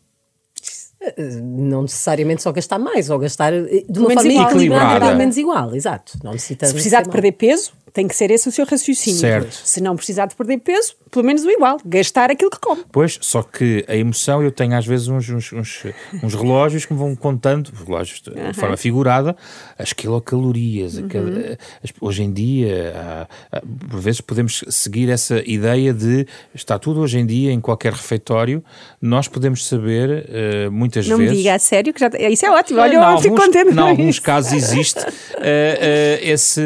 Não 1.42 1.82
necessariamente 1.82 2.42
só 2.42 2.52
gastar 2.52 2.78
mais, 2.78 3.10
ou 3.10 3.18
gastar 3.18 3.50
de 3.52 3.98
uma 3.98 4.08
menos 4.08 4.22
forma 4.22 4.50
equilibrada, 4.50 5.14
menos 5.16 5.36
igual, 5.36 5.74
exato. 5.74 6.12
Não 6.22 6.32
necessita 6.32 6.66
Se 6.66 6.74
precisar 6.74 7.02
de 7.02 7.08
perder 7.08 7.32
peso, 7.32 7.72
tem 7.92 8.08
que 8.08 8.16
ser 8.16 8.30
esse 8.30 8.48
o 8.48 8.52
seu 8.52 8.64
raciocínio. 8.64 9.20
Certo. 9.20 9.52
Se 9.52 9.80
não 9.80 9.96
precisar 9.96 10.26
de 10.26 10.34
perder 10.34 10.58
peso, 10.58 10.94
pelo 11.10 11.26
menos 11.26 11.44
o 11.44 11.50
igual, 11.50 11.78
gastar 11.84 12.30
aquilo 12.30 12.50
que 12.50 12.58
come. 12.58 12.82
Pois, 12.90 13.18
só 13.20 13.42
que 13.42 13.84
a 13.86 13.94
emoção, 13.94 14.42
eu 14.42 14.50
tenho 14.50 14.74
às 14.76 14.86
vezes 14.86 15.08
uns, 15.08 15.28
uns, 15.28 15.52
uns, 15.52 15.84
uns 16.22 16.34
relógios 16.34 16.86
que 16.86 16.92
me 16.92 16.98
vão 16.98 17.14
contando, 17.14 17.70
relógios 17.84 18.22
de 18.22 18.30
uhum. 18.30 18.54
forma 18.54 18.76
figurada, 18.76 19.36
as 19.78 19.92
quilocalorias. 19.92 20.96
Uhum. 20.96 21.06
Aquele, 21.06 21.58
as, 21.84 21.92
hoje 22.00 22.22
em 22.22 22.32
dia, 22.32 22.94
há, 22.96 23.56
há, 23.58 23.60
por 23.60 24.00
vezes 24.00 24.22
podemos 24.22 24.64
seguir 24.68 25.10
essa 25.10 25.42
ideia 25.46 25.92
de 25.92 26.26
está 26.54 26.78
tudo 26.78 27.00
hoje 27.00 27.18
em 27.18 27.26
dia 27.26 27.52
em 27.52 27.60
qualquer 27.60 27.92
refeitório, 27.92 28.64
nós 29.00 29.28
podemos 29.28 29.66
saber 29.66 30.26
uh, 30.66 30.72
muitas 30.72 31.06
não 31.06 31.18
vezes. 31.18 31.30
Não 31.30 31.36
me 31.36 31.42
diga 31.42 31.54
a 31.56 31.58
sério, 31.58 31.92
que 31.92 32.00
já, 32.00 32.10
isso 32.30 32.46
é 32.46 32.50
ótimo, 32.50 32.80
olha, 32.80 32.96
eu 32.96 33.18
fico 33.18 33.36
contente. 33.36 33.70
Em 33.70 33.78
alguns 33.78 34.18
casos 34.18 34.52
existe 34.52 35.00
uh, 35.00 35.02
uh, 35.02 36.22
esse, 36.22 36.62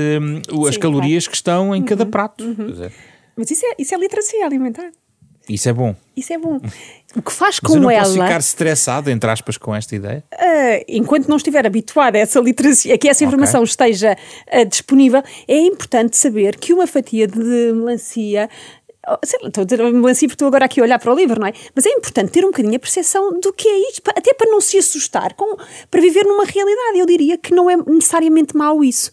as 0.69 0.75
Sim, 0.75 0.81
calorias 0.81 1.16
claro. 1.16 1.16
Que 1.25 1.37
estão 1.37 1.75
em 1.77 1.83
cada 1.85 2.03
uhum. 2.03 2.11
prato. 2.11 2.45
Uhum. 2.45 2.91
Mas 3.37 3.51
isso 3.51 3.65
é, 3.65 3.75
isso 3.79 3.95
é 3.95 3.99
literacia 3.99 4.45
alimentar. 4.45 4.91
Isso 5.49 5.69
é 5.69 5.73
bom. 5.73 5.95
Isso 6.17 6.33
é 6.33 6.39
bom. 6.39 6.61
O 7.15 7.23
que 7.23 7.33
faz 7.33 7.61
com 7.61 7.69
Mas 7.69 7.77
eu 7.77 7.83
não 7.83 7.91
ela. 7.91 8.03
Posso 8.03 8.15
ficar 8.15 8.41
estressado, 8.41 9.11
entre 9.11 9.31
aspas, 9.31 9.57
com 9.57 9.75
esta 9.75 9.95
ideia? 9.95 10.25
Uh, 10.35 10.85
enquanto 10.89 11.29
não 11.29 11.37
estiver 11.37 11.65
habituada 11.65 12.19
a 12.19 12.21
essa 12.21 12.41
literacia, 12.41 12.95
a 12.95 12.99
que 12.99 13.09
essa 13.09 13.25
informação 13.25 13.61
okay. 13.61 13.71
esteja 13.71 14.17
uh, 14.53 14.65
disponível, 14.67 15.23
é 15.47 15.59
importante 15.59 16.17
saber 16.17 16.57
que 16.57 16.73
uma 16.73 16.87
fatia 16.87 17.29
de 17.29 17.73
melancia 17.73 18.51
sei 19.25 19.39
lá, 19.43 19.49
estou 19.49 19.63
a 19.63 19.65
dizer 19.65 19.83
assim 19.83 20.27
porque 20.27 20.35
estou 20.35 20.49
agora 20.49 20.65
aqui 20.65 20.81
a 20.81 20.83
olhar 20.83 20.99
para 20.99 21.13
o 21.13 21.17
livro, 21.17 21.41
não 21.41 21.47
é? 21.47 21.53
Mas 21.75 21.87
é 21.87 21.91
importante 21.91 22.33
ter 22.33 22.45
um 22.45 22.49
bocadinho 22.49 22.77
a 22.77 22.79
percepção 22.79 23.39
do 23.41 23.53
que 23.53 23.69
é 23.69 23.91
isto, 23.91 24.03
até 24.09 24.35
para 24.35 24.51
não 24.51 24.61
se 24.61 24.79
assustar, 24.79 25.35
com, 25.35 25.57
para 25.91 26.01
viver 26.01 26.25
numa 26.25 26.45
realidade. 26.45 26.99
Eu 26.99 27.07
diria 27.07 27.39
que 27.39 27.55
não 27.55 27.71
é 27.71 27.77
necessariamente 27.77 28.57
mau 28.57 28.83
isso. 28.83 29.11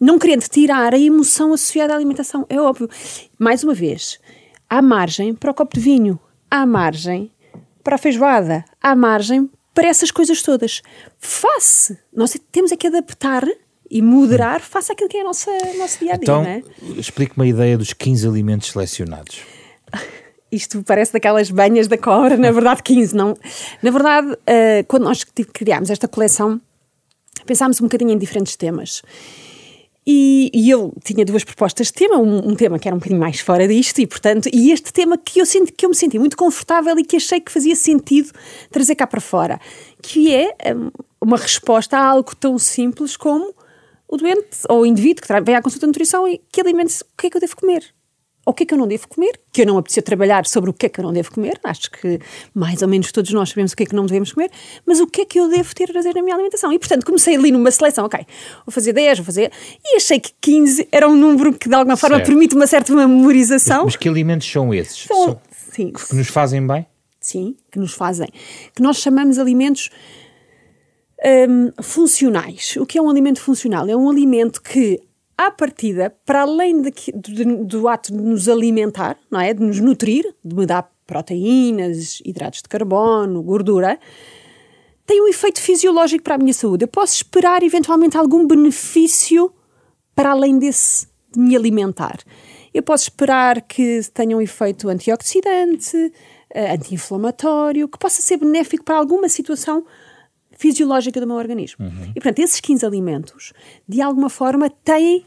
Não 0.00 0.18
querendo 0.18 0.48
tirar 0.48 0.94
a 0.94 0.98
emoção 0.98 1.52
associada 1.52 1.92
à 1.92 1.96
alimentação, 1.96 2.46
é 2.48 2.60
óbvio. 2.60 2.88
Mais 3.38 3.62
uma 3.62 3.74
vez, 3.74 4.18
há 4.68 4.80
margem 4.80 5.34
para 5.34 5.50
o 5.50 5.54
copo 5.54 5.74
de 5.74 5.80
vinho, 5.80 6.18
há 6.50 6.64
margem 6.64 7.30
para 7.82 7.96
a 7.96 7.98
feijoada, 7.98 8.64
há 8.82 8.96
margem 8.96 9.50
para 9.74 9.88
essas 9.88 10.10
coisas 10.10 10.40
todas. 10.40 10.82
Face, 11.18 11.98
nós 12.12 12.38
temos 12.50 12.72
é 12.72 12.76
que 12.76 12.86
adaptar 12.86 13.44
e 13.94 14.02
moderar 14.02 14.60
face 14.60 14.90
àquilo 14.90 15.08
que 15.08 15.16
é 15.16 15.20
o 15.20 15.24
nosso, 15.24 15.48
nosso 15.78 16.00
dia 16.00 16.14
a 16.14 16.16
dia. 16.16 16.24
Então, 16.24 16.42
é? 16.42 16.64
explique-me 16.96 17.46
a 17.46 17.48
ideia 17.48 17.78
dos 17.78 17.92
15 17.92 18.26
alimentos 18.26 18.72
selecionados. 18.72 19.38
Isto 20.50 20.82
parece 20.82 21.12
daquelas 21.12 21.48
banhas 21.48 21.86
da 21.86 21.96
cobra, 21.96 22.36
na 22.36 22.50
verdade 22.50 22.82
15, 22.82 23.14
não. 23.14 23.36
Na 23.80 23.92
verdade, 23.92 24.32
uh, 24.32 24.84
quando 24.88 25.04
nós 25.04 25.22
criámos 25.22 25.90
esta 25.90 26.08
coleção, 26.08 26.60
pensámos 27.46 27.80
um 27.80 27.84
bocadinho 27.84 28.10
em 28.10 28.18
diferentes 28.18 28.56
temas. 28.56 29.00
E, 30.04 30.50
e, 30.52 30.68
eu 30.68 30.92
tinha 31.02 31.24
duas 31.24 31.44
propostas 31.44 31.86
de 31.86 31.94
tema, 31.94 32.18
um, 32.18 32.50
um, 32.50 32.54
tema 32.54 32.78
que 32.78 32.88
era 32.88 32.94
um 32.94 32.98
bocadinho 32.98 33.20
mais 33.20 33.40
fora 33.40 33.66
disto, 33.66 34.00
e 34.00 34.06
portanto, 34.06 34.50
e 34.52 34.70
este 34.72 34.92
tema 34.92 35.16
que 35.16 35.40
eu, 35.40 35.46
sinto, 35.46 35.72
que 35.72 35.86
eu 35.86 35.88
me 35.88 35.96
senti 35.96 36.18
muito 36.18 36.36
confortável 36.36 36.98
e 36.98 37.04
que 37.04 37.16
achei 37.16 37.40
que 37.40 37.50
fazia 37.50 37.74
sentido 37.74 38.30
trazer 38.70 38.96
cá 38.96 39.06
para 39.06 39.20
fora, 39.20 39.58
que 40.02 40.34
é 40.34 40.54
um, 40.74 40.90
uma 41.20 41.36
resposta 41.36 41.96
a 41.96 42.04
algo 42.04 42.34
tão 42.36 42.58
simples 42.58 43.16
como 43.16 43.54
o 44.08 44.16
doente 44.16 44.58
ou 44.68 44.82
o 44.82 44.86
indivíduo 44.86 45.22
que 45.22 45.40
vem 45.42 45.54
à 45.54 45.62
consulta 45.62 45.86
de 45.86 45.88
nutrição 45.88 46.26
e 46.28 46.40
que 46.50 46.60
alimente 46.60 47.02
o 47.02 47.06
que 47.16 47.26
é 47.26 47.30
que 47.30 47.36
eu 47.36 47.40
devo 47.40 47.56
comer. 47.56 47.84
Ou 48.46 48.52
o 48.52 48.54
que 48.54 48.64
é 48.64 48.66
que 48.66 48.74
eu 48.74 48.78
não 48.78 48.86
devo 48.86 49.08
comer, 49.08 49.40
que 49.50 49.62
eu 49.62 49.66
não 49.66 49.78
apetecia 49.78 50.02
trabalhar 50.02 50.44
sobre 50.44 50.68
o 50.68 50.72
que 50.72 50.84
é 50.84 50.88
que 50.90 51.00
eu 51.00 51.04
não 51.04 51.14
devo 51.14 51.32
comer, 51.32 51.58
acho 51.64 51.90
que 51.90 52.20
mais 52.52 52.82
ou 52.82 52.88
menos 52.88 53.10
todos 53.10 53.32
nós 53.32 53.48
sabemos 53.48 53.72
o 53.72 53.76
que 53.76 53.84
é 53.84 53.86
que 53.86 53.94
não 53.94 54.04
devemos 54.04 54.32
comer, 54.32 54.50
mas 54.84 55.00
o 55.00 55.06
que 55.06 55.22
é 55.22 55.24
que 55.24 55.40
eu 55.40 55.48
devo 55.48 55.74
ter 55.74 55.90
a 55.90 55.94
fazer 55.94 56.14
na 56.14 56.22
minha 56.22 56.34
alimentação. 56.34 56.70
E 56.70 56.78
portanto 56.78 57.06
comecei 57.06 57.36
ali 57.36 57.50
numa 57.50 57.70
seleção, 57.70 58.04
ok, 58.04 58.20
vou 58.66 58.72
fazer 58.72 58.92
10, 58.92 59.18
vou 59.18 59.24
fazer. 59.24 59.50
E 59.82 59.96
achei 59.96 60.20
que 60.20 60.32
15 60.42 60.88
era 60.92 61.08
um 61.08 61.16
número 61.16 61.54
que 61.54 61.70
de 61.70 61.74
alguma 61.74 61.96
forma 61.96 62.16
certo. 62.16 62.28
permite 62.28 62.54
uma 62.54 62.66
certa 62.66 62.94
memorização. 62.94 63.84
Mas, 63.84 63.94
mas 63.94 63.96
que 63.96 64.08
alimentos 64.10 64.50
são 64.50 64.74
esses? 64.74 65.04
São, 65.04 65.24
são 65.24 65.40
sim. 65.72 65.90
Que 65.90 66.14
nos 66.14 66.28
fazem 66.28 66.66
bem? 66.66 66.86
Sim, 67.18 67.56
que 67.72 67.78
nos 67.78 67.94
fazem. 67.94 68.28
Que 68.74 68.82
nós 68.82 68.98
chamamos 68.98 69.38
alimentos 69.38 69.88
um, 71.24 71.82
funcionais. 71.82 72.76
O 72.76 72.86
que 72.86 72.98
é 72.98 73.02
um 73.02 73.08
alimento 73.08 73.40
funcional? 73.40 73.88
É 73.88 73.96
um 73.96 74.10
alimento 74.10 74.60
que, 74.60 75.00
à 75.36 75.50
partida, 75.50 76.14
para 76.24 76.42
além 76.42 76.82
de, 76.82 76.92
de, 77.14 77.44
do 77.44 77.88
ato 77.88 78.12
de 78.12 78.18
nos 78.18 78.48
alimentar, 78.48 79.16
não 79.30 79.40
é? 79.40 79.54
de 79.54 79.62
nos 79.62 79.80
nutrir, 79.80 80.34
de 80.44 80.54
me 80.54 80.66
dar 80.66 80.90
proteínas, 81.06 82.20
hidratos 82.24 82.62
de 82.62 82.68
carbono, 82.68 83.42
gordura, 83.42 83.98
tem 85.06 85.20
um 85.22 85.28
efeito 85.28 85.60
fisiológico 85.60 86.24
para 86.24 86.36
a 86.36 86.38
minha 86.38 86.54
saúde. 86.54 86.84
Eu 86.84 86.88
posso 86.88 87.14
esperar 87.14 87.62
eventualmente 87.62 88.16
algum 88.16 88.46
benefício 88.46 89.52
para 90.14 90.30
além 90.30 90.58
desse 90.58 91.06
de 91.30 91.40
me 91.40 91.56
alimentar. 91.56 92.18
Eu 92.72 92.82
posso 92.82 93.04
esperar 93.04 93.60
que 93.60 94.00
tenha 94.14 94.36
um 94.36 94.40
efeito 94.40 94.88
antioxidante, 94.88 96.12
eh, 96.50 96.72
anti-inflamatório, 96.72 97.88
que 97.88 97.98
possa 97.98 98.22
ser 98.22 98.38
benéfico 98.38 98.84
para 98.84 98.96
alguma 98.96 99.28
situação 99.28 99.84
fisiológica 100.56 101.20
do 101.20 101.26
meu 101.26 101.36
organismo. 101.36 101.84
Uhum. 101.84 102.10
E, 102.10 102.14
portanto, 102.14 102.38
esses 102.40 102.60
15 102.60 102.84
alimentos, 102.86 103.52
de 103.88 104.00
alguma 104.00 104.28
forma, 104.28 104.70
têm 104.84 105.24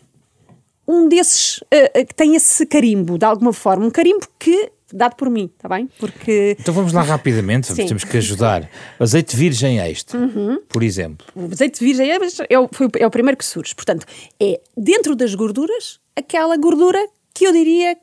um 0.88 1.08
desses, 1.10 1.58
uh, 1.58 2.00
uh, 2.00 2.08
tem 2.16 2.36
esse 2.36 2.66
carimbo, 2.66 3.18
de 3.18 3.26
alguma 3.26 3.52
forma, 3.52 3.86
um 3.86 3.92
carimbo 3.92 4.28
que 4.40 4.72
dado 4.94 5.16
por 5.16 5.30
mim, 5.30 5.52
está 5.54 5.68
bem? 5.68 5.90
Porque... 6.00 6.56
Então 6.60 6.74
vamos 6.74 6.94
lá 6.94 7.02
rapidamente, 7.02 7.68
Sim. 7.68 7.86
temos 7.86 8.04
que 8.04 8.18
ajudar. 8.18 8.70
Azeite 9.00 9.36
virgem 9.36 9.80
extra, 9.80 10.18
uhum. 10.18 10.62
por 10.70 10.84
exemplo. 10.84 11.28
O 11.36 11.46
azeite 11.52 11.84
virgem 11.84 12.10
extra 12.10 12.48
é 12.50 12.58
o, 12.58 12.70
foi, 12.72 12.88
é 13.00 13.06
o 13.06 13.12
primeiro 13.12 13.38
que 13.38 13.46
surge. 13.46 13.76
Portanto, 13.76 14.06
é 14.40 14.62
dentro 14.78 15.16
das 15.16 15.36
gorduras, 15.36 16.00
aquela 16.16 16.56
gordura 16.58 17.06
que 17.34 17.46
eu 17.46 17.52
diria 17.52 17.98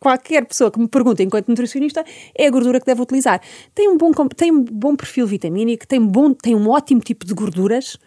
qualquer 0.00 0.46
pessoa 0.46 0.70
que 0.70 0.80
me 0.80 0.88
pergunte 0.88 1.22
enquanto 1.22 1.48
nutricionista 1.48 2.04
é 2.34 2.46
a 2.46 2.50
gordura 2.50 2.80
que 2.80 2.86
deve 2.86 3.02
utilizar. 3.02 3.40
Tem 3.74 3.88
um 3.88 3.96
bom, 3.96 4.10
tem 4.34 4.50
um 4.50 4.64
bom 4.64 4.96
perfil 4.96 5.26
vitamínico, 5.26 5.86
tem, 5.86 6.00
bom, 6.00 6.32
tem 6.32 6.56
um 6.56 6.68
ótimo 6.68 7.00
tipo 7.00 7.26
de 7.26 7.34
gorduras, 7.34 7.98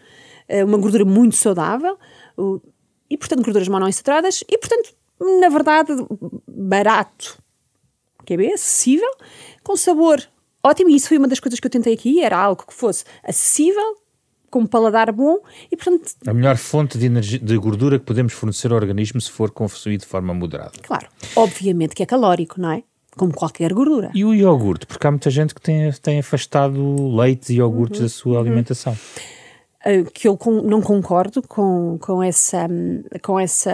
eh, 0.47 0.65
uma 0.65 0.77
gordura 0.77 1.05
muito 1.05 1.35
saudável 1.35 1.97
e, 3.09 3.17
portanto, 3.17 3.43
gorduras 3.43 3.67
monoinsaturadas 3.67 4.43
e, 4.49 4.57
portanto, 4.57 4.93
na 5.39 5.47
verdade, 5.49 5.93
barato, 6.47 7.37
que 8.25 8.33
é 8.33 8.37
bem 8.37 8.53
acessível, 8.53 9.09
com 9.63 9.77
sabor 9.77 10.27
ótimo. 10.63 10.89
E 10.89 10.95
isso 10.95 11.09
foi 11.09 11.17
uma 11.17 11.27
das 11.27 11.39
coisas 11.39 11.59
que 11.59 11.67
eu 11.67 11.71
tentei 11.71 11.93
aqui, 11.93 12.23
era 12.23 12.37
algo 12.37 12.65
que 12.65 12.73
fosse 12.73 13.03
acessível, 13.23 13.97
com 14.53 14.59
um 14.59 14.67
paladar 14.67 15.11
bom 15.11 15.39
e, 15.71 15.75
portanto... 15.75 16.11
A 16.27 16.31
melhor 16.31 16.57
fonte 16.57 16.95
de, 16.95 17.07
energia, 17.07 17.39
de 17.39 17.57
gordura 17.57 17.97
que 17.97 18.05
podemos 18.05 18.33
fornecer 18.33 18.71
ao 18.71 18.77
organismo 18.77 19.19
se 19.19 19.31
for 19.31 19.49
consumido 19.49 20.01
de 20.01 20.07
forma 20.07 20.31
moderada. 20.31 20.73
Claro, 20.83 21.07
obviamente 21.35 21.95
que 21.95 22.03
é 22.03 22.05
calórico, 22.05 22.61
não 22.61 22.71
é? 22.71 22.83
Como 23.17 23.33
qualquer 23.33 23.73
gordura. 23.73 24.11
E 24.13 24.23
o 24.23 24.31
iogurte? 24.31 24.85
Porque 24.85 25.07
há 25.07 25.09
muita 25.09 25.31
gente 25.31 25.55
que 25.55 25.61
tem, 25.61 25.91
tem 25.93 26.19
afastado 26.19 27.15
leites 27.15 27.49
e 27.49 27.55
iogurtes 27.55 27.99
uhum, 27.99 28.05
da 28.05 28.09
sua 28.09 28.33
uhum. 28.33 28.39
alimentação. 28.41 28.93
Uh, 28.93 30.11
que 30.13 30.27
eu 30.27 30.37
com, 30.37 30.61
não 30.61 30.81
concordo 30.81 31.41
com, 31.41 31.97
com, 31.99 32.21
essa, 32.21 32.67
com 33.23 33.39
essa 33.39 33.71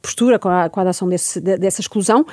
postura, 0.00 0.38
com 0.38 0.48
a, 0.48 0.70
com 0.70 0.80
a 0.80 0.82
adoção 0.82 1.10
desse, 1.10 1.42
dessa 1.42 1.82
exclusão. 1.82 2.24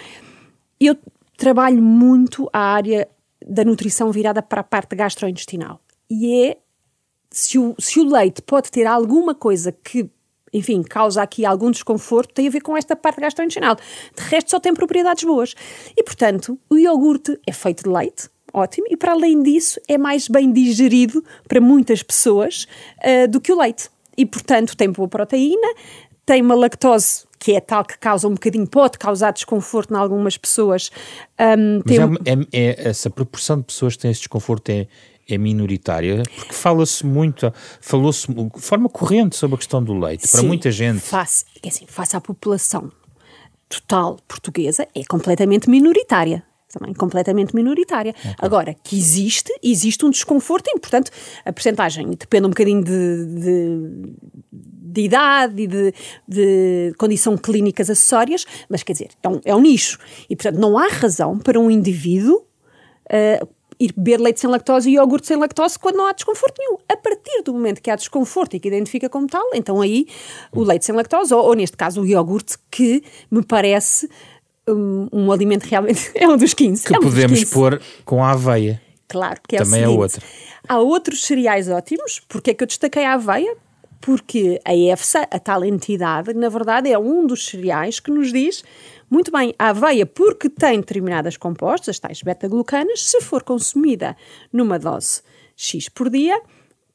Eu 0.79 0.97
trabalho 1.37 1.81
muito 1.81 2.49
a 2.53 2.59
área 2.59 3.09
da 3.45 3.65
nutrição 3.65 4.09
virada 4.09 4.41
para 4.41 4.61
a 4.61 4.63
parte 4.63 4.95
gastrointestinal. 4.95 5.81
E 6.09 6.45
é 6.45 6.57
se 7.33 7.57
o, 7.57 7.75
se 7.79 7.99
o 7.99 8.05
leite 8.05 8.41
pode 8.41 8.71
ter 8.71 8.85
alguma 8.85 9.33
coisa 9.33 9.71
que 9.71 10.09
enfim, 10.53 10.83
causa 10.83 11.23
aqui 11.23 11.45
algum 11.45 11.71
desconforto, 11.71 12.31
tem 12.31 12.47
a 12.47 12.51
ver 12.51 12.61
com 12.61 12.77
esta 12.77 12.95
parte 12.95 13.19
gastrointestinal. 13.19 13.75
De 13.75 14.23
resto, 14.29 14.51
só 14.51 14.59
tem 14.59 14.71
propriedades 14.71 15.23
boas. 15.23 15.55
E, 15.97 16.03
portanto, 16.03 16.59
o 16.69 16.77
iogurte 16.77 17.39
é 17.47 17.51
feito 17.51 17.85
de 17.85 17.89
leite, 17.89 18.29
ótimo, 18.53 18.85
e 18.87 18.95
para 18.95 19.13
além 19.13 19.41
disso, 19.41 19.81
é 19.87 19.97
mais 19.97 20.27
bem 20.27 20.53
digerido 20.53 21.23
para 21.47 21.59
muitas 21.59 22.03
pessoas 22.03 22.67
uh, 22.99 23.27
do 23.27 23.41
que 23.41 23.51
o 23.51 23.57
leite. 23.57 23.89
E, 24.15 24.27
portanto, 24.27 24.77
tem 24.77 24.91
boa 24.91 25.07
proteína, 25.07 25.73
tem 26.23 26.39
uma 26.39 26.53
lactose 26.53 27.25
que 27.43 27.51
é 27.51 27.59
tal 27.59 27.83
que 27.83 27.97
causa 27.97 28.25
um 28.25 28.31
bocadinho, 28.31 28.65
pode 28.65 28.97
causar 28.97 29.31
desconforto 29.31 29.93
em 29.93 29.97
algumas 29.97 30.37
pessoas. 30.37 30.89
Um, 31.37 31.81
Mas 31.85 31.97
tem... 31.97 31.99
é, 31.99 32.33
é, 32.33 32.85
é, 32.85 32.89
essa 32.89 33.09
proporção 33.09 33.57
de 33.57 33.65
pessoas 33.65 33.97
que 33.97 34.03
têm 34.03 34.11
esse 34.11 34.21
desconforto 34.21 34.69
é, 34.69 34.87
é 35.27 35.37
minoritária, 35.37 36.23
porque 36.37 36.53
fala-se 36.53 37.05
muito, 37.05 37.53
falou-se 37.81 38.31
de 38.31 38.61
forma 38.61 38.87
corrente 38.87 39.35
sobre 39.35 39.55
a 39.55 39.57
questão 39.57 39.83
do 39.83 39.93
leite, 39.93 40.25
Sim, 40.25 40.37
para 40.37 40.47
muita 40.47 40.71
gente. 40.71 41.01
Face, 41.01 41.43
é 41.61 41.67
assim, 41.67 41.85
face 41.85 42.15
à 42.15 42.21
população 42.21 42.89
total 43.67 44.19
portuguesa, 44.25 44.87
é 44.95 45.03
completamente 45.03 45.69
minoritária 45.69 46.45
também 46.73 46.93
completamente 46.93 47.53
minoritária. 47.55 48.15
Okay. 48.17 48.33
Agora, 48.39 48.73
que 48.73 48.97
existe, 48.97 49.53
existe 49.61 50.03
um 50.05 50.09
desconforto 50.09 50.67
e, 50.69 50.79
portanto, 50.79 51.11
a 51.45 51.53
percentagem 51.53 52.09
depende 52.11 52.47
um 52.47 52.49
bocadinho 52.49 52.83
de, 52.83 53.25
de, 53.25 54.15
de 54.93 55.01
idade 55.01 55.63
e 55.63 55.67
de, 55.67 55.93
de 56.27 56.93
condição 56.97 57.35
clínicas 57.35 57.89
acessórias, 57.89 58.45
mas 58.69 58.83
quer 58.83 58.93
dizer, 58.93 59.09
é 59.21 59.27
um, 59.27 59.41
é 59.43 59.55
um 59.55 59.61
nicho. 59.61 59.97
E, 60.29 60.35
portanto, 60.35 60.59
não 60.59 60.77
há 60.77 60.87
razão 60.87 61.37
para 61.39 61.59
um 61.59 61.71
indivíduo 61.71 62.35
uh, 62.37 63.47
ir 63.79 63.91
beber 63.97 64.19
leite 64.19 64.39
sem 64.39 64.49
lactose 64.49 64.89
e 64.89 64.93
iogurte 64.93 65.27
sem 65.27 65.37
lactose 65.37 65.77
quando 65.79 65.95
não 65.95 66.05
há 66.05 66.13
desconforto 66.13 66.55
nenhum. 66.59 66.77
A 66.87 66.95
partir 66.95 67.41
do 67.43 67.53
momento 67.53 67.81
que 67.81 67.89
há 67.89 67.95
desconforto 67.95 68.55
e 68.55 68.59
que 68.59 68.67
identifica 68.67 69.09
como 69.09 69.27
tal, 69.27 69.49
então 69.53 69.81
aí 69.81 70.07
o 70.51 70.63
leite 70.63 70.85
sem 70.85 70.95
lactose, 70.95 71.33
ou, 71.33 71.43
ou 71.43 71.55
neste 71.55 71.75
caso 71.75 72.01
o 72.01 72.05
iogurte, 72.05 72.55
que 72.69 73.03
me 73.31 73.43
parece 73.43 74.07
um, 74.67 75.07
um, 75.11 75.31
alimento 75.31 75.63
realmente. 75.63 76.11
É 76.15 76.27
um 76.27 76.37
dos 76.37 76.53
15. 76.53 76.85
Que 76.85 76.95
é 76.95 76.99
um 76.99 77.01
podemos 77.01 77.39
15. 77.39 77.53
pôr 77.53 77.81
com 78.05 78.23
a 78.23 78.31
aveia. 78.31 78.81
Claro, 79.07 79.39
que 79.47 79.55
é 79.55 79.59
Também 79.59 79.83
é 79.83 79.87
outra. 79.87 80.21
Há 80.67 80.79
outros 80.79 81.25
cereais 81.25 81.67
ótimos. 81.67 82.21
Porque 82.27 82.51
é 82.51 82.53
que 82.53 82.63
eu 82.63 82.67
destaquei 82.67 83.03
a 83.03 83.13
aveia? 83.13 83.55
Porque 84.05 84.59
a 84.65 84.75
EFSA, 84.75 85.21
a 85.31 85.39
tal 85.39 85.63
entidade, 85.63 86.33
na 86.33 86.49
verdade 86.49 86.91
é 86.91 86.99
um 86.99 87.25
dos 87.25 87.45
cereais 87.45 88.01
que 88.01 88.11
nos 88.11 88.33
diz 88.33 88.61
muito 89.09 89.31
bem, 89.31 89.53
a 89.57 89.69
aveia, 89.69 90.05
porque 90.05 90.49
tem 90.49 90.79
determinadas 90.79 91.37
compostas, 91.37 91.89
as 91.89 91.99
tais 91.99 92.21
beta-glucanas, 92.21 93.01
se 93.03 93.21
for 93.21 93.43
consumida 93.43 94.17
numa 94.51 94.79
dose 94.79 95.21
X 95.55 95.87
por 95.87 96.09
dia, 96.09 96.41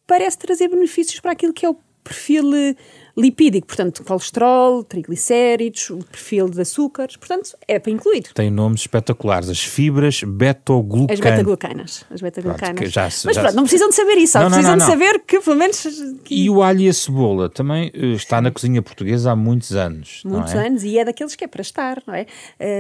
parece 0.05 0.37
trazer 0.37 0.67
benefícios 0.69 1.21
para 1.21 1.33
aquilo 1.33 1.53
que 1.53 1.65
é 1.65 1.71
o 1.71 1.77
perfil 2.03 2.55
eh, 2.55 2.75
lipídico, 3.19 3.66
portanto, 3.66 4.05
colesterol, 4.05 4.85
triglicéridos, 4.85 5.91
o 5.91 5.99
perfil 5.99 6.49
de 6.49 6.61
açúcares, 6.61 7.16
portanto, 7.16 7.57
é 7.66 7.79
para 7.79 7.91
incluir. 7.91 8.23
Tem 8.33 8.51
nomes 8.51 8.83
espetaculares, 8.83 9.49
as 9.49 9.61
fibras 9.61 10.23
beta-glucanas. 10.23 11.19
As 11.19 11.21
beta-glucanas, 11.21 12.05
as 12.11 12.21
beta-glucanas. 12.21 13.25
Mas 13.25 13.35
já, 13.35 13.43
pronto, 13.43 13.57
não 13.57 13.62
precisam 13.64 13.89
de 13.89 13.95
saber 13.95 14.19
isso, 14.19 14.39
não, 14.39 14.47
precisam 14.47 14.71
não, 14.71 14.79
não, 14.79 14.87
de 14.87 14.93
saber 14.93 15.21
que, 15.27 15.41
pelo 15.41 15.57
menos... 15.57 15.87
Que... 16.25 16.45
E 16.45 16.51
o 16.51 16.62
alho 16.62 16.81
e 16.81 16.89
a 16.89 16.93
cebola 16.93 17.49
também 17.49 17.91
uh, 17.95 18.14
está 18.14 18.41
na 18.41 18.51
cozinha 18.51 18.81
portuguesa 18.81 19.33
há 19.33 19.37
muitos 19.37 19.75
anos, 19.75 20.23
Muitos 20.25 20.55
é? 20.55 20.66
anos, 20.66 20.85
e 20.85 20.99
é 20.99 21.05
daqueles 21.05 21.35
que 21.35 21.45
é 21.45 21.49
para 21.49 21.62
estar, 21.62 22.03
não 22.07 22.14
é? 22.14 22.27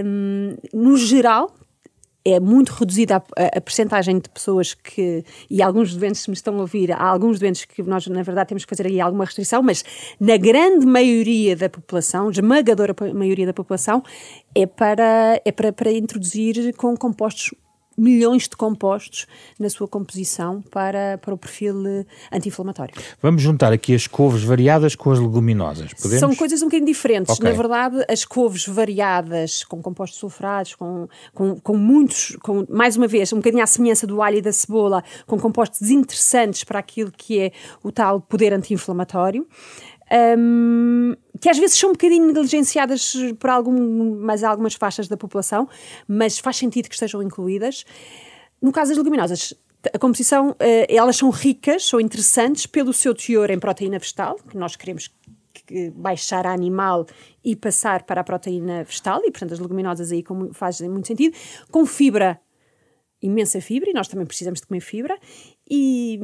Um, 0.04 0.56
no 0.72 0.96
geral, 0.96 1.52
é 2.32 2.40
muito 2.40 2.70
reduzida 2.70 3.16
a, 3.16 3.18
a, 3.18 3.58
a 3.58 3.60
percentagem 3.60 4.18
de 4.18 4.28
pessoas 4.28 4.74
que, 4.74 5.24
e 5.50 5.62
alguns 5.62 5.94
doentes 5.94 6.26
me 6.26 6.34
estão 6.34 6.56
a 6.56 6.60
ouvir, 6.60 6.92
há 6.92 7.02
alguns 7.02 7.38
doentes 7.38 7.64
que 7.64 7.82
nós, 7.82 8.06
na 8.06 8.22
verdade, 8.22 8.48
temos 8.48 8.64
que 8.64 8.68
fazer 8.68 8.86
aí 8.86 9.00
alguma 9.00 9.24
restrição, 9.24 9.62
mas 9.62 9.84
na 10.20 10.36
grande 10.36 10.86
maioria 10.86 11.56
da 11.56 11.68
população, 11.68 12.30
esmagadora 12.30 12.94
maioria 13.14 13.46
da 13.46 13.52
população, 13.52 14.02
é 14.54 14.66
para, 14.66 15.40
é 15.44 15.52
para, 15.52 15.72
para 15.72 15.92
introduzir 15.92 16.74
com 16.76 16.96
compostos 16.96 17.52
milhões 17.98 18.44
de 18.44 18.56
compostos 18.56 19.26
na 19.58 19.68
sua 19.68 19.88
composição 19.88 20.62
para, 20.70 21.18
para 21.18 21.34
o 21.34 21.38
perfil 21.38 21.86
eh, 21.86 22.06
anti-inflamatório. 22.32 22.94
Vamos 23.20 23.42
juntar 23.42 23.72
aqui 23.72 23.94
as 23.94 24.06
couves 24.06 24.44
variadas 24.44 24.94
com 24.94 25.10
as 25.10 25.18
leguminosas. 25.18 25.92
Podemos? 25.94 26.20
São 26.20 26.34
coisas 26.34 26.62
um 26.62 26.66
bocadinho 26.66 26.86
diferentes. 26.86 27.34
Okay. 27.34 27.50
Na 27.50 27.56
verdade, 27.56 28.04
as 28.08 28.24
couves 28.24 28.66
variadas 28.66 29.64
com 29.64 29.82
compostos 29.82 30.18
sulfurados, 30.20 30.74
com, 30.74 31.08
com, 31.34 31.58
com 31.58 31.76
muitos, 31.76 32.36
com, 32.42 32.64
mais 32.68 32.96
uma 32.96 33.08
vez, 33.08 33.32
um 33.32 33.36
bocadinho 33.36 33.62
à 33.62 33.66
semelhança 33.66 34.06
do 34.06 34.22
alho 34.22 34.38
e 34.38 34.42
da 34.42 34.52
cebola, 34.52 35.02
com 35.26 35.38
compostos 35.38 35.90
interessantes 35.90 36.62
para 36.64 36.78
aquilo 36.78 37.10
que 37.10 37.40
é 37.40 37.52
o 37.82 37.90
tal 37.90 38.20
poder 38.20 38.52
anti-inflamatório 38.52 39.46
um, 40.38 41.14
que 41.40 41.48
às 41.48 41.58
vezes 41.58 41.76
são 41.76 41.90
um 41.90 41.92
bocadinho 41.92 42.26
negligenciadas 42.26 43.14
por 43.38 43.50
algum, 43.50 44.18
mas 44.20 44.42
algumas 44.42 44.74
faixas 44.74 45.08
da 45.08 45.16
população, 45.16 45.68
mas 46.06 46.38
faz 46.38 46.56
sentido 46.56 46.88
que 46.88 46.94
estejam 46.94 47.22
incluídas. 47.22 47.84
No 48.60 48.72
caso 48.72 48.90
das 48.90 48.98
leguminosas, 48.98 49.54
a 49.92 49.98
composição, 49.98 50.50
uh, 50.50 50.56
elas 50.88 51.16
são 51.16 51.30
ricas, 51.30 51.86
são 51.86 52.00
interessantes 52.00 52.66
pelo 52.66 52.92
seu 52.92 53.14
teor 53.14 53.50
em 53.50 53.58
proteína 53.58 53.98
vegetal, 53.98 54.36
que 54.48 54.56
nós 54.56 54.76
queremos 54.76 55.10
que 55.52 55.90
baixar 55.90 56.46
a 56.46 56.52
animal 56.52 57.06
e 57.44 57.54
passar 57.54 58.02
para 58.02 58.20
a 58.20 58.24
proteína 58.24 58.84
vegetal, 58.84 59.20
e 59.24 59.30
portanto 59.30 59.52
as 59.52 59.58
leguminosas 59.58 60.10
aí 60.10 60.24
fazem 60.52 60.88
muito 60.88 61.06
sentido, 61.06 61.36
com 61.70 61.84
fibra 61.86 62.40
imensa 63.20 63.60
fibra 63.60 63.90
e 63.90 63.92
nós 63.92 64.08
também 64.08 64.26
precisamos 64.26 64.60
de 64.60 64.66
comer 64.66 64.80
fibra 64.80 65.18
e, 65.70 66.18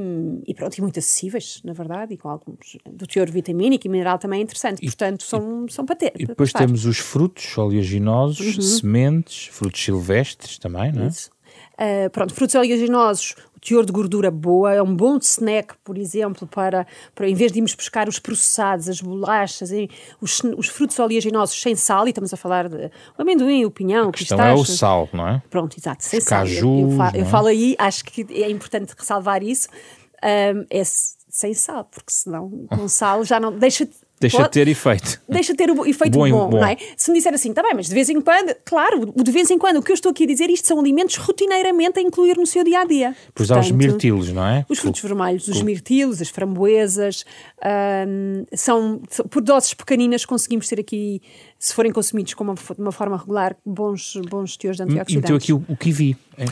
e 0.47 0.55
pronto, 0.55 0.77
e 0.77 0.81
muito 0.81 0.99
acessíveis, 0.99 1.61
na 1.65 1.73
verdade, 1.73 2.15
e 2.15 2.17
com 2.17 2.29
alguns 2.29 2.79
do 2.91 3.07
teor 3.07 3.31
vitamínico 3.31 3.87
e 3.87 3.91
mineral 3.91 4.19
também 4.19 4.41
é 4.41 4.43
interessante, 4.43 4.79
e, 4.83 4.87
portanto 4.87 5.23
são, 5.23 5.67
e, 5.67 5.73
são 5.73 5.85
para 5.85 5.97
ter. 5.97 6.13
E 6.19 6.27
depois 6.27 6.53
temos 6.53 6.87
os 6.87 6.99
frutos 6.99 7.57
oleaginosos, 7.59 8.57
uhum. 8.57 8.63
sementes, 8.63 9.47
frutos 9.47 9.83
silvestres 9.83 10.59
também, 10.59 10.93
não 10.93 11.05
é? 11.05 11.09
Isso. 11.09 11.34
Uh, 11.75 12.09
pronto, 12.11 12.33
frutos 12.33 12.55
oleaginosos, 12.55 13.35
o 13.57 13.61
teor 13.61 13.85
de 13.85 13.93
gordura 13.93 14.31
boa, 14.31 14.73
é 14.73 14.81
um 14.81 14.95
bom 14.95 15.19
snack, 15.19 15.75
por 15.83 15.99
exemplo, 15.99 16.47
para, 16.47 16.87
para 17.15 17.29
em 17.29 17.35
vez 17.35 17.51
de 17.51 17.59
irmos 17.59 17.75
buscar 17.75 18.09
os 18.09 18.21
processados, 18.21 18.89
as 18.89 19.01
bolachas, 19.01 19.71
os, 20.21 20.41
os 20.57 20.69
frutos 20.69 20.99
oleaginosos 20.99 21.61
sem 21.61 21.75
sal, 21.75 22.07
e 22.07 22.11
estamos 22.11 22.33
a 22.33 22.37
falar 22.37 22.69
de 22.69 22.91
o 23.19 23.23
amendoim, 23.23 23.65
o 23.65 23.71
pinhão, 23.71 24.11
a 24.11 24.13
questão 24.13 24.39
pistache. 24.39 24.59
é 24.59 24.63
o 24.63 24.65
sal, 24.65 25.09
não 25.13 25.27
é? 25.27 25.43
Pronto, 25.51 25.77
exato, 25.77 26.05
sem 26.05 26.21
os 26.21 26.25
sal. 26.25 26.41
Cajus, 26.41 26.63
eu, 26.63 26.91
eu, 26.91 26.97
falo, 26.97 27.17
eu, 27.17 27.27
falo 27.27 27.47
aí, 27.49 27.75
acho 27.79 28.05
que 28.05 28.27
é 28.31 28.49
importante 28.49 28.95
ressalvar 28.97 29.43
isso, 29.43 29.69
um, 30.23 30.65
é 30.71 30.83
sem 30.85 31.53
sal, 31.53 31.85
porque 31.85 32.13
senão 32.13 32.67
com 32.69 32.87
sal 32.89 33.25
já 33.25 33.41
não 33.41 33.51
deixa 33.51 33.89
Deixa 34.21 34.39
Pode, 34.39 34.51
ter 34.51 34.69
efeito. 34.69 35.21
Deixa 35.29 35.55
ter 35.55 35.71
o 35.71 35.85
efeito 35.85 36.17
bom, 36.17 36.31
bom, 36.31 36.49
bom, 36.49 36.61
não 36.61 36.67
é? 36.67 36.77
Se 36.97 37.11
me 37.11 37.19
disser 37.19 37.35
assim, 37.35 37.51
está 37.51 37.63
bem, 37.63 37.73
mas 37.75 37.89
de 37.89 37.95
vez 37.95 38.09
em 38.09 38.21
quando, 38.21 38.55
claro, 38.65 39.13
de 39.15 39.31
vez 39.31 39.51
em 39.51 39.59
quando, 39.59 39.79
o 39.79 39.83
que 39.83 39.91
eu 39.91 39.95
estou 39.95 40.11
aqui 40.11 40.25
a 40.25 40.27
dizer, 40.27 40.49
isto 40.49 40.69
são 40.69 40.79
alimentos 40.79 41.17
rotineiramente 41.17 41.99
a 41.99 42.03
incluir 42.03 42.37
no 42.37 42.47
seu 42.47 42.63
dia 42.65 42.81
a 42.81 42.85
dia. 42.85 43.15
Pois 43.35 43.51
há 43.51 43.59
os 43.59 43.71
mirtilos, 43.71 44.33
não 44.33 44.47
é? 44.47 44.65
Os 44.69 44.79
frutos 44.79 45.03
vermelhos, 45.03 45.49
os 45.49 45.61
mirtilos, 45.63 46.23
as 46.23 46.29
framboesas, 46.29 47.25
hum, 48.07 48.47
são, 48.55 49.03
por 49.29 49.43
doses 49.43 49.75
pequeninas 49.75 50.25
conseguimos 50.25 50.69
ter 50.69 50.81
aqui, 50.81 51.21
se 51.59 51.75
forem 51.75 51.93
consumidos 51.93 52.35
com 52.35 52.45
uma, 52.45 52.55
de 52.55 52.81
uma 52.81 52.93
forma 52.93 53.17
regular, 53.17 53.57
bons, 53.67 54.17
bons 54.31 54.57
teores 54.57 54.77
de 54.77 54.85
antioxidantes. 54.85 55.25
Então 55.25 55.37
aqui 55.37 55.53
o, 55.53 55.65
o 55.69 55.77
kiwi. 55.77 56.17
É? 56.39 56.45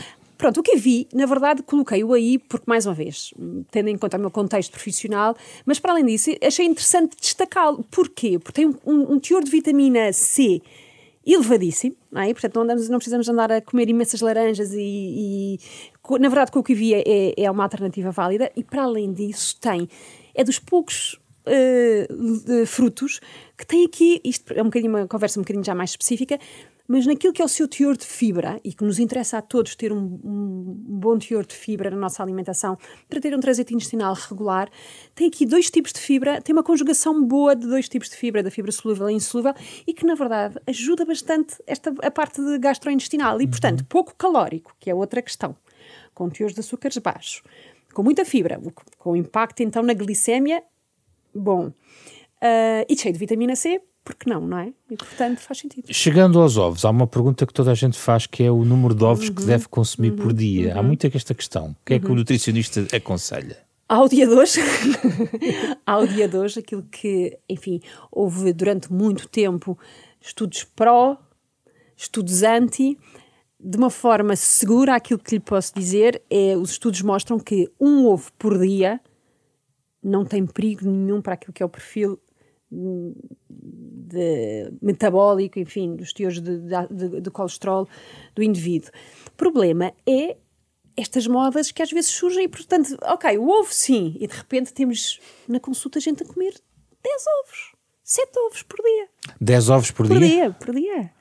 Pronto, 0.43 0.59
o 0.59 0.63
que 0.63 0.75
vi, 0.75 1.07
na 1.13 1.25
verdade, 1.25 1.63
coloquei-o 1.63 2.11
aí 2.11 2.37
porque, 2.37 2.65
mais 2.67 2.85
uma 2.85 2.93
vez, 2.93 3.33
tendo 3.71 3.87
em 3.87 3.97
conta 3.97 4.17
o 4.17 4.19
meu 4.19 4.29
contexto 4.29 4.71
profissional, 4.71 5.37
mas 5.65 5.79
para 5.79 5.93
além 5.93 6.03
disso, 6.03 6.31
achei 6.45 6.65
interessante 6.65 7.15
destacá-lo. 7.17 7.85
Porquê? 7.89 8.37
Porque 8.37 8.61
tem 8.61 8.65
um, 8.85 9.13
um, 9.13 9.19
teor 9.21 9.41
de 9.41 9.49
vitamina 9.49 10.11
C 10.11 10.61
elevadíssimo, 11.25 11.95
não 12.11 12.23
é? 12.23 12.33
portanto 12.33 12.55
não, 12.55 12.63
andamos, 12.63 12.89
não 12.89 12.97
precisamos 12.97 13.29
andar 13.29 13.53
a 13.53 13.61
comer 13.61 13.87
imensas 13.87 14.19
laranjas 14.19 14.73
e, 14.73 15.57
e 16.11 16.19
na 16.19 16.27
verdade 16.27 16.51
com 16.51 16.59
o 16.59 16.63
que 16.63 16.75
vi 16.75 16.93
é, 16.93 17.33
é 17.37 17.49
uma 17.49 17.63
alternativa 17.63 18.11
válida 18.11 18.51
e 18.53 18.65
para 18.65 18.83
além 18.83 19.13
disso 19.13 19.57
tem, 19.61 19.87
é 20.35 20.43
dos 20.43 20.59
poucos 20.59 21.17
uh, 21.47 22.65
frutos 22.65 23.21
que 23.57 23.65
tem 23.65 23.85
aqui, 23.85 24.19
isto 24.25 24.51
é 24.51 24.61
um 24.61 24.65
bocadinho 24.65 24.91
uma 24.91 25.07
conversa 25.07 25.39
um 25.39 25.43
bocadinho 25.43 25.63
já 25.63 25.73
mais 25.73 25.91
específica, 25.91 26.37
mas 26.87 27.05
naquilo 27.05 27.31
que 27.31 27.41
é 27.41 27.45
o 27.45 27.49
seu 27.49 27.67
teor 27.67 27.95
de 27.95 28.05
fibra, 28.05 28.59
e 28.63 28.73
que 28.73 28.83
nos 28.83 28.99
interessa 28.99 29.37
a 29.37 29.41
todos 29.41 29.75
ter 29.75 29.91
um, 29.93 30.19
um, 30.23 30.75
bom 30.77 31.17
teor 31.17 31.45
de 31.45 31.55
fibra 31.55 31.89
na 31.89 31.97
nossa 31.97 32.21
alimentação, 32.21 32.77
para 33.07 33.21
ter 33.21 33.35
um 33.35 33.39
trânsito 33.39 33.73
intestinal 33.73 34.13
regular, 34.13 34.69
tem 35.15 35.27
aqui 35.27 35.45
dois 35.45 35.69
tipos 35.69 35.93
de 35.93 35.99
fibra, 35.99 36.41
tem 36.41 36.53
uma 36.53 36.63
conjugação 36.63 37.23
boa 37.25 37.55
de 37.55 37.67
dois 37.67 37.87
tipos 37.87 38.09
de 38.09 38.17
fibra, 38.17 38.43
da 38.43 38.51
fibra 38.51 38.71
solúvel 38.71 39.09
e 39.09 39.13
insolúvel, 39.13 39.53
e 39.87 39.93
que, 39.93 40.05
na 40.05 40.15
verdade, 40.15 40.59
ajuda 40.67 41.05
bastante 41.05 41.55
esta, 41.65 41.93
a 42.01 42.11
parte 42.11 42.41
de 42.41 42.59
gastrointestinal. 42.59 43.41
E, 43.41 43.47
portanto, 43.47 43.79
uhum. 43.81 43.87
pouco 43.87 44.13
calórico, 44.15 44.75
que 44.79 44.89
é 44.89 44.95
outra 44.95 45.21
questão, 45.21 45.55
com 46.13 46.29
teores 46.29 46.53
de 46.53 46.59
açúcares 46.59 46.97
baixos, 46.97 47.41
com 47.93 48.03
muita 48.03 48.25
fibra, 48.25 48.61
com 48.97 49.15
impacto, 49.15 49.63
então, 49.63 49.83
na 49.83 49.93
glicémia, 49.93 50.63
bom. 51.33 51.67
Uh, 51.67 52.83
e 52.89 52.97
cheio 52.97 53.13
de 53.13 53.19
vitamina 53.19 53.55
C, 53.55 53.81
porque 54.03 54.29
não, 54.29 54.41
não 54.41 54.57
é? 54.57 54.73
E 54.89 54.97
portanto 54.97 55.39
faz 55.39 55.59
sentido. 55.59 55.85
Chegando 55.91 56.41
aos 56.41 56.57
ovos, 56.57 56.83
há 56.83 56.89
uma 56.89 57.07
pergunta 57.07 57.45
que 57.45 57.53
toda 57.53 57.71
a 57.71 57.75
gente 57.75 57.97
faz 57.97 58.27
que 58.27 58.43
é 58.43 58.51
o 58.51 58.65
número 58.65 58.93
de 58.93 59.03
ovos 59.03 59.29
uhum. 59.29 59.35
que 59.35 59.45
deve 59.45 59.67
consumir 59.67 60.11
uhum. 60.11 60.17
por 60.17 60.33
dia. 60.33 60.73
Uhum. 60.73 60.79
Há 60.79 60.83
muita 60.83 61.07
esta 61.13 61.33
questão. 61.33 61.71
O 61.71 61.85
que 61.85 61.93
é 61.93 61.99
que 61.99 62.05
o 62.05 62.09
uhum. 62.09 62.15
nutricionista 62.15 62.85
aconselha? 62.95 63.57
Ao 63.87 64.07
dia 64.07 64.25
de 64.25 64.33
hoje, 64.33 64.59
ao 65.85 66.07
dia 66.07 66.27
de 66.27 66.35
hoje, 66.35 66.59
aquilo 66.59 66.83
que, 66.83 67.37
enfim, 67.47 67.81
houve 68.11 68.51
durante 68.51 68.91
muito 68.91 69.27
tempo 69.27 69.77
estudos 70.19 70.63
pró, 70.63 71.17
estudos 71.95 72.43
anti, 72.43 72.97
de 73.59 73.77
uma 73.77 73.89
forma 73.89 74.35
segura, 74.35 74.95
aquilo 74.95 75.19
que 75.19 75.35
lhe 75.35 75.39
posso 75.39 75.73
dizer 75.75 76.21
é 76.29 76.55
os 76.57 76.71
estudos 76.71 77.01
mostram 77.01 77.39
que 77.39 77.69
um 77.79 78.05
ovo 78.07 78.31
por 78.37 78.59
dia 78.59 78.99
não 80.03 80.25
tem 80.25 80.45
perigo 80.45 80.85
nenhum 80.85 81.21
para 81.21 81.35
aquilo 81.35 81.53
que 81.53 81.63
é 81.63 81.65
o 81.65 81.69
perfil 81.69 82.19
metabólico, 84.81 85.59
enfim, 85.59 85.95
dos 85.95 86.13
teores 86.13 86.39
de, 86.39 86.59
de, 86.59 87.21
de, 87.21 87.31
colesterol 87.31 87.87
do 88.35 88.43
indivíduo. 88.43 88.89
O 89.27 89.31
problema 89.31 89.93
é 90.05 90.37
estas 90.95 91.25
modas 91.25 91.71
que 91.71 91.81
às 91.81 91.91
vezes 91.91 92.11
surgem 92.11 92.45
e, 92.45 92.47
portanto, 92.47 92.95
ok, 93.01 93.37
o 93.37 93.49
ovo 93.49 93.73
sim, 93.73 94.15
e 94.19 94.27
de 94.27 94.35
repente 94.35 94.73
temos 94.73 95.19
na 95.47 95.59
consulta 95.59 95.99
gente 95.99 96.23
a 96.23 96.25
comer 96.25 96.53
10 97.03 97.25
ovos, 97.41 97.73
7 98.03 98.31
ovos 98.39 98.63
por 98.63 98.77
dia. 98.83 99.07
10 99.41 99.69
ovos 99.69 99.91
por, 99.91 100.07
por 100.07 100.19
dia? 100.19 100.27
dia? 100.27 100.51
Por 100.51 100.75
dia. 100.75 101.11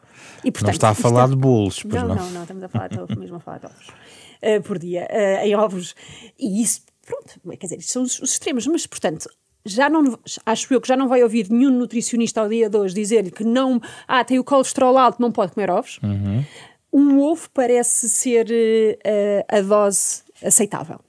E, 0.44 0.50
portanto, 0.50 0.66
não 0.66 0.72
está 0.72 0.90
a 0.90 0.94
falar 0.94 1.28
de 1.28 1.36
bolos, 1.36 1.82
não, 1.84 2.08
não? 2.08 2.14
Não, 2.14 2.30
não, 2.30 2.42
estamos 2.42 2.62
a 2.62 2.68
falar 2.68 2.88
de 2.88 3.00
ovos, 3.00 3.16
mesmo 3.16 3.36
a 3.36 3.40
falar 3.40 3.58
de 3.58 3.66
ovos. 3.66 3.88
Uh, 3.88 4.62
por 4.62 4.78
dia, 4.78 5.08
uh, 5.10 5.46
em 5.46 5.54
ovos. 5.54 5.94
E 6.38 6.62
isso, 6.62 6.82
pronto, 7.06 7.40
quer 7.58 7.66
dizer, 7.66 7.82
são 7.82 8.02
os, 8.02 8.20
os 8.20 8.32
extremos, 8.32 8.66
mas, 8.66 8.86
portanto, 8.86 9.28
já 9.64 9.88
não, 9.88 10.18
acho 10.44 10.72
eu 10.72 10.80
que 10.80 10.88
já 10.88 10.96
não 10.96 11.08
vai 11.08 11.22
ouvir 11.22 11.48
nenhum 11.50 11.70
nutricionista 11.70 12.40
ao 12.40 12.48
dia 12.48 12.68
de 12.68 12.76
hoje 12.76 12.94
dizer-lhe 12.94 13.30
que 13.30 13.44
não, 13.44 13.80
ah, 14.06 14.24
tem 14.24 14.38
o 14.38 14.44
colesterol 14.44 14.98
alto, 14.98 15.20
não 15.20 15.30
pode 15.30 15.52
comer 15.52 15.70
ovos. 15.70 15.98
Uhum. 16.02 16.44
Um 16.92 17.20
ovo 17.20 17.48
parece 17.54 18.08
ser 18.08 18.46
uh, 18.46 19.44
a 19.48 19.60
dose 19.60 20.22
aceitável. 20.42 21.00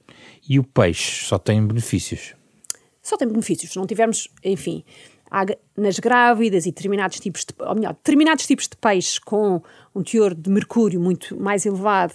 E 0.48 0.58
o 0.58 0.64
peixe 0.64 1.26
só 1.26 1.38
tem 1.38 1.66
benefícios? 1.66 2.34
Só 3.02 3.16
tem 3.16 3.28
benefícios. 3.28 3.72
Se 3.72 3.76
não 3.76 3.86
tivermos, 3.86 4.28
enfim, 4.42 4.84
nas 5.76 5.98
grávidas 5.98 6.64
e 6.64 6.70
determinados 6.70 7.18
tipos 7.18 7.44
de, 7.44 7.54
ou 7.58 7.74
melhor, 7.74 7.94
determinados 7.94 8.46
tipos 8.46 8.68
de 8.68 8.76
peixe 8.76 9.20
com 9.20 9.62
um 9.94 10.02
teor 10.02 10.34
de 10.34 10.48
mercúrio 10.48 11.00
muito 11.00 11.38
mais 11.40 11.66
elevado 11.66 12.14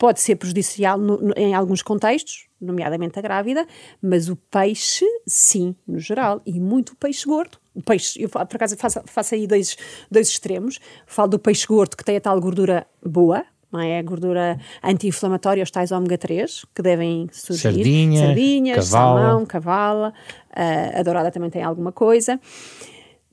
pode 0.00 0.18
ser 0.18 0.36
prejudicial 0.36 0.98
no, 0.98 1.18
no, 1.18 1.34
em 1.36 1.54
alguns 1.54 1.82
contextos, 1.82 2.46
nomeadamente 2.58 3.18
a 3.18 3.22
grávida, 3.22 3.66
mas 4.00 4.30
o 4.30 4.34
peixe, 4.34 5.04
sim, 5.26 5.76
no 5.86 5.98
geral, 5.98 6.40
e 6.46 6.58
muito 6.58 6.94
o 6.94 6.96
peixe 6.96 7.26
gordo. 7.26 7.58
O 7.74 7.82
peixe, 7.82 8.20
eu 8.20 8.30
por 8.30 8.56
acaso 8.56 8.78
faço, 8.78 9.02
faço 9.04 9.34
aí 9.34 9.46
dois, 9.46 9.76
dois 10.10 10.28
extremos. 10.28 10.80
Falo 11.06 11.28
do 11.28 11.38
peixe 11.38 11.66
gordo 11.66 11.98
que 11.98 12.04
tem 12.04 12.16
a 12.16 12.20
tal 12.20 12.40
gordura 12.40 12.86
boa, 13.04 13.44
não 13.70 13.78
é? 13.78 13.98
A 13.98 14.02
gordura 14.02 14.58
anti-inflamatória, 14.82 15.62
os 15.62 15.70
tais 15.70 15.92
ômega 15.92 16.16
3, 16.16 16.64
que 16.74 16.80
devem 16.80 17.28
surgir. 17.30 17.62
Sardinha, 17.62 18.26
Sardinhas, 18.26 18.90
cavala. 18.90 19.20
salmão, 19.20 19.46
cavala. 19.46 20.14
Uh, 20.50 20.98
a 20.98 21.02
dourada 21.02 21.30
também 21.30 21.50
tem 21.50 21.62
alguma 21.62 21.92
coisa. 21.92 22.40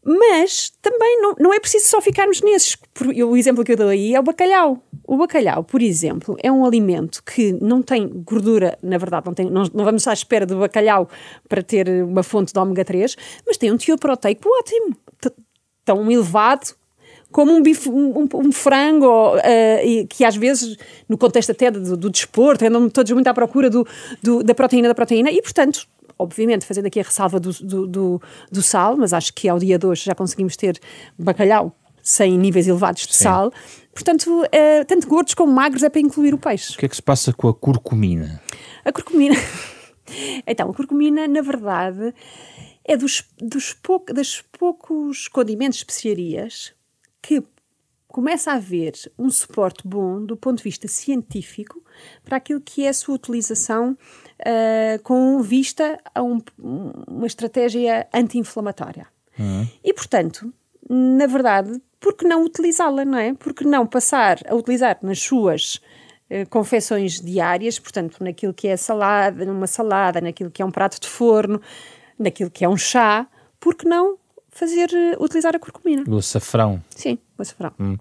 Mas 0.10 0.72
também 0.82 1.22
não, 1.22 1.36
não 1.38 1.54
é 1.54 1.60
preciso 1.60 1.90
só 1.90 2.00
ficarmos 2.00 2.42
nesses. 2.42 2.78
O 3.26 3.36
exemplo 3.36 3.62
que 3.66 3.74
eu 3.74 3.76
dou 3.76 3.90
aí 3.90 4.16
é 4.16 4.20
o 4.20 4.24
bacalhau. 4.24 4.82
O 5.06 5.18
bacalhau, 5.18 5.66
por 5.66 5.82
exemplo, 5.82 6.38
é 6.42 6.50
um 6.50 6.66
alimento 6.66 7.22
que 7.22 7.52
não 7.62 7.82
tem 7.82 8.08
gordura, 8.08 8.78
na 8.82 8.98
verdade, 8.98 9.26
não, 9.26 9.34
tem, 9.34 9.50
não, 9.50 9.64
não 9.74 9.84
vamos 9.84 10.08
à 10.08 10.14
espera 10.14 10.46
do 10.46 10.60
bacalhau 10.60 11.10
para 11.50 11.62
ter 11.62 11.90
uma 12.06 12.24
fonte 12.24 12.54
de 12.54 12.60
ômega 12.60 12.86
3, 12.86 13.18
mas 13.46 13.58
tem 13.58 13.70
um 13.70 13.78
teor 13.78 14.00
proteico 14.00 14.48
ótimo, 14.48 14.96
tão 15.84 16.10
elevado 16.10 16.68
como 17.30 17.52
um, 17.52 17.62
bife, 17.62 17.90
um, 17.90 18.28
um 18.34 18.52
frango, 18.54 19.36
uh, 19.36 20.08
que 20.10 20.24
às 20.24 20.38
vezes, 20.38 20.78
no 21.10 21.18
contexto 21.18 21.52
até 21.52 21.70
do, 21.70 21.98
do 21.98 22.10
desporto, 22.10 22.66
andam 22.66 22.90
todos 22.90 23.12
muito 23.12 23.28
à 23.28 23.34
procura 23.34 23.70
do, 23.70 23.86
do, 24.24 24.42
da 24.42 24.56
proteína 24.56 24.88
da 24.88 24.96
proteína, 24.96 25.30
e 25.32 25.42
portanto 25.42 25.86
obviamente, 26.18 26.66
fazendo 26.66 26.88
aqui 26.88 27.00
a 27.00 27.04
ressalva 27.04 27.40
do, 27.40 27.52
do, 27.52 27.88
do, 27.88 28.22
do, 28.52 28.62
sal, 28.62 28.98
mas 28.98 29.14
acho 29.14 29.34
que 29.34 29.48
ao 29.48 29.60
dia 29.60 29.78
de 29.78 29.86
hoje 29.86 30.06
já 30.06 30.16
conseguimos 30.16 30.56
ter 30.56 30.80
bacalhau 31.18 31.76
sem 32.02 32.38
níveis 32.38 32.68
elevados 32.68 33.06
de 33.06 33.16
Sim. 33.16 33.24
sal. 33.26 33.54
Portanto, 33.94 34.44
é, 34.52 34.84
tanto 34.84 35.08
gordos 35.08 35.34
como 35.34 35.52
magros 35.52 35.84
é 35.84 35.90
para 35.90 36.02
incluir 36.02 36.34
o 36.34 36.38
peixe. 36.38 36.74
O 36.74 36.78
que 36.78 36.86
é 36.86 36.90
que 36.90 36.96
se 36.96 37.02
passa 37.02 37.34
com 37.34 37.50
a 37.50 37.54
curcumina? 37.54 38.42
A 38.86 38.92
curcumina. 38.92 39.36
então, 40.48 40.70
a 40.70 40.74
curcumina, 40.74 41.28
na 41.28 41.42
verdade, 41.42 42.14
é 42.86 42.96
dos, 42.96 43.24
dos, 43.38 43.74
pou, 43.74 44.04
dos 44.14 44.42
poucos 44.58 45.28
condimentos, 45.28 45.80
especiarias 45.80 46.74
que 47.22 47.44
começa 48.08 48.52
a 48.52 48.56
haver 48.56 48.94
um 49.20 49.30
suporte 49.30 49.86
bom 49.86 50.24
do 50.24 50.38
ponto 50.38 50.58
de 50.58 50.64
vista 50.64 50.88
científico 50.88 51.84
para 52.24 52.38
aquilo 52.38 52.62
que 52.62 52.86
é 52.86 52.90
a 52.90 52.94
sua 52.94 53.16
utilização 53.16 53.98
uh, 54.42 55.02
com 55.04 55.42
vista 55.42 56.00
a 56.14 56.22
um, 56.22 56.42
uma 56.58 57.28
estratégia 57.28 58.08
anti-inflamatória. 58.14 59.08
Uhum. 59.38 59.68
E, 59.84 59.94
portanto, 59.94 60.54
na 60.90 61.26
verdade, 61.28 61.82
por 62.00 62.16
que 62.16 62.26
não 62.26 62.44
utilizá-la, 62.44 63.06
não 63.06 63.18
é? 63.18 63.34
Por 63.34 63.54
que 63.54 63.66
não 63.66 63.86
passar 63.86 64.40
a 64.48 64.56
utilizar 64.56 64.98
nas 65.02 65.20
suas 65.20 65.76
uh, 65.76 66.48
confecções 66.50 67.22
diárias, 67.22 67.80
portanto, 67.80 68.24
naquilo 68.24 68.54
que 68.54 68.68
é 68.68 68.78
salada, 68.78 69.46
numa 69.46 69.68
salada, 69.68 70.22
naquilo 70.22 70.52
que 70.52 70.62
é 70.62 70.66
um 70.66 70.72
prato 70.72 71.00
de 71.00 71.08
forno, 71.08 71.62
naquilo 72.18 72.50
que 72.50 72.66
é 72.66 72.70
um 72.70 72.78
chá, 72.78 73.28
por 73.60 73.76
que 73.76 73.88
não 73.88 74.18
fazer, 74.58 74.90
uh, 74.90 75.24
utilizar 75.24 75.56
a 75.56 75.60
curcumina? 75.60 76.04
O 76.08 76.18
açafrão. 76.18 76.84
Sim, 76.90 77.18
o 77.38 77.42
açafrão. 77.42 77.72
Hum. 77.80 77.98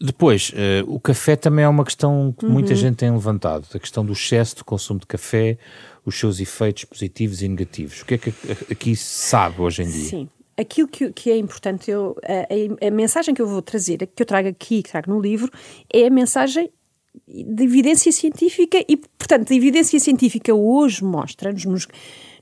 Depois, 0.00 0.50
uh, 0.50 0.94
o 0.94 1.00
café 1.00 1.36
também 1.36 1.64
é 1.64 1.68
uma 1.68 1.84
questão 1.84 2.34
que 2.38 2.44
uhum. 2.44 2.52
muita 2.52 2.74
gente 2.74 2.96
tem 2.96 3.10
levantado, 3.10 3.66
a 3.74 3.78
questão 3.78 4.04
do 4.04 4.12
excesso 4.12 4.56
de 4.56 4.64
consumo 4.64 5.00
de 5.00 5.06
café, 5.06 5.58
os 6.04 6.18
seus 6.18 6.38
efeitos 6.38 6.84
positivos 6.84 7.42
e 7.42 7.48
negativos. 7.48 8.02
O 8.02 8.06
que 8.06 8.14
é 8.14 8.18
que 8.18 8.30
aqui 8.70 8.94
se 8.94 9.28
sabe 9.28 9.60
hoje 9.60 9.82
em 9.82 9.90
dia? 9.90 10.08
Sim. 10.10 10.28
Aquilo 10.58 10.88
que, 10.88 11.12
que 11.12 11.30
é 11.30 11.36
importante, 11.36 11.90
eu, 11.90 12.16
a, 12.22 12.86
a, 12.86 12.90
mensagem 12.90 13.34
que 13.34 13.42
eu 13.42 13.46
vou 13.46 13.60
trazer, 13.60 13.98
que 13.98 14.22
eu 14.22 14.26
trago 14.26 14.48
aqui, 14.48 14.82
que 14.82 14.90
trago 14.90 15.10
no 15.10 15.20
livro, 15.20 15.50
é 15.92 16.06
a 16.06 16.10
mensagem 16.10 16.70
de 17.26 17.64
evidência 17.64 18.10
científica 18.12 18.82
e, 18.88 18.96
portanto, 18.96 19.52
a 19.52 19.56
evidência 19.56 19.98
científica 19.98 20.54
hoje 20.54 21.04
mostra-nos 21.04 21.86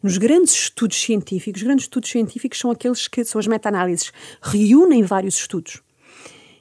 nos, 0.04 0.18
grandes 0.18 0.52
estudos 0.52 1.00
científicos, 1.00 1.62
os 1.62 1.66
grandes 1.66 1.84
estudos 1.86 2.10
científicos 2.10 2.58
são 2.58 2.70
aqueles 2.70 3.08
que 3.08 3.24
são 3.24 3.38
as 3.38 3.46
meta-análises, 3.46 4.12
reúnem 4.42 5.02
vários 5.02 5.36
estudos. 5.36 5.82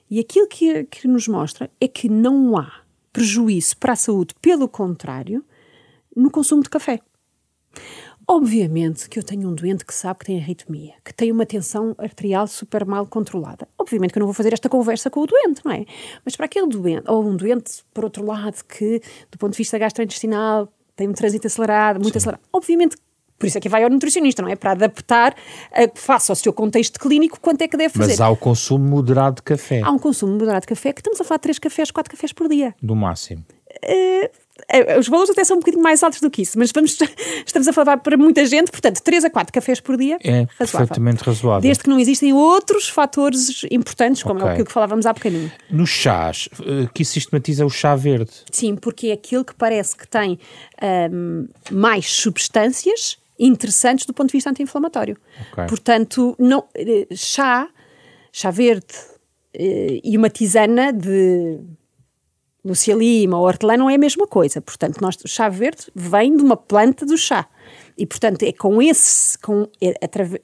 E 0.09 0.19
aquilo 0.19 0.47
que, 0.47 0.85
que 0.85 1.07
nos 1.07 1.27
mostra 1.27 1.69
é 1.81 1.87
que 1.87 2.07
não 2.07 2.57
há 2.57 2.71
prejuízo 3.11 3.75
para 3.77 3.93
a 3.93 3.95
saúde, 3.97 4.33
pelo 4.41 4.69
contrário, 4.69 5.43
no 6.15 6.31
consumo 6.31 6.63
de 6.63 6.69
café. 6.69 7.01
Obviamente 8.25 9.09
que 9.09 9.19
eu 9.19 9.23
tenho 9.23 9.49
um 9.49 9.53
doente 9.53 9.85
que 9.85 9.93
sabe 9.93 10.19
que 10.19 10.25
tem 10.27 10.39
arritmia, 10.39 10.93
que 11.03 11.13
tem 11.13 11.29
uma 11.29 11.45
tensão 11.45 11.93
arterial 11.97 12.47
super 12.47 12.85
mal 12.85 13.05
controlada. 13.05 13.67
Obviamente 13.77 14.13
que 14.13 14.19
eu 14.19 14.21
não 14.21 14.27
vou 14.27 14.33
fazer 14.33 14.53
esta 14.53 14.69
conversa 14.69 15.09
com 15.09 15.19
o 15.19 15.27
doente, 15.27 15.61
não 15.65 15.73
é? 15.73 15.85
Mas 16.23 16.35
para 16.35 16.45
aquele 16.45 16.67
doente, 16.67 17.03
ou 17.09 17.27
um 17.27 17.35
doente, 17.35 17.83
por 17.93 18.05
outro 18.05 18.25
lado, 18.25 18.63
que 18.63 19.01
do 19.29 19.37
ponto 19.37 19.51
de 19.51 19.57
vista 19.57 19.77
gastrointestinal 19.77 20.71
tem 20.95 21.09
um 21.09 21.13
trânsito 21.13 21.47
acelerado, 21.47 21.99
muito 21.99 22.13
Sim. 22.13 22.19
acelerado, 22.19 22.43
obviamente 22.53 22.95
por 23.43 23.47
isso 23.47 23.57
é 23.57 23.61
que 23.61 23.67
vai 23.67 23.83
ao 23.83 23.89
nutricionista, 23.89 24.41
não 24.41 24.47
é? 24.47 24.55
Para 24.55 24.71
adaptar, 24.71 25.35
a, 25.73 25.99
face 25.99 26.31
ao 26.31 26.35
seu 26.37 26.53
contexto 26.53 26.97
clínico, 26.97 27.37
quanto 27.41 27.61
é 27.61 27.67
que 27.67 27.75
deve 27.75 27.93
fazer. 27.93 28.13
Mas 28.13 28.21
há 28.21 28.29
o 28.29 28.37
consumo 28.37 28.85
moderado 28.85 29.35
de 29.35 29.41
café. 29.41 29.81
Há 29.83 29.91
um 29.91 29.99
consumo 29.99 30.31
moderado 30.31 30.61
de 30.61 30.67
café, 30.67 30.93
que 30.93 31.01
estamos 31.01 31.19
a 31.19 31.25
falar 31.25 31.39
de 31.39 31.41
3 31.41 31.59
cafés, 31.59 31.91
4 31.91 32.09
cafés 32.09 32.31
por 32.31 32.47
dia. 32.47 32.73
Do 32.81 32.95
máximo. 32.95 33.43
Uh, 33.83 34.43
os 34.97 35.09
valores 35.09 35.31
até 35.31 35.43
são 35.43 35.57
um 35.57 35.59
bocadinho 35.59 35.83
mais 35.83 36.01
altos 36.03 36.21
do 36.21 36.31
que 36.31 36.41
isso, 36.41 36.57
mas 36.57 36.71
vamos, 36.71 36.97
estamos 37.45 37.67
a 37.67 37.73
falar 37.73 37.97
para 37.97 38.15
muita 38.15 38.45
gente, 38.45 38.71
portanto, 38.71 39.01
3 39.01 39.25
a 39.25 39.29
4 39.29 39.51
cafés 39.51 39.81
por 39.81 39.97
dia 39.97 40.17
é 40.23 40.29
razoável. 40.29 40.47
perfeitamente 40.57 41.23
razoável. 41.23 41.61
Desde 41.61 41.83
que 41.83 41.89
não 41.89 41.99
existem 41.99 42.31
outros 42.31 42.87
fatores 42.87 43.65
importantes, 43.69 44.23
como 44.23 44.39
okay. 44.39 44.59
é 44.59 44.61
o 44.61 44.65
que 44.65 44.71
falávamos 44.71 45.05
há 45.05 45.11
bocadinho. 45.11 45.51
Nos 45.69 45.89
chás, 45.89 46.47
eh, 46.61 46.87
que 46.93 47.03
sistematiza 47.03 47.65
o 47.65 47.69
chá 47.69 47.93
verde? 47.95 48.31
Sim, 48.51 48.75
porque 48.75 49.07
é 49.07 49.13
aquilo 49.13 49.43
que 49.43 49.53
parece 49.53 49.97
que 49.97 50.07
tem 50.07 50.39
um, 51.11 51.47
mais 51.71 52.09
substâncias 52.09 53.17
interessantes 53.39 54.05
do 54.05 54.13
ponto 54.13 54.29
de 54.29 54.34
vista 54.34 54.49
anti-inflamatório. 54.49 55.17
Okay. 55.51 55.65
Portanto, 55.67 56.36
não, 56.39 56.65
eh, 56.75 57.07
chá, 57.15 57.67
chá 58.31 58.51
verde, 58.51 58.93
e 59.55 60.17
uma 60.17 60.31
tisana 60.31 60.91
de 60.91 61.59
Lucia 62.65 62.95
Lima 62.95 63.38
ou 63.38 63.45
hortelã 63.45 63.75
não 63.75 63.89
é 63.89 63.95
a 63.95 63.97
mesma 63.97 64.25
coisa. 64.25 64.61
Portanto, 64.61 65.01
nós, 65.01 65.15
o 65.23 65.27
chá 65.27 65.49
verde 65.49 65.91
vem 65.93 66.36
de 66.36 66.41
uma 66.41 66.55
planta 66.55 67.05
do 67.05 67.17
chá. 67.17 67.47
E, 67.97 68.05
portanto, 68.05 68.43
é 68.43 68.51
com 68.51 68.81
esse, 68.81 69.38
com, 69.39 69.67
é, 69.81 69.93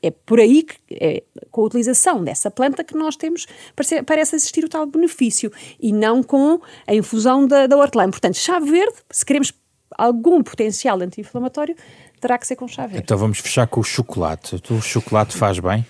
é 0.04 0.12
por 0.12 0.40
aí, 0.40 0.64
que, 0.64 0.78
é, 0.92 1.24
com 1.50 1.62
a 1.62 1.66
utilização 1.66 2.24
dessa 2.24 2.52
planta 2.52 2.84
que 2.84 2.96
nós 2.96 3.16
temos, 3.16 3.48
parece, 3.76 4.04
parece 4.04 4.36
existir 4.36 4.64
o 4.64 4.70
tal 4.70 4.86
benefício, 4.86 5.52
e 5.80 5.92
não 5.92 6.22
com 6.22 6.62
a 6.86 6.94
infusão 6.94 7.48
da, 7.48 7.66
da 7.66 7.78
hortelã. 7.78 8.10
Portanto, 8.12 8.36
chá 8.36 8.60
verde, 8.60 8.96
se 9.10 9.26
queremos 9.26 9.54
algum 9.98 10.44
potencial 10.44 11.02
anti-inflamatório, 11.02 11.76
terá 12.20 12.38
que 12.38 12.48
ser 12.48 12.56
com 12.56 12.68
chá 12.68 12.86
verde. 12.86 13.04
Então 13.04 13.18
vamos 13.18 13.40
fechar 13.40 13.68
com 13.68 13.80
o 13.80 13.84
chocolate. 13.84 14.62
O 14.70 14.82
chocolate 14.82 15.36
faz 15.36 15.60
bem? 15.60 15.86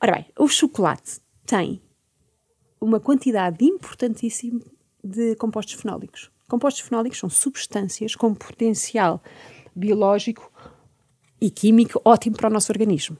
Ora 0.00 0.12
bem, 0.12 0.26
o 0.38 0.48
chocolate 0.48 1.20
tem 1.44 1.82
uma 2.80 3.00
quantidade 3.00 3.64
importantíssima 3.64 4.60
de 5.02 5.34
compostos 5.36 5.74
fenólicos. 5.74 6.30
Compostos 6.48 6.82
fenólicos 6.82 7.18
são 7.18 7.28
substâncias 7.28 8.14
com 8.14 8.34
potencial 8.34 9.22
biológico 9.74 10.50
e 11.40 11.50
químico 11.50 12.00
ótimo 12.04 12.36
para 12.36 12.48
o 12.48 12.52
nosso 12.52 12.72
organismo. 12.72 13.16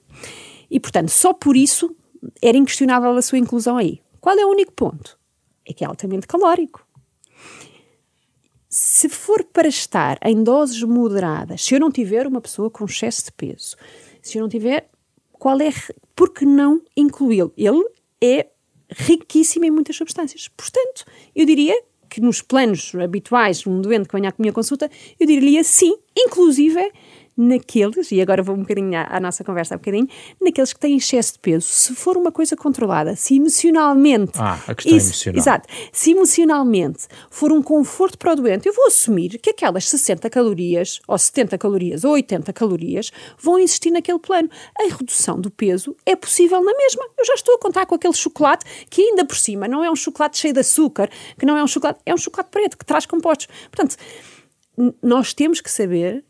E, 0.70 0.80
portanto, 0.80 1.10
só 1.10 1.32
por 1.32 1.56
isso 1.56 1.94
era 2.42 2.56
inquestionável 2.56 3.10
a 3.10 3.22
sua 3.22 3.38
inclusão 3.38 3.76
aí. 3.76 4.00
Qual 4.20 4.36
é 4.36 4.44
o 4.44 4.50
único 4.50 4.72
ponto? 4.72 5.18
É 5.66 5.72
que 5.72 5.84
é 5.84 5.86
altamente 5.86 6.26
calórico. 6.26 6.86
Se 8.68 9.08
for 9.08 9.44
para 9.44 9.66
estar 9.66 10.18
em 10.22 10.42
doses 10.42 10.82
moderadas, 10.82 11.64
se 11.64 11.74
eu 11.74 11.80
não 11.80 11.90
tiver 11.90 12.26
uma 12.26 12.40
pessoa 12.40 12.70
com 12.70 12.84
excesso 12.84 13.24
de 13.24 13.32
peso, 13.32 13.76
se 14.20 14.36
eu 14.36 14.42
não 14.42 14.48
tiver, 14.48 14.90
qual 15.32 15.58
é, 15.60 15.70
por 16.14 16.34
que 16.34 16.44
não 16.44 16.82
incluí-lo? 16.94 17.50
Ele 17.56 17.82
é 18.20 18.46
riquíssimo 18.90 19.64
em 19.64 19.70
muitas 19.70 19.96
substâncias. 19.96 20.48
Portanto, 20.48 21.06
eu 21.34 21.46
diria 21.46 21.82
que 22.10 22.20
nos 22.20 22.42
planos 22.42 22.94
habituais, 22.94 23.66
um 23.66 23.80
doente 23.80 24.08
que 24.08 24.14
venha 24.14 24.30
à 24.30 24.34
minha 24.38 24.52
consulta, 24.52 24.90
eu 25.18 25.26
diria 25.26 25.64
sim, 25.64 25.96
inclusive 26.16 26.92
naqueles, 27.38 28.10
e 28.10 28.20
agora 28.20 28.42
vou 28.42 28.56
um 28.56 28.62
bocadinho 28.62 28.98
à, 28.98 29.16
à, 29.16 29.20
nossa 29.20 29.44
conversa 29.44 29.76
um 29.76 29.78
bocadinho, 29.78 30.08
naqueles 30.40 30.72
que 30.72 30.80
têm 30.80 30.96
excesso 30.96 31.34
de 31.34 31.38
peso, 31.38 31.68
se 31.68 31.94
for 31.94 32.16
uma 32.16 32.32
coisa 32.32 32.56
controlada, 32.56 33.14
se 33.14 33.36
emocionalmente. 33.36 34.32
Ah, 34.34 34.58
a 34.66 34.74
questão 34.74 34.96
isso, 34.96 35.06
emocional. 35.06 35.38
Exato. 35.38 35.68
Se 35.92 36.10
emocionalmente 36.10 37.06
for 37.30 37.52
um 37.52 37.62
conforto 37.62 38.18
para 38.18 38.32
o 38.32 38.36
doente, 38.36 38.66
eu 38.66 38.74
vou 38.74 38.88
assumir 38.88 39.38
que 39.38 39.50
aquelas 39.50 39.88
60 39.88 40.28
calorias, 40.28 41.00
ou 41.06 41.16
70 41.16 41.56
calorias, 41.56 42.02
ou 42.02 42.12
80 42.12 42.52
calorias, 42.52 43.12
vão 43.38 43.58
existir 43.58 43.92
naquele 43.92 44.18
plano. 44.18 44.50
A 44.76 44.84
redução 44.92 45.40
do 45.40 45.50
peso 45.50 45.94
é 46.04 46.16
possível 46.16 46.62
na 46.62 46.72
mesma. 46.76 47.06
Eu 47.16 47.24
já 47.24 47.34
estou 47.34 47.54
a 47.54 47.58
contar 47.58 47.86
com 47.86 47.94
aquele 47.94 48.14
chocolate 48.14 48.64
que 48.90 49.00
ainda 49.00 49.24
por 49.24 49.36
cima 49.36 49.68
não 49.68 49.84
é 49.84 49.90
um 49.90 49.96
chocolate 49.96 50.38
cheio 50.38 50.52
de 50.52 50.60
açúcar, 50.60 51.08
que 51.38 51.46
não 51.46 51.56
é 51.56 51.62
um 51.62 51.68
chocolate, 51.68 52.00
é 52.04 52.12
um 52.12 52.18
chocolate 52.18 52.50
preto, 52.50 52.76
que 52.76 52.84
traz 52.84 53.06
compostos. 53.06 53.46
Portanto, 53.70 53.96
nós 55.02 55.32
temos 55.34 55.60
que 55.60 55.70
saber 55.70 56.24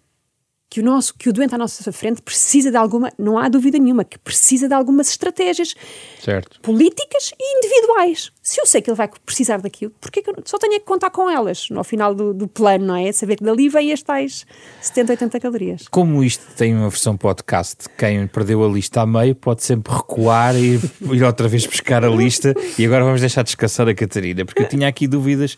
que 0.70 0.80
o, 0.80 0.84
nosso, 0.84 1.14
que 1.14 1.28
o 1.28 1.32
doente 1.32 1.54
à 1.54 1.58
nossa 1.58 1.90
frente 1.92 2.20
precisa 2.20 2.70
de 2.70 2.76
alguma, 2.76 3.10
não 3.18 3.38
há 3.38 3.48
dúvida 3.48 3.78
nenhuma, 3.78 4.04
que 4.04 4.18
precisa 4.18 4.68
de 4.68 4.74
algumas 4.74 5.08
estratégias 5.08 5.74
certo. 6.22 6.60
políticas 6.60 7.32
e 7.38 7.58
individuais. 7.58 8.30
Se 8.42 8.60
eu 8.60 8.66
sei 8.66 8.82
que 8.82 8.90
ele 8.90 8.96
vai 8.96 9.08
precisar 9.24 9.58
daquilo, 9.58 9.92
porque 10.00 10.20
que 10.20 10.30
eu 10.30 10.34
só 10.44 10.58
tenho 10.58 10.74
que 10.74 10.86
contar 10.86 11.10
com 11.10 11.30
elas 11.30 11.68
no 11.70 11.82
final 11.82 12.14
do, 12.14 12.34
do 12.34 12.46
plano, 12.46 12.86
não 12.86 12.96
é? 12.96 13.10
Saber 13.12 13.36
que 13.36 13.44
dali 13.44 13.68
vem 13.68 13.92
as 13.92 14.02
tais 14.02 14.46
70, 14.80 15.12
80 15.12 15.40
calorias. 15.40 15.88
Como 15.90 16.22
isto 16.22 16.44
tem 16.54 16.74
uma 16.74 16.90
versão 16.90 17.16
podcast, 17.16 17.88
quem 17.96 18.26
perdeu 18.26 18.62
a 18.62 18.68
lista 18.68 19.00
a 19.00 19.06
meio 19.06 19.34
pode 19.34 19.62
sempre 19.62 19.94
recuar 19.94 20.54
e 20.54 20.78
ir 21.12 21.22
outra 21.22 21.48
vez 21.48 21.66
buscar 21.66 22.04
a 22.04 22.08
lista 22.08 22.54
e 22.78 22.84
agora 22.84 23.04
vamos 23.04 23.20
deixar 23.20 23.42
descansar 23.42 23.88
a 23.88 23.94
Catarina, 23.94 24.44
porque 24.44 24.62
eu 24.62 24.68
tinha 24.68 24.86
aqui 24.86 25.06
dúvidas 25.06 25.56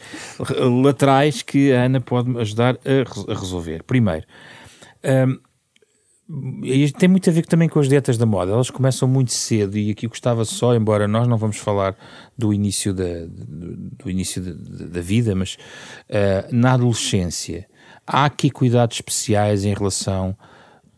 laterais 0.82 1.42
que 1.42 1.72
a 1.72 1.84
Ana 1.84 2.00
pode 2.00 2.38
ajudar 2.38 2.76
a, 2.76 3.32
a 3.32 3.34
resolver. 3.34 3.82
Primeiro, 3.82 4.26
um, 5.04 5.38
tem 6.98 7.08
muito 7.08 7.28
a 7.28 7.32
ver 7.32 7.44
também 7.46 7.68
com 7.68 7.80
as 7.80 7.88
dietas 7.88 8.16
da 8.16 8.24
moda. 8.24 8.52
Elas 8.52 8.70
começam 8.70 9.08
muito 9.08 9.32
cedo 9.32 9.76
e 9.76 9.90
aqui 9.90 10.06
gostava 10.06 10.44
só, 10.44 10.74
embora 10.74 11.08
nós 11.08 11.26
não 11.26 11.36
vamos 11.36 11.56
falar 11.56 11.96
do 12.38 12.52
início 12.52 12.94
da, 12.94 13.26
do 13.26 14.08
início 14.08 14.40
da 14.42 15.00
vida, 15.00 15.34
mas 15.34 15.54
uh, 16.08 16.54
na 16.54 16.74
adolescência 16.74 17.66
há 18.06 18.24
aqui 18.26 18.50
cuidados 18.50 18.96
especiais 18.96 19.64
em 19.64 19.74
relação, 19.74 20.36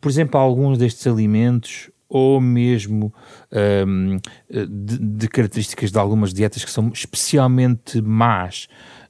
por 0.01 0.11
exemplo, 0.11 0.39
a 0.39 0.43
alguns 0.43 0.77
destes 0.77 1.07
alimentos 1.07 1.91
ou 2.15 2.43
mesmo 2.43 3.11
um, 3.87 4.19
de, 4.51 4.99
de 4.99 5.29
características 5.29 5.91
de 5.91 5.99
algumas 5.99 6.35
dietas 6.35 6.63
que 6.63 6.71
são 6.71 6.91
especialmente 6.93 8.03
más 8.03 8.69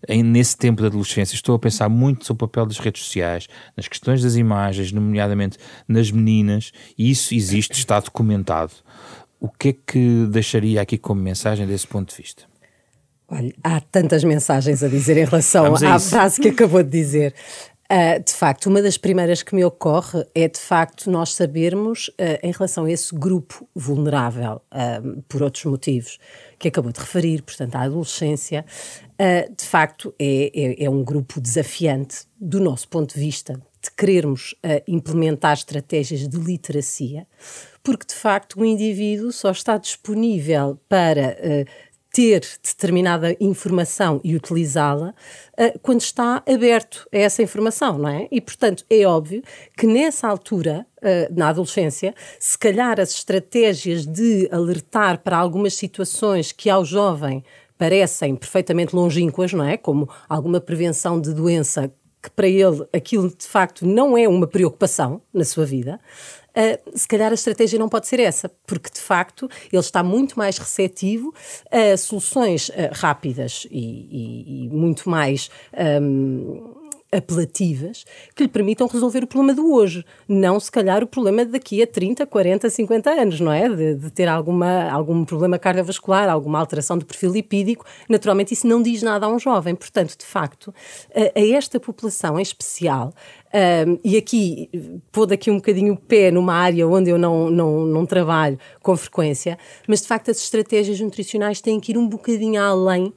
em, 0.08 0.22
nesse 0.22 0.56
tempo 0.56 0.82
da 0.82 0.86
adolescência, 0.86 1.34
estou 1.34 1.56
a 1.56 1.58
pensar 1.58 1.88
muito 1.88 2.24
sobre 2.24 2.44
o 2.44 2.48
papel 2.48 2.64
das 2.64 2.78
redes 2.78 3.02
sociais, 3.02 3.48
nas 3.76 3.88
questões 3.88 4.22
das 4.22 4.36
imagens, 4.36 4.92
nomeadamente 4.92 5.58
nas 5.88 6.12
meninas, 6.12 6.70
e 6.96 7.10
isso 7.10 7.34
existe, 7.34 7.72
está 7.72 7.98
documentado. 7.98 8.72
O 9.40 9.48
que 9.48 9.70
é 9.70 9.72
que 9.72 10.26
deixaria 10.30 10.80
aqui 10.80 10.96
como 10.96 11.20
mensagem 11.20 11.66
desse 11.66 11.88
ponto 11.88 12.10
de 12.10 12.22
vista? 12.22 12.44
Olha, 13.28 13.52
há 13.64 13.80
tantas 13.80 14.22
mensagens 14.22 14.82
a 14.82 14.88
dizer 14.88 15.16
em 15.16 15.24
relação 15.24 15.74
à 15.74 15.98
frase 15.98 16.40
que 16.40 16.48
acabou 16.48 16.82
de 16.84 16.90
dizer. 16.90 17.34
Uh, 17.92 18.24
de 18.24 18.32
facto, 18.32 18.70
uma 18.70 18.80
das 18.80 18.96
primeiras 18.96 19.42
que 19.42 19.54
me 19.54 19.62
ocorre 19.62 20.24
é, 20.34 20.48
de 20.48 20.58
facto, 20.58 21.10
nós 21.10 21.34
sabermos, 21.34 22.08
uh, 22.08 22.38
em 22.42 22.50
relação 22.50 22.86
a 22.86 22.90
esse 22.90 23.14
grupo 23.14 23.68
vulnerável, 23.74 24.62
uh, 24.72 25.22
por 25.28 25.42
outros 25.42 25.66
motivos, 25.66 26.18
que 26.58 26.68
acabou 26.68 26.90
de 26.90 27.00
referir, 27.00 27.42
portanto, 27.42 27.74
a 27.74 27.82
adolescência, 27.82 28.64
de 29.56 29.64
facto, 29.64 30.14
é, 30.18 30.50
é, 30.54 30.84
é, 30.84 30.90
um 30.90 31.04
grupo 31.04 31.40
desafiante 31.40 32.24
do 32.40 32.58
nosso 32.58 32.88
ponto 32.88 33.14
de 33.14 33.20
vista 33.20 33.54
de 33.82 33.90
querermos 33.96 34.54
implementar 34.86 35.54
estratégias 35.54 36.26
de 36.28 36.38
literacia, 36.38 37.26
porque, 37.82 38.06
de 38.06 38.14
facto, 38.14 38.60
o 38.60 38.64
indivíduo 38.64 39.30
só 39.30 39.50
está 39.50 39.76
disponível 39.76 40.78
para 40.88 41.36
ter 42.12 42.40
determinada 42.62 43.34
informação 43.40 44.20
e 44.22 44.36
utilizá-la 44.36 45.14
uh, 45.58 45.78
quando 45.80 46.02
está 46.02 46.42
aberto 46.46 47.08
a 47.12 47.16
essa 47.16 47.42
informação, 47.42 47.96
não 47.98 48.08
é? 48.08 48.28
E, 48.30 48.40
portanto, 48.40 48.84
é 48.90 49.06
óbvio 49.06 49.42
que 49.76 49.86
nessa 49.86 50.28
altura, 50.28 50.86
uh, 50.98 51.34
na 51.34 51.48
adolescência, 51.48 52.14
se 52.38 52.58
calhar 52.58 53.00
as 53.00 53.12
estratégias 53.14 54.06
de 54.06 54.46
alertar 54.52 55.22
para 55.22 55.38
algumas 55.38 55.72
situações 55.72 56.52
que 56.52 56.68
ao 56.68 56.84
jovem 56.84 57.42
parecem 57.78 58.36
perfeitamente 58.36 58.94
longínquas, 58.94 59.52
não 59.52 59.64
é? 59.64 59.76
Como 59.76 60.08
alguma 60.28 60.60
prevenção 60.60 61.20
de 61.20 61.32
doença 61.32 61.90
que 62.22 62.30
para 62.30 62.46
ele 62.46 62.86
aquilo 62.92 63.28
de 63.28 63.46
facto 63.46 63.84
não 63.84 64.16
é 64.16 64.28
uma 64.28 64.46
preocupação 64.46 65.20
na 65.34 65.44
sua 65.44 65.64
vida, 65.66 65.98
uh, 66.56 66.98
se 66.98 67.08
calhar 67.08 67.30
a 67.32 67.34
estratégia 67.34 67.78
não 67.78 67.88
pode 67.88 68.06
ser 68.06 68.20
essa, 68.20 68.48
porque 68.66 68.90
de 68.90 69.00
facto 69.00 69.48
ele 69.72 69.80
está 69.80 70.02
muito 70.02 70.38
mais 70.38 70.56
receptivo 70.56 71.34
a 71.70 71.96
soluções 71.96 72.68
uh, 72.68 72.72
rápidas 72.92 73.66
e, 73.70 73.78
e, 73.80 74.64
e, 74.64 74.68
muito 74.68 75.10
mais. 75.10 75.50
Um, 76.00 76.81
apelativas 77.12 78.04
que 78.34 78.42
lhe 78.42 78.48
permitam 78.48 78.86
resolver 78.86 79.22
o 79.22 79.26
problema 79.26 79.54
do 79.54 79.72
hoje, 79.72 80.04
não 80.26 80.58
se 80.58 80.72
calhar 80.72 81.04
o 81.04 81.06
problema 81.06 81.44
daqui 81.44 81.82
a 81.82 81.86
30, 81.86 82.26
40, 82.26 82.70
50 82.70 83.10
anos, 83.10 83.40
não 83.40 83.52
é? 83.52 83.68
De, 83.68 83.94
de, 83.96 84.10
ter 84.10 84.28
alguma, 84.28 84.90
algum 84.90 85.24
problema 85.24 85.58
cardiovascular, 85.58 86.28
alguma 86.28 86.58
alteração 86.58 86.96
do 86.96 87.04
perfil 87.04 87.32
lipídico. 87.32 87.84
Naturalmente, 88.08 88.54
isso 88.54 88.66
não 88.66 88.82
diz 88.82 89.02
nada 89.02 89.26
a 89.26 89.28
um 89.28 89.38
jovem. 89.38 89.74
Portanto, 89.74 90.16
de 90.16 90.24
facto, 90.24 90.74
a, 91.14 91.38
a 91.38 91.46
esta 91.54 91.78
população 91.78 92.38
em 92.38 92.42
especial, 92.42 93.12
um, 93.52 93.98
e 94.02 94.16
aqui, 94.16 94.70
pôr 95.10 95.26
daqui 95.26 95.50
um 95.50 95.56
bocadinho 95.56 95.92
o 95.92 95.96
pé 95.96 96.30
numa 96.30 96.54
área 96.54 96.88
onde 96.88 97.10
eu 97.10 97.18
não, 97.18 97.50
não, 97.50 97.84
não 97.84 98.06
trabalho 98.06 98.58
com 98.80 98.96
frequência, 98.96 99.58
mas 99.86 100.00
de 100.00 100.08
facto 100.08 100.30
as 100.30 100.38
estratégias 100.38 100.98
nutricionais 101.00 101.60
têm 101.60 101.78
que 101.78 101.92
ir 101.92 101.98
um 101.98 102.08
bocadinho 102.08 102.62
além 102.62 103.06
uh, 103.06 103.12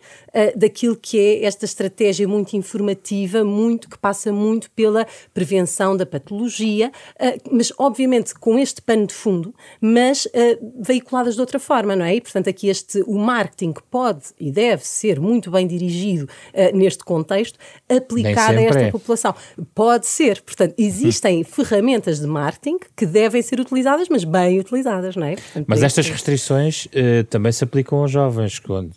daquilo 0.58 0.96
que 0.96 1.18
é 1.18 1.46
esta 1.46 1.64
estratégia 1.64 2.28
muito 2.28 2.56
informativa, 2.58 3.44
muito 3.46 3.90
que 3.90 3.98
passa 3.98 4.32
muito 4.32 4.70
pela 4.72 5.08
prevenção 5.34 5.96
da 5.96 6.06
patologia, 6.06 6.92
uh, 7.16 7.50
mas 7.52 7.72
obviamente 7.78 8.36
com 8.36 8.60
este 8.60 8.82
pano 8.82 9.08
de 9.08 9.14
fundo, 9.14 9.56
mas 9.80 10.26
uh, 10.26 10.32
veiculadas 10.80 11.36
de 11.36 11.42
outra 11.42 11.60
forma, 11.60 11.96
não 11.96 12.06
é? 12.06 12.16
E, 12.16 12.22
portanto, 12.22 12.50
aqui 12.50 12.68
este, 12.68 13.02
o 13.08 13.18
marketing 13.18 13.74
pode 13.90 14.26
e 14.40 14.52
deve 14.52 14.86
ser 14.86 15.20
muito 15.20 15.50
bem 15.50 15.66
dirigido 15.66 16.28
neste 16.74 17.04
contexto, 17.04 17.58
aplicado 17.90 18.58
a 18.58 18.62
esta 18.62 18.82
é. 18.82 18.92
população. 18.92 19.36
Pode 19.74 20.08
ser 20.08 20.25
ser. 20.26 20.42
Portanto, 20.42 20.74
existem 20.78 21.44
ferramentas 21.44 22.20
de 22.20 22.28
marketing 22.28 22.78
que 22.96 23.06
devem 23.06 23.42
ser 23.42 23.60
utilizadas, 23.60 24.08
mas 24.10 24.24
bem 24.24 24.60
utilizadas, 24.60 25.16
não 25.16 25.28
é? 25.28 25.36
Portanto, 25.36 25.66
mas 25.68 25.84
estas 25.84 26.10
restrições 26.10 26.86
uh, 26.88 27.24
também 27.30 27.52
se 27.52 27.64
aplicam 27.64 28.00
aos 28.00 28.12
jovens, 28.12 28.60
quando 28.60 28.92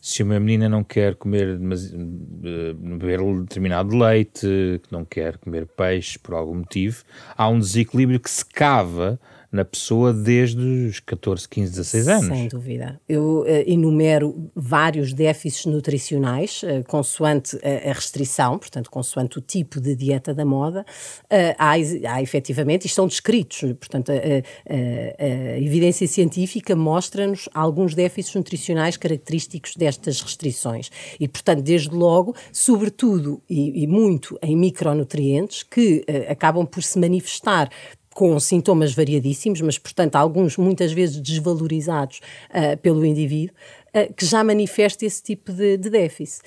se 0.00 0.22
uma 0.22 0.38
menina 0.38 0.68
não 0.68 0.84
quer 0.84 1.14
comer 1.16 1.58
mas, 1.58 1.90
uh, 1.92 2.74
beber 2.74 3.20
determinado 3.40 3.96
leite, 3.96 4.80
não 4.90 5.04
quer 5.04 5.38
comer 5.38 5.66
peixe 5.66 6.18
por 6.18 6.34
algum 6.34 6.56
motivo, 6.56 7.02
há 7.36 7.48
um 7.48 7.58
desequilíbrio 7.58 8.20
que 8.20 8.30
se 8.30 8.44
cava 8.44 9.18
na 9.56 9.64
pessoa 9.64 10.12
desde 10.12 10.60
os 10.60 11.00
14, 11.00 11.48
15, 11.48 11.70
16 11.70 12.08
anos. 12.08 12.26
Sem 12.26 12.48
dúvida. 12.48 13.00
Eu 13.08 13.40
uh, 13.40 13.46
enumero 13.66 14.50
vários 14.54 15.14
déficits 15.14 15.64
nutricionais, 15.64 16.62
uh, 16.62 16.84
consoante 16.86 17.56
a, 17.56 17.90
a, 17.90 17.92
restrição, 17.94 18.58
portanto, 18.58 18.90
consoante 18.90 19.38
o 19.38 19.40
tipo 19.40 19.80
de 19.80 19.96
dieta 19.96 20.34
da 20.34 20.44
moda. 20.44 20.84
Uh, 21.24 21.56
há, 21.58 21.72
há 22.12 22.22
efetivamente, 22.22 22.84
e 22.84 22.86
estão 22.86 23.06
descritos, 23.06 23.72
portanto, 23.72 24.12
a, 24.12 25.58
evidência 25.58 26.06
científica 26.06 26.76
mostra-nos 26.76 27.48
alguns 27.54 27.94
déficits 27.94 28.34
nutricionais 28.34 28.96
característicos 28.96 29.74
destas 29.74 30.20
restrições. 30.20 30.90
E, 31.18 31.26
portanto, 31.26 31.62
desde 31.62 31.94
logo, 31.94 32.34
sobretudo 32.52 33.40
e, 33.48 33.84
e 33.84 33.86
muito 33.86 34.38
em 34.42 34.54
micronutrientes, 34.54 35.62
que 35.62 36.04
acabam 36.28 36.66
por 36.66 36.82
se 36.82 36.98
manifestar 36.98 37.70
com 38.16 38.40
sintomas 38.40 38.94
variadíssimos, 38.94 39.60
mas, 39.60 39.76
portanto, 39.76 40.16
alguns 40.16 40.56
muitas 40.56 40.90
vezes 40.90 41.20
desvalorizados 41.20 42.22
uh, 42.48 42.74
pelo 42.78 43.04
indivíduo, 43.04 43.54
uh, 43.94 44.10
que 44.14 44.24
já 44.24 44.42
manifesta 44.42 45.04
esse 45.04 45.22
tipo 45.22 45.52
de, 45.52 45.76
de 45.76 45.90
déficit. 45.90 46.42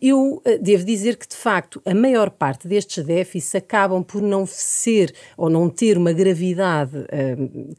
Eu 0.00 0.34
uh, 0.34 0.42
devo 0.62 0.84
dizer 0.84 1.16
que, 1.16 1.26
de 1.26 1.34
facto, 1.34 1.82
a 1.84 1.92
maior 1.92 2.30
parte 2.30 2.68
destes 2.68 3.04
déficits 3.04 3.56
acabam 3.56 4.04
por 4.04 4.22
não 4.22 4.46
ser 4.46 5.12
ou 5.36 5.50
não 5.50 5.68
ter 5.68 5.98
uma 5.98 6.12
gravidade 6.12 6.92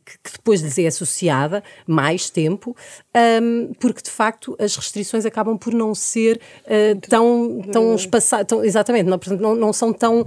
que, 0.05 0.17
que, 0.21 0.31
depois 0.33 0.59
lhes 0.59 0.77
é 0.77 0.87
associada 0.87 1.63
mais 1.87 2.29
tempo, 2.29 2.75
um, 3.41 3.71
porque, 3.79 4.01
de 4.01 4.09
facto, 4.09 4.53
as 4.59 4.75
restrições 4.75 5.25
acabam 5.25 5.57
por 5.57 5.73
não 5.73 5.95
ser 5.95 6.41
tão, 7.07 7.61
tão 7.71 7.95
espaçadas, 7.95 8.65
exatamente, 8.65 9.05
não, 9.05 9.17
não, 9.39 9.55
não 9.55 9.71
são 9.71 9.93
tão. 9.93 10.25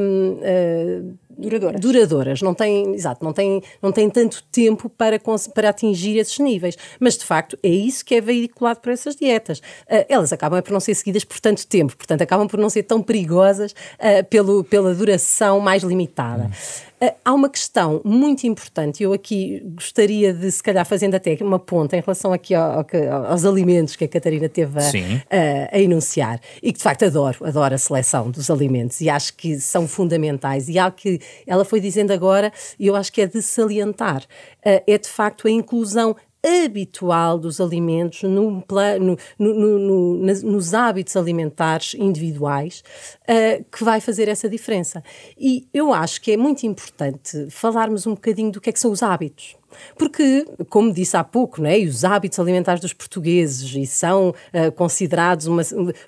Um, 0.00 1.14
duradouras. 1.36 1.80
Duradouras, 1.80 2.42
não 2.42 2.54
têm, 2.54 2.94
exato, 2.94 3.24
não 3.24 3.32
têm, 3.32 3.62
não 3.82 3.92
têm 3.92 4.08
tanto 4.10 4.42
tempo 4.50 4.88
para, 4.88 5.20
para 5.54 5.68
atingir 5.68 6.18
esses 6.18 6.38
níveis. 6.38 6.76
Mas, 6.98 7.16
de 7.16 7.24
facto, 7.24 7.58
é 7.62 7.68
isso 7.68 8.04
que 8.04 8.14
é 8.14 8.20
veiculado 8.20 8.80
por 8.80 8.92
essas 8.92 9.16
dietas. 9.16 9.58
Uh, 9.58 10.04
elas 10.08 10.32
acabam 10.32 10.62
por 10.62 10.72
não 10.72 10.80
ser 10.80 10.94
seguidas 10.94 11.24
por 11.24 11.40
tanto 11.40 11.66
tempo, 11.66 11.96
portanto, 11.96 12.22
acabam 12.22 12.46
por 12.48 12.58
não 12.58 12.70
ser 12.70 12.84
tão 12.84 13.02
perigosas 13.02 13.72
uh, 13.72 14.24
pelo, 14.28 14.64
pela 14.64 14.94
duração 14.94 15.60
mais 15.60 15.82
limitada. 15.82 16.44
Hum. 16.44 16.93
Ah, 17.00 17.14
há 17.24 17.34
uma 17.34 17.48
questão 17.48 18.00
muito 18.04 18.46
importante, 18.46 19.02
eu 19.02 19.12
aqui 19.12 19.60
gostaria 19.74 20.32
de, 20.32 20.50
se 20.50 20.62
calhar, 20.62 20.86
fazendo 20.86 21.14
até 21.14 21.36
uma 21.40 21.58
ponta 21.58 21.96
em 21.96 22.00
relação 22.00 22.32
aqui 22.32 22.54
ao, 22.54 22.80
ao, 22.80 23.26
aos 23.26 23.44
alimentos 23.44 23.96
que 23.96 24.04
a 24.04 24.08
Catarina 24.08 24.48
teve 24.48 24.78
a, 24.78 24.82
a, 24.82 25.76
a, 25.76 25.80
enunciar, 25.80 26.40
e 26.62 26.72
que 26.72 26.78
de 26.78 26.82
facto 26.82 27.04
adoro, 27.04 27.44
adoro 27.44 27.74
a 27.74 27.78
seleção 27.78 28.30
dos 28.30 28.50
alimentos 28.50 29.00
e 29.00 29.10
acho 29.10 29.34
que 29.34 29.58
são 29.58 29.88
fundamentais. 29.88 30.68
E 30.68 30.78
algo 30.78 30.96
que 30.96 31.20
ela 31.46 31.64
foi 31.64 31.80
dizendo 31.80 32.12
agora, 32.12 32.52
e 32.78 32.86
eu 32.86 32.96
acho 32.96 33.12
que 33.12 33.20
é 33.20 33.26
de 33.26 33.42
salientar, 33.42 34.22
uh, 34.22 34.82
é 34.86 34.98
de 34.98 35.08
facto 35.08 35.48
a 35.48 35.50
inclusão 35.50 36.14
habitual 36.44 37.38
dos 37.38 37.60
alimentos 37.60 38.22
no, 38.22 38.62
no, 38.68 39.16
no, 39.38 40.16
nos 40.18 40.74
hábitos 40.74 41.16
alimentares 41.16 41.94
individuais 41.94 42.84
uh, 43.22 43.64
que 43.72 43.82
vai 43.82 44.00
fazer 44.00 44.28
essa 44.28 44.48
diferença. 44.48 45.02
E 45.38 45.66
eu 45.72 45.92
acho 45.92 46.20
que 46.20 46.32
é 46.32 46.36
muito 46.36 46.66
importante 46.66 47.46
falarmos 47.50 48.06
um 48.06 48.14
bocadinho 48.14 48.52
do 48.52 48.60
que 48.60 48.70
é 48.70 48.72
que 48.72 48.80
são 48.80 48.90
os 48.90 49.02
hábitos. 49.02 49.56
Porque, 49.98 50.46
como 50.68 50.92
disse 50.92 51.16
há 51.16 51.24
pouco, 51.24 51.60
não 51.60 51.68
é? 51.68 51.78
Os 51.78 52.04
hábitos 52.04 52.38
alimentares 52.38 52.80
dos 52.80 52.92
portugueses 52.92 53.74
e 53.74 53.86
são 53.86 54.28
uh, 54.30 54.72
considerados 54.72 55.46
uma, 55.46 55.62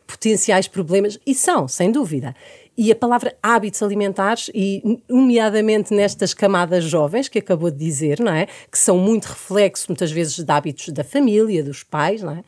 potenciais 0.07 0.68
problemas, 0.68 1.18
e 1.26 1.34
são, 1.34 1.66
sem 1.66 1.91
dúvida. 1.91 2.34
E 2.77 2.93
a 2.93 2.97
palavra 2.97 3.37
hábitos 3.43 3.83
alimentares, 3.83 4.51
e 4.55 5.01
nomeadamente 5.09 5.95
nestas 5.95 6.35
camadas 6.35 6.85
jovens 6.85 7.29
que 7.29 7.39
acabou 7.39 7.70
de 7.70 7.79
dizer, 7.79 8.20
não 8.20 8.33
é? 8.33 8.47
Que 8.70 8.79
são 8.79 8.99
muito 8.99 9.27
reflexo, 9.27 9.87
muitas 9.89 10.12
vezes, 10.12 10.37
de 10.37 10.53
hábitos 10.53 10.91
da 10.91 11.03
família, 11.03 11.64
dos 11.64 11.83
pais, 11.83 12.22
não 12.22 12.33
é? 12.33 12.45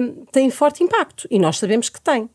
Um, 0.00 0.24
tem 0.32 0.48
forte 0.50 0.82
impacto 0.82 1.26
e 1.30 1.38
nós 1.38 1.58
sabemos 1.58 1.88
que 1.88 2.00
tem. 2.00 2.28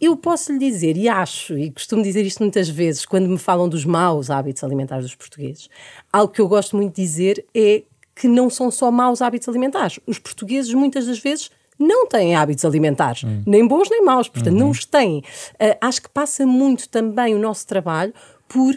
Eu 0.00 0.16
posso 0.16 0.52
lhe 0.52 0.58
dizer, 0.58 0.96
e 0.96 1.08
acho, 1.08 1.56
e 1.56 1.70
costumo 1.70 2.02
dizer 2.02 2.26
isto 2.26 2.42
muitas 2.42 2.68
vezes, 2.68 3.06
quando 3.06 3.28
me 3.28 3.38
falam 3.38 3.68
dos 3.68 3.84
maus 3.84 4.28
hábitos 4.28 4.62
alimentares 4.62 5.04
dos 5.04 5.14
portugueses, 5.14 5.68
algo 6.12 6.32
que 6.32 6.40
eu 6.40 6.48
gosto 6.48 6.76
muito 6.76 6.94
de 6.94 7.02
dizer 7.02 7.44
é 7.54 7.82
que 8.14 8.28
não 8.28 8.48
são 8.48 8.70
só 8.70 8.90
maus 8.90 9.22
hábitos 9.22 9.48
alimentares. 9.48 9.98
Os 10.06 10.18
portugueses, 10.18 10.72
muitas 10.74 11.06
das 11.06 11.18
vezes, 11.18 11.50
não 11.78 12.06
têm 12.06 12.34
hábitos 12.34 12.64
alimentares, 12.64 13.24
hum. 13.24 13.42
nem 13.46 13.66
bons 13.66 13.88
nem 13.90 14.04
maus, 14.04 14.28
portanto, 14.28 14.54
uhum. 14.54 14.60
não 14.60 14.70
os 14.70 14.84
têm. 14.84 15.18
Uh, 15.54 15.76
acho 15.80 16.02
que 16.02 16.08
passa 16.08 16.46
muito 16.46 16.88
também 16.88 17.34
o 17.34 17.38
nosso 17.38 17.66
trabalho 17.66 18.12
por 18.48 18.74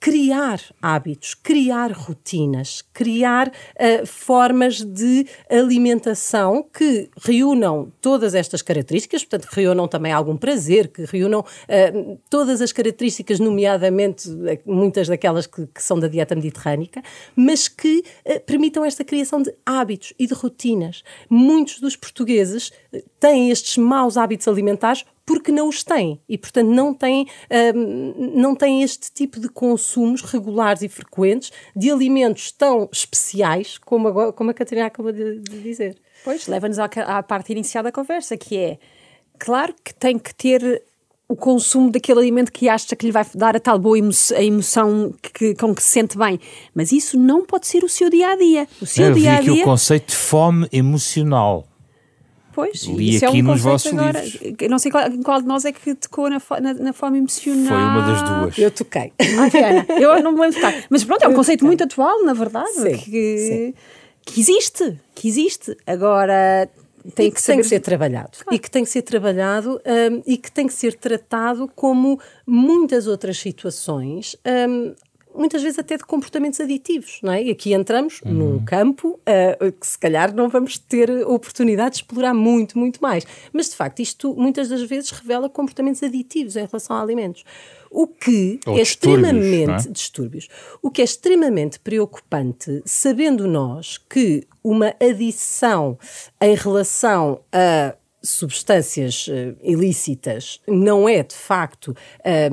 criar 0.00 0.60
hábitos, 0.82 1.34
criar 1.34 1.92
rotinas, 1.92 2.82
criar 2.92 3.48
uh, 3.48 4.04
formas 4.06 4.82
de 4.82 5.26
alimentação 5.48 6.64
que 6.72 7.08
reúnam 7.22 7.92
todas 8.00 8.34
estas 8.34 8.62
características, 8.62 9.24
portanto, 9.24 9.48
que 9.48 9.60
reúnam 9.60 9.86
também 9.86 10.12
algum 10.12 10.36
prazer, 10.36 10.88
que 10.88 11.04
reúnam 11.04 11.40
uh, 11.40 12.18
todas 12.28 12.60
as 12.60 12.72
características, 12.72 13.38
nomeadamente 13.38 14.28
muitas 14.66 15.06
daquelas 15.06 15.46
que, 15.46 15.66
que 15.68 15.82
são 15.82 16.00
da 16.00 16.08
dieta 16.08 16.34
mediterrânica, 16.34 17.00
mas 17.36 17.68
que 17.68 18.02
uh, 18.26 18.40
permitam 18.40 18.84
esta 18.84 19.04
criação 19.04 19.40
de 19.40 19.54
hábitos 19.64 20.12
e 20.18 20.26
de 20.26 20.34
rotinas. 20.34 21.04
Muitos 21.28 21.78
dos 21.78 21.94
portugueses 21.94 22.72
têm 23.20 23.50
estes 23.50 23.76
maus 23.76 24.16
hábitos 24.16 24.48
alimentares 24.48 25.04
porque 25.30 25.52
não 25.52 25.68
os 25.68 25.84
têm 25.84 26.20
e, 26.28 26.36
portanto, 26.36 26.66
não 26.66 26.92
têm, 26.92 27.24
um, 27.72 28.32
não 28.34 28.56
têm 28.56 28.82
este 28.82 29.12
tipo 29.12 29.38
de 29.38 29.48
consumos 29.48 30.22
regulares 30.22 30.82
e 30.82 30.88
frequentes 30.88 31.52
de 31.76 31.88
alimentos 31.88 32.50
tão 32.50 32.88
especiais 32.90 33.78
como, 33.78 34.08
agora, 34.08 34.32
como 34.32 34.50
a 34.50 34.54
Catarina 34.54 34.88
acabou 34.88 35.12
de, 35.12 35.38
de 35.38 35.62
dizer. 35.62 35.96
Pois, 36.24 36.48
leva-nos 36.48 36.80
à, 36.80 36.86
à 36.86 37.22
parte 37.22 37.52
inicial 37.52 37.84
da 37.84 37.92
conversa, 37.92 38.36
que 38.36 38.56
é, 38.56 38.78
claro 39.38 39.72
que 39.84 39.94
tem 39.94 40.18
que 40.18 40.34
ter 40.34 40.82
o 41.28 41.36
consumo 41.36 41.92
daquele 41.92 42.18
alimento 42.18 42.50
que 42.50 42.68
acha 42.68 42.96
que 42.96 43.06
lhe 43.06 43.12
vai 43.12 43.24
dar 43.32 43.54
a 43.54 43.60
tal 43.60 43.78
boa 43.78 43.96
emoção, 43.96 44.36
a 44.36 44.42
emoção 44.42 45.14
que, 45.32 45.54
com 45.54 45.72
que 45.72 45.80
se 45.80 45.90
sente 45.90 46.18
bem. 46.18 46.40
Mas 46.74 46.90
isso 46.90 47.16
não 47.16 47.46
pode 47.46 47.68
ser 47.68 47.84
o 47.84 47.88
seu 47.88 48.10
dia 48.10 48.30
a 48.30 48.36
dia. 48.36 48.66
O 48.82 48.86
seu 48.86 49.12
dia 49.12 49.36
a 49.36 49.40
dia. 49.40 49.52
aqui 49.52 49.62
o 49.62 49.64
conceito 49.64 50.08
de 50.08 50.16
fome 50.16 50.68
emocional. 50.72 51.69
Pois, 52.52 52.82
Li 52.84 53.16
isso 53.16 53.26
aqui 53.26 53.38
é 53.38 53.42
um 53.42 53.46
nos 53.46 53.60
vossos 53.60 53.92
agora. 53.92 54.22
livros. 54.22 54.68
Não 54.68 54.78
sei 54.78 54.90
qual, 54.90 55.04
qual, 55.24 55.40
de 55.40 55.46
nós 55.46 55.64
é 55.64 55.72
que 55.72 55.94
tocou 55.94 56.28
na, 56.28 56.40
na, 56.60 56.74
na 56.74 56.92
fome 56.92 57.18
emocional. 57.18 57.68
Foi 57.68 57.76
uma 57.76 58.00
das 58.02 58.22
duas. 58.22 58.58
Eu 58.58 58.70
toquei. 58.70 59.12
Ah, 59.20 60.00
eu 60.00 60.22
não 60.22 60.32
me 60.32 60.40
lembro 60.40 60.56
de 60.56 60.60
tocar. 60.60 60.84
Mas 60.90 61.04
pronto, 61.04 61.22
é 61.22 61.28
um 61.28 61.34
conceito 61.34 61.64
muito 61.64 61.84
atual, 61.84 62.24
na 62.24 62.32
verdade, 62.32 62.72
sim, 62.72 62.96
que, 62.98 63.38
sim. 63.38 63.74
que 64.24 64.40
existe, 64.40 64.98
que 65.14 65.28
existe. 65.28 65.76
Agora 65.86 66.68
tem 67.14 67.30
que, 67.30 67.36
que 67.36 67.42
saber... 67.42 67.56
tem 67.56 67.62
que 67.62 67.68
ser 67.68 67.80
trabalhado 67.80 68.30
claro. 68.38 68.54
e 68.54 68.58
que 68.58 68.70
tem 68.70 68.84
que 68.84 68.90
ser 68.90 69.02
trabalhado 69.02 69.80
um, 69.86 70.22
e 70.26 70.36
que 70.36 70.52
tem 70.52 70.66
que 70.66 70.72
ser 70.72 70.94
tratado 70.94 71.70
como 71.74 72.20
muitas 72.46 73.06
outras 73.06 73.38
situações 73.38 74.36
um, 74.68 74.94
muitas 75.34 75.62
vezes 75.62 75.78
até 75.78 75.96
de 75.96 76.04
comportamentos 76.04 76.60
aditivos, 76.60 77.20
não 77.22 77.32
é? 77.32 77.42
E 77.42 77.50
aqui 77.50 77.72
entramos 77.72 78.20
uhum. 78.24 78.32
num 78.32 78.64
campo 78.64 79.20
uh, 79.20 79.72
que 79.72 79.86
se 79.86 79.98
calhar 79.98 80.34
não 80.34 80.48
vamos 80.48 80.78
ter 80.78 81.10
oportunidade 81.26 81.90
de 81.90 81.96
explorar 81.96 82.34
muito, 82.34 82.78
muito 82.78 83.00
mais. 83.00 83.26
Mas 83.52 83.70
de 83.70 83.76
facto, 83.76 84.00
isto 84.00 84.34
muitas 84.34 84.68
das 84.68 84.82
vezes 84.82 85.10
revela 85.10 85.48
comportamentos 85.48 86.02
aditivos 86.02 86.56
em 86.56 86.66
relação 86.66 86.96
a 86.96 87.02
alimentos. 87.02 87.44
O 87.90 88.06
que 88.06 88.60
Ou 88.66 88.78
é 88.78 88.82
extremamente 88.82 89.88
é? 89.88 89.90
distúrbios. 89.90 90.48
O 90.80 90.90
que 90.90 91.00
é 91.00 91.04
extremamente 91.04 91.80
preocupante, 91.80 92.82
sabendo 92.84 93.48
nós 93.48 93.98
que 93.98 94.46
uma 94.62 94.94
adição 95.00 95.98
em 96.40 96.54
relação 96.54 97.40
a 97.52 97.94
substâncias 98.22 99.26
uh, 99.28 99.56
ilícitas 99.62 100.60
não 100.68 101.08
é 101.08 101.22
de 101.22 101.34
facto 101.34 101.96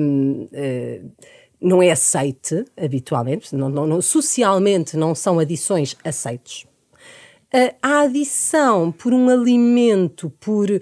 um, 0.00 0.44
uh, 0.44 1.12
não 1.60 1.82
é 1.82 1.90
aceite 1.90 2.64
habitualmente, 2.76 3.54
não, 3.54 3.68
não, 3.68 4.00
socialmente 4.00 4.96
não 4.96 5.14
são 5.14 5.38
adições 5.38 5.96
aceites 6.04 6.67
a 7.82 8.00
adição 8.00 8.92
por 8.92 9.14
um 9.14 9.28
alimento, 9.30 10.30
por 10.38 10.70
uh, 10.70 10.80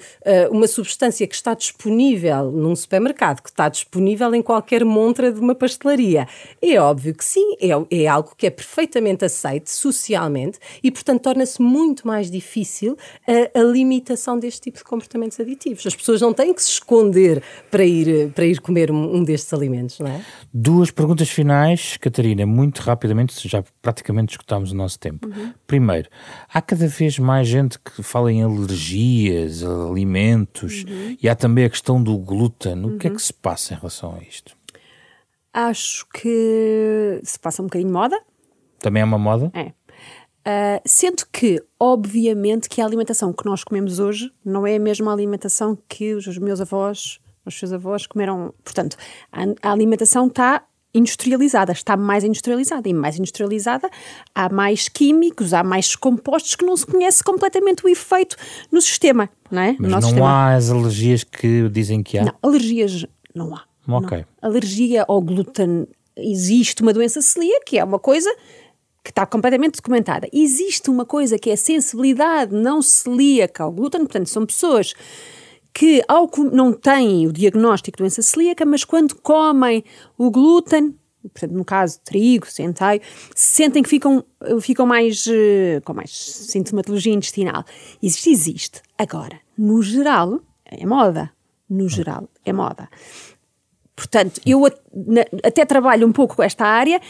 uma 0.51 0.67
substância 0.67 1.27
que 1.27 1.35
está 1.35 1.55
disponível 1.55 2.51
num 2.51 2.75
supermercado, 2.75 3.41
que 3.41 3.51
está 3.51 3.69
disponível 3.69 4.35
em 4.35 4.43
qualquer 4.43 4.85
montra 4.85 5.33
de 5.33 5.39
uma 5.39 5.55
pastelaria. 5.55 6.27
É 6.61 6.81
óbvio 6.81 7.15
que 7.15 7.25
sim, 7.25 7.57
é, 7.61 8.03
é 8.03 8.07
algo 8.09 8.33
que 8.37 8.47
é 8.47 8.51
perfeitamente 8.51 9.25
aceito 9.25 9.71
socialmente 9.71 10.59
e, 10.83 10.91
portanto, 10.91 11.23
torna-se 11.23 11.63
muito 11.63 12.07
mais 12.07 12.31
difícil 12.31 12.97
a, 13.27 13.61
a, 13.61 13.63
limitação 13.63 14.39
deste 14.39 14.63
tipo 14.63 14.79
de 14.79 14.85
comportamentos 14.85 15.39
aditivos. 15.39 15.87
As 15.87 15.95
pessoas 15.95 16.21
não 16.21 16.33
têm 16.33 16.53
que 16.53 16.63
se 16.63 16.71
esconder 16.71 17.43
para 17.71 17.85
ir, 17.85 18.33
para 18.33 18.45
ir 18.45 18.61
comer 18.61 18.91
um, 18.91 19.17
um 19.17 19.23
destes 19.23 19.53
alimentos, 19.53 20.01
não 20.01 20.09
é? 20.09 20.21
Duas 20.53 20.91
perguntas 20.91 21.29
finais, 21.29 21.97
Catarina, 21.99 22.45
muito 22.45 22.81
rapidamente, 22.81 23.49
já 23.49 23.63
praticamente 23.81 24.33
escutámos 24.33 24.73
o 24.73 24.75
nosso 24.75 24.99
tempo. 24.99 25.29
Uhum. 25.29 25.53
Primeiro, 25.67 26.09
há 26.57 26.63
cada 26.63 26.89
vez 26.89 27.19
mais 27.19 27.47
gente 27.47 27.79
que 27.79 28.03
fala 28.03 28.33
em 28.33 28.43
alergias, 28.43 29.63
alimentos, 29.63 30.85
uhum. 30.89 31.15
e 31.23 31.29
há 31.29 31.35
também 31.35 31.67
a 31.67 31.69
questão 31.69 32.03
do 32.03 32.17
glúten. 32.17 32.83
O 32.83 32.89
uhum. 32.89 32.99
que 32.99 33.09
é 33.09 33.11
que 33.11 33.17
uhum. 33.17 33.19
se 33.19 33.35
passa 33.35 33.75
em 33.75 33.77
relação 33.77 34.15
a 34.15 34.23
isto? 34.23 34.57
Acho 35.53 36.07
que 36.15 37.21
se 37.23 37.39
passa 37.39 37.61
um 37.61 37.67
bocadinho 37.67 37.91
de 37.91 37.93
moda. 37.93 38.19
Também 38.79 39.03
é 39.03 39.05
uma 39.05 39.19
moda? 39.19 39.53
É. 39.53 39.67
Uh, 40.49 40.81
sendo 40.87 41.27
que, 41.31 41.63
obviamente, 41.79 42.71
que 42.71 42.81
a 42.81 42.87
alimentação 42.87 43.35
que 43.35 43.45
nós 43.45 43.63
comemos 43.63 43.99
hoje 43.99 44.33
não 44.43 44.67
é 44.67 44.77
a 44.77 44.81
mesma 44.81 45.13
alimentação 45.13 45.77
que 45.87 46.15
os 46.15 46.39
meus 46.39 46.63
avós, 46.63 47.21
os 47.45 47.59
seus 47.59 47.71
avós 47.71 48.07
comeram. 48.07 48.55
Portanto, 48.65 48.97
a, 49.31 49.43
a 49.69 49.73
alimentação 49.73 50.27
está 50.27 50.65
industrializada, 50.97 51.73
está 51.73 51.97
mais 51.97 52.25
industrializada. 52.25 52.89
E 52.89 52.95
mais 52.95 53.19
industrializada, 53.19 53.89
há 54.35 54.49
mais 54.49 54.89
químicos, 54.89 55.53
há 55.53 55.63
mais 55.63 55.95
compostos 55.95 56.55
que 56.55 56.65
não 56.65 56.77
se 56.77 56.87
conhece 56.87 57.23
completamente 57.23 57.85
o 57.85 57.89
efeito 57.89 58.37
no 58.71 58.81
sistema, 58.81 59.29
não 59.51 59.63
é? 59.63 59.77
Mas 59.79 59.81
no 59.81 59.89
não 59.89 60.03
sistema. 60.03 60.29
há 60.29 60.55
as 60.55 60.71
alergias 60.71 61.25
que 61.25 61.69
dizem 61.69 62.03
que 62.03 62.19
há? 62.19 62.25
Não, 62.25 62.35
alergias 62.43 63.07
não 63.35 63.55
há. 63.55 63.65
Ok. 63.89 64.19
Não. 64.19 64.51
Alergia 64.51 65.05
ao 65.07 65.21
glúten, 65.21 65.87
existe 66.17 66.83
uma 66.83 66.93
doença 66.93 67.21
celíaca, 67.21 67.65
que 67.67 67.79
é 67.79 67.85
uma 67.85 67.99
coisa 67.99 68.35
que 69.05 69.11
está 69.11 69.25
completamente 69.25 69.77
documentada. 69.77 70.29
Existe 70.33 70.91
uma 70.91 71.05
coisa 71.05 71.39
que 71.39 71.51
é 71.51 71.53
a 71.53 71.57
sensibilidade 71.57 72.53
não 72.53 72.83
celíaca 72.83 73.63
ao 73.63 73.71
glúten, 73.71 74.01
portanto, 74.01 74.29
são 74.29 74.45
pessoas 74.45 74.95
que 75.77 76.03
ao, 76.09 76.31
não 76.55 76.73
têm 76.73 77.27
o 77.27 77.33
diagnóstico 77.33 77.99
de 77.99 78.03
doença 78.03 78.23
celíaca, 78.23 78.65
mas 78.65 78.83
quando 78.83 79.15
comem 79.17 79.85
o 80.17 80.31
glúten, 80.31 80.99
portanto, 81.21 81.53
no 81.53 81.67
caso 81.67 82.01
trigo, 82.03 82.51
centeio, 82.51 83.03
sentem 83.35 83.83
que 83.83 83.89
ficam, 83.91 84.25
ficam 84.63 84.87
mais 84.87 85.27
uh, 85.27 85.83
com 85.85 85.93
mais 85.93 86.11
sintomatologia 86.11 87.13
intestinal. 87.13 87.63
Existe, 88.03 88.31
existe. 88.31 88.83
Agora, 88.97 89.39
no 89.59 89.83
geral, 89.83 90.41
é 90.65 90.87
moda. 90.87 91.31
No 91.69 91.91
geral, 91.91 92.27
é 92.43 92.55
moda. 92.55 92.89
Portanto, 93.95 94.41
eu 94.47 94.65
até 95.45 95.67
trabalho 95.67 96.07
um 96.07 96.13
pouco 96.13 96.37
com 96.37 96.43
esta 96.43 96.65
área. 96.65 97.03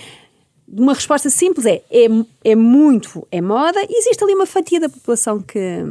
Uma 0.66 0.94
resposta 0.94 1.30
simples 1.30 1.66
é, 1.66 1.84
é, 1.88 2.06
é 2.42 2.56
muito, 2.56 3.24
é 3.30 3.40
moda, 3.40 3.80
e 3.88 3.96
existe 3.96 4.24
ali 4.24 4.34
uma 4.34 4.46
fatia 4.46 4.80
da 4.80 4.88
população 4.88 5.40
que, 5.40 5.84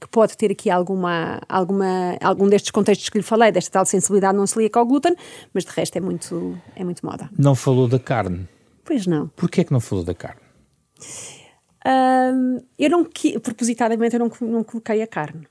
que 0.00 0.08
pode 0.08 0.36
ter 0.36 0.50
aqui 0.50 0.70
alguma, 0.70 1.40
alguma, 1.48 2.16
algum 2.22 2.48
destes 2.48 2.70
contextos 2.70 3.08
que 3.08 3.18
lhe 3.18 3.24
falei, 3.24 3.52
desta 3.52 3.70
tal 3.70 3.84
sensibilidade 3.84 4.36
não 4.36 4.46
celíaca 4.46 4.80
ao 4.80 4.86
glúten, 4.86 5.14
mas 5.52 5.64
de 5.64 5.70
resto 5.70 5.96
é 5.96 6.00
muito, 6.00 6.58
é 6.74 6.82
muito 6.82 7.04
moda. 7.04 7.28
Não 7.38 7.54
falou 7.54 7.86
da 7.86 7.98
carne? 7.98 8.48
Pois 8.84 9.06
não. 9.06 9.28
Porquê 9.36 9.60
é 9.60 9.64
que 9.64 9.72
não 9.72 9.80
falou 9.80 10.04
da 10.04 10.14
carne? 10.14 10.40
Um, 11.86 12.58
eu 12.78 12.90
não, 12.90 13.06
propositadamente, 13.42 14.14
eu 14.14 14.20
não, 14.20 14.30
não 14.40 14.64
coloquei 14.64 15.02
a 15.02 15.06
carne. 15.06 15.46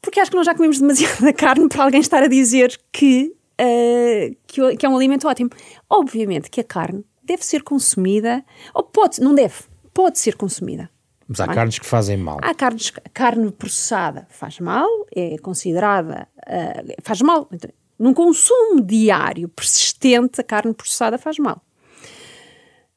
Porque 0.00 0.20
acho 0.20 0.30
que 0.30 0.36
nós 0.36 0.46
já 0.46 0.54
comemos 0.54 0.78
demasiada 0.78 1.30
carne 1.34 1.68
para 1.68 1.84
alguém 1.84 2.00
estar 2.00 2.22
a 2.22 2.28
dizer 2.28 2.78
que 2.92 3.34
uh, 3.60 4.36
que, 4.46 4.76
que 4.76 4.86
é 4.86 4.88
um 4.88 4.96
alimento 4.96 5.28
ótimo. 5.28 5.50
Obviamente 5.88 6.50
que 6.50 6.60
a 6.60 6.64
carne 6.64 7.04
deve 7.22 7.44
ser 7.44 7.62
consumida, 7.62 8.44
ou 8.74 8.82
pode, 8.82 9.20
não 9.20 9.34
deve, 9.34 9.54
pode 9.94 10.18
ser 10.18 10.36
consumida. 10.36 10.90
Mas 11.38 11.48
há 11.48 11.54
carnes 11.54 11.78
que 11.78 11.86
fazem 11.86 12.16
mal. 12.16 12.38
Há 12.42 12.54
carnes, 12.54 12.92
carne 13.12 13.50
processada 13.50 14.26
faz 14.30 14.60
mal, 14.60 14.88
é 15.14 15.36
considerada, 15.38 16.28
uh, 16.38 17.02
faz 17.02 17.20
mal. 17.22 17.48
Então, 17.52 17.70
num 17.98 18.12
consumo 18.12 18.80
diário 18.80 19.48
persistente, 19.48 20.40
a 20.40 20.44
carne 20.44 20.74
processada 20.74 21.18
faz 21.18 21.38
mal. 21.38 21.62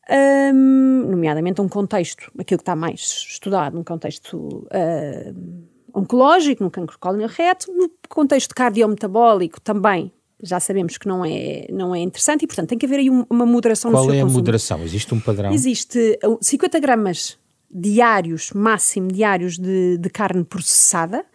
Um, 0.10 1.08
nomeadamente 1.10 1.62
um 1.62 1.70
contexto, 1.70 2.32
aquilo 2.38 2.60
que 2.60 2.64
está 2.64 2.76
mais 2.76 3.02
estudado, 3.30 3.76
num 3.76 3.84
contexto 3.84 4.38
uh, 4.38 5.68
oncológico, 5.94 6.64
no 6.64 6.70
cancro 6.70 6.98
cólon 7.00 7.26
reto, 7.28 7.72
no 7.72 7.90
contexto 8.08 8.54
cardiometabólico 8.54 9.60
também 9.62 10.12
já 10.42 10.60
sabemos 10.60 10.98
que 10.98 11.08
não 11.08 11.24
é, 11.26 11.66
não 11.72 11.96
é 11.96 12.00
interessante 12.00 12.44
e, 12.44 12.48
portanto, 12.48 12.70
tem 12.70 12.78
que 12.78 12.86
haver 12.86 13.00
aí 13.00 13.10
uma 13.10 13.46
moderação 13.46 13.92
Qual 13.92 14.04
no 14.04 14.10
seu 14.10 14.18
é 14.18 14.20
a 14.20 14.24
consumo. 14.24 14.40
moderação? 14.40 14.84
Existe 14.84 15.14
um 15.14 15.20
padrão? 15.20 15.52
Existe 15.52 16.20
50 16.42 16.78
uh, 16.78 16.82
gramas 16.82 17.38
diários, 17.70 18.52
máximo 18.54 19.10
diários 19.10 19.58
de, 19.58 19.98
de 19.98 20.10
carne 20.10 20.44
processada. 20.44 21.26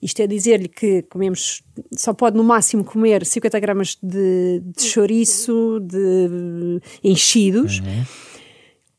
Isto 0.00 0.20
é 0.22 0.26
dizer-lhe 0.26 0.68
que 0.68 1.02
comemos, 1.02 1.62
só 1.96 2.12
pode 2.12 2.36
no 2.36 2.44
máximo 2.44 2.84
comer 2.84 3.24
50 3.24 3.60
gramas 3.60 3.98
de, 4.02 4.62
de 4.64 4.82
chouriço, 4.82 5.78
de 5.80 6.80
enchidos. 7.04 7.80
Uhum. 7.80 8.04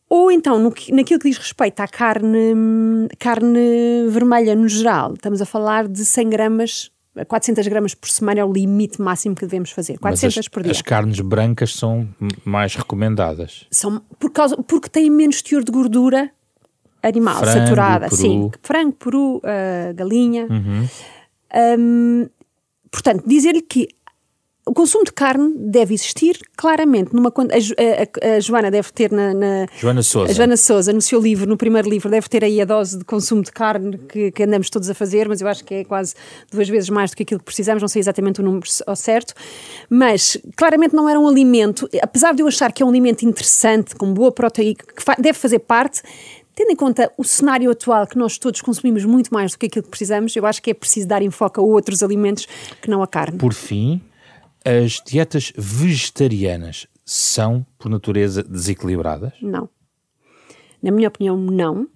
Ou 0.10 0.32
então, 0.32 0.60
no, 0.60 0.74
naquilo 0.92 1.20
que 1.20 1.30
diz 1.30 1.38
respeito 1.38 1.80
à 1.80 1.88
carne, 1.88 3.10
carne 3.18 4.08
vermelha 4.10 4.56
no 4.56 4.68
geral, 4.68 5.14
estamos 5.14 5.42
a 5.42 5.46
falar 5.46 5.88
de 5.88 6.06
100 6.06 6.30
gramas 6.30 6.94
400 7.28 7.68
gramas 7.68 7.94
por 7.94 8.10
semana 8.10 8.40
é 8.40 8.46
o 8.46 8.52
limite 8.52 9.00
máximo 9.00 9.36
que 9.36 9.42
devemos 9.42 9.70
fazer. 9.70 10.00
400 10.00 10.38
as, 10.38 10.48
por 10.48 10.64
dia. 10.64 10.72
As 10.72 10.82
carnes 10.82 11.20
brancas 11.20 11.74
são 11.74 12.10
mais 12.44 12.76
recomendadas. 12.76 13.68
São 13.70 14.02
por 14.20 14.32
causa, 14.32 14.58
porque 14.58 14.90
têm 14.90 15.12
menos 15.12 15.42
teor 15.42 15.64
de 15.64 15.72
gordura 15.72 16.32
animal, 17.04 17.38
frango, 17.38 17.60
saturada. 17.60 18.06
Peru. 18.10 18.22
Sim, 18.22 18.52
frango, 18.62 18.94
peru, 18.94 19.38
uh, 19.38 19.94
galinha. 19.94 20.48
Uhum. 20.50 20.88
Um, 21.78 22.30
portanto, 22.90 23.24
dizer-lhe 23.28 23.62
que 23.62 23.88
o 24.66 24.74
consumo 24.74 25.04
de 25.04 25.12
carne 25.12 25.54
deve 25.58 25.94
existir 25.94 26.40
claramente. 26.56 27.14
Numa, 27.14 27.30
a, 27.30 28.30
a, 28.32 28.36
a 28.36 28.40
Joana 28.40 28.72
deve 28.72 28.92
ter 28.94 29.12
na, 29.12 29.34
na, 29.34 29.66
Joana 29.78 30.02
Souza. 30.02 30.32
A 30.32 30.34
Joana 30.34 30.56
Souza, 30.58 30.94
no 30.94 31.02
seu 31.02 31.20
livro, 31.20 31.48
no 31.48 31.58
primeiro 31.58 31.90
livro, 31.90 32.10
deve 32.10 32.30
ter 32.30 32.46
aí 32.46 32.62
a 32.62 32.66
dose 32.66 32.98
de 32.98 33.04
consumo 33.04 33.42
de 33.42 33.52
carne 33.52 33.98
que, 33.98 34.32
que, 34.32 34.44
andamos 34.44 34.70
todos 34.70 34.90
a 34.90 34.94
fazer, 34.94 35.28
mas 35.28 35.42
eu 35.42 35.48
acho 35.48 35.66
que 35.66 35.76
é 35.76 35.84
quase 35.84 36.16
duas 36.50 36.70
vezes 36.70 36.90
mais 36.90 37.12
do 37.12 37.18
que 37.18 37.24
aquilo 37.24 37.40
que 37.40 37.46
precisamos, 37.46 37.82
não 37.82 37.90
sei 37.90 38.00
exatamente 38.00 38.40
o 38.40 38.44
número 38.44 38.66
ao 38.88 38.96
certo. 38.96 39.34
Mas 39.90 40.38
claramente 40.56 40.96
não 40.96 41.10
era 41.10 41.20
um 41.20 41.28
alimento, 41.28 41.90
apesar 42.02 42.34
de 42.34 42.42
eu 42.42 42.48
achar 42.48 42.72
que 42.72 42.82
é 42.82 42.86
um 42.86 42.90
alimento 42.90 43.24
interessante, 43.24 43.96
com 43.96 44.14
boa 44.14 44.32
proteína, 44.32 44.76
que 44.76 45.22
deve 45.22 45.38
fazer 45.38 45.60
parte, 45.60 46.02
Tendo 46.56 46.72
em 46.72 46.76
conta 46.76 47.12
o 47.18 47.24
cenário 47.24 47.72
atual, 47.72 48.06
que 48.06 48.18
nós 48.18 48.38
todos 48.38 48.62
consumimos 48.62 49.06
muito 49.06 49.34
mais 49.34 49.52
do 49.52 49.58
que 49.58 49.66
aquilo 49.66 49.84
que 49.84 49.90
precisamos, 49.90 50.36
eu 50.36 50.46
acho 50.46 50.62
que 50.62 50.72
é 50.72 50.74
preciso 50.74 51.08
dar 51.08 51.22
enfoque 51.22 51.60
a 51.60 51.64
outros 51.64 52.04
alimentos 52.04 52.48
que 52.82 52.90
não 52.90 53.02
a 53.02 53.08
carne. 53.08 53.40
Por 53.40 53.54
fim, 53.54 54.02
as 54.64 55.02
dietas 55.06 55.52
vegetarianas 55.58 56.88
são, 57.04 57.66
por 57.78 57.90
natureza, 57.90 58.44
desequilibradas? 58.44 59.34
Não. 59.42 59.68
Na 60.82 60.92
minha 60.92 61.08
opinião, 61.08 61.38
não. 61.38 61.88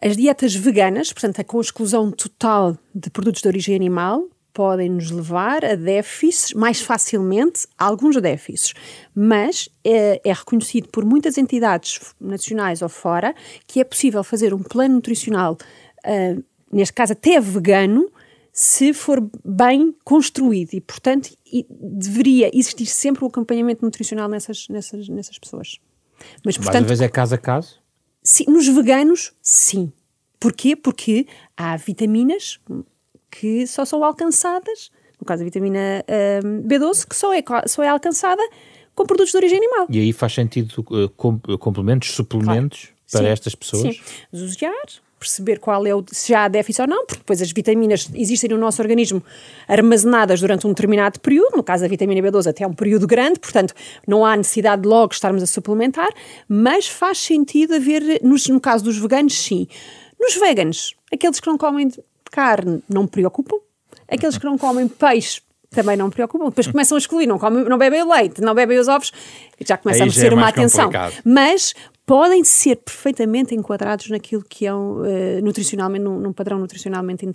As 0.00 0.16
dietas 0.16 0.54
veganas, 0.54 1.12
portanto, 1.12 1.42
com 1.44 1.58
a 1.58 1.60
exclusão 1.60 2.10
total 2.10 2.76
de 2.94 3.10
produtos 3.10 3.42
de 3.42 3.48
origem 3.48 3.74
animal, 3.74 4.28
podem 4.58 4.90
nos 4.90 5.12
levar 5.12 5.64
a 5.64 5.76
déficits 5.76 6.52
mais 6.52 6.80
facilmente, 6.80 7.64
alguns 7.78 8.20
déficits, 8.20 8.74
mas 9.14 9.68
é, 9.84 10.20
é, 10.24 10.32
reconhecido 10.32 10.88
por 10.88 11.04
muitas 11.04 11.38
entidades 11.38 12.00
nacionais 12.20 12.82
ou 12.82 12.88
fora 12.88 13.36
que 13.68 13.78
é 13.78 13.84
possível 13.84 14.24
fazer 14.24 14.52
um 14.52 14.60
plano 14.60 14.96
nutricional, 14.96 15.56
uh, 16.04 16.44
neste 16.72 16.92
caso 16.92 17.12
até 17.12 17.38
vegano, 17.38 18.10
se 18.52 18.92
for 18.92 19.24
bem 19.44 19.94
construído 20.02 20.74
e, 20.74 20.80
portanto, 20.80 21.30
e 21.46 21.64
deveria 21.70 22.50
existir 22.52 22.86
sempre 22.86 23.22
o 23.22 23.28
acompanhamento 23.28 23.84
nutricional 23.84 24.28
nessas, 24.28 24.66
nessas, 24.68 25.08
nessas 25.08 25.38
pessoas. 25.38 25.78
Mas, 26.44 26.56
portanto, 26.56 26.72
Mais 26.74 26.82
uma 26.82 26.88
vez 26.88 27.00
é 27.00 27.08
caso 27.08 27.36
a 27.36 27.38
caso? 27.38 27.80
Sim, 28.24 28.46
nos 28.48 28.66
veganos, 28.66 29.32
sim. 29.40 29.92
Porquê? 30.40 30.74
Porque 30.74 31.28
há 31.56 31.76
vitaminas 31.76 32.58
que 33.30 33.66
só 33.66 33.84
são 33.84 34.02
alcançadas, 34.04 34.90
no 35.20 35.26
caso 35.26 35.42
a 35.42 35.44
vitamina 35.44 36.04
um, 36.44 36.62
B12, 36.62 37.06
que 37.06 37.16
só 37.16 37.32
é, 37.34 37.42
só 37.66 37.82
é 37.82 37.88
alcançada 37.88 38.42
com 38.94 39.06
produtos 39.06 39.30
de 39.30 39.36
origem 39.36 39.58
animal. 39.58 39.86
E 39.90 40.00
aí 40.00 40.12
faz 40.12 40.34
sentido 40.34 40.84
uh, 40.90 41.58
complementos, 41.58 42.10
suplementos 42.10 42.80
claro. 42.80 42.96
para 43.12 43.20
sim, 43.20 43.26
estas 43.26 43.54
pessoas? 43.54 43.96
Sim. 43.96 44.02
Zusear, 44.34 44.86
perceber 45.18 45.58
qual 45.58 45.86
é 45.86 45.94
o, 45.94 46.04
se 46.10 46.32
já 46.32 46.44
há 46.44 46.48
déficit 46.48 46.82
ou 46.82 46.88
não, 46.88 47.04
porque 47.04 47.18
depois 47.18 47.42
as 47.42 47.50
vitaminas 47.52 48.08
existem 48.14 48.50
no 48.50 48.58
nosso 48.58 48.80
organismo 48.80 49.22
armazenadas 49.66 50.40
durante 50.40 50.66
um 50.66 50.70
determinado 50.70 51.20
período, 51.20 51.56
no 51.56 51.62
caso 51.62 51.82
da 51.82 51.88
vitamina 51.88 52.26
B12 52.26 52.48
até 52.48 52.66
um 52.66 52.72
período 52.72 53.06
grande, 53.06 53.38
portanto 53.38 53.74
não 54.06 54.24
há 54.24 54.36
necessidade 54.36 54.82
de 54.82 54.88
logo 54.88 55.12
estarmos 55.12 55.42
a 55.42 55.46
suplementar, 55.46 56.08
mas 56.48 56.86
faz 56.86 57.18
sentido 57.18 57.74
haver, 57.74 58.20
no, 58.22 58.36
no 58.48 58.60
caso 58.60 58.84
dos 58.84 58.98
veganos, 58.98 59.34
sim. 59.34 59.66
Nos 60.18 60.34
veganos, 60.34 60.96
aqueles 61.12 61.38
que 61.38 61.46
não 61.46 61.56
comem 61.56 61.90
carne 62.30 62.82
não 62.88 63.02
me 63.02 63.08
preocupam, 63.08 63.56
aqueles 64.08 64.38
que 64.38 64.44
não 64.44 64.56
comem 64.56 64.88
peixe 64.88 65.40
também 65.70 65.96
não 65.96 66.06
me 66.06 66.12
preocupam. 66.12 66.46
Depois 66.46 66.66
começam 66.66 66.96
a 66.96 66.98
excluir, 66.98 67.26
não, 67.26 67.38
comem, 67.38 67.64
não 67.64 67.78
bebem 67.78 68.02
o 68.02 68.12
leite, 68.12 68.40
não 68.40 68.54
bebem 68.54 68.78
os 68.78 68.88
ovos, 68.88 69.12
já 69.64 69.76
começa 69.76 69.98
Aí 69.98 70.02
a 70.02 70.06
merecer 70.06 70.32
é 70.32 70.34
uma 70.34 70.48
atenção. 70.48 70.86
Complicado. 70.86 71.14
Mas 71.24 71.74
podem 72.06 72.42
ser 72.42 72.76
perfeitamente 72.76 73.54
enquadrados 73.54 74.08
naquilo 74.08 74.42
que 74.42 74.66
é 74.66 74.72
uh, 74.72 75.04
nutricionalmente, 75.42 76.04
num, 76.04 76.18
num, 76.18 76.32
padrão 76.32 76.58
nutricionalmente 76.58 77.26
uh, 77.26 77.30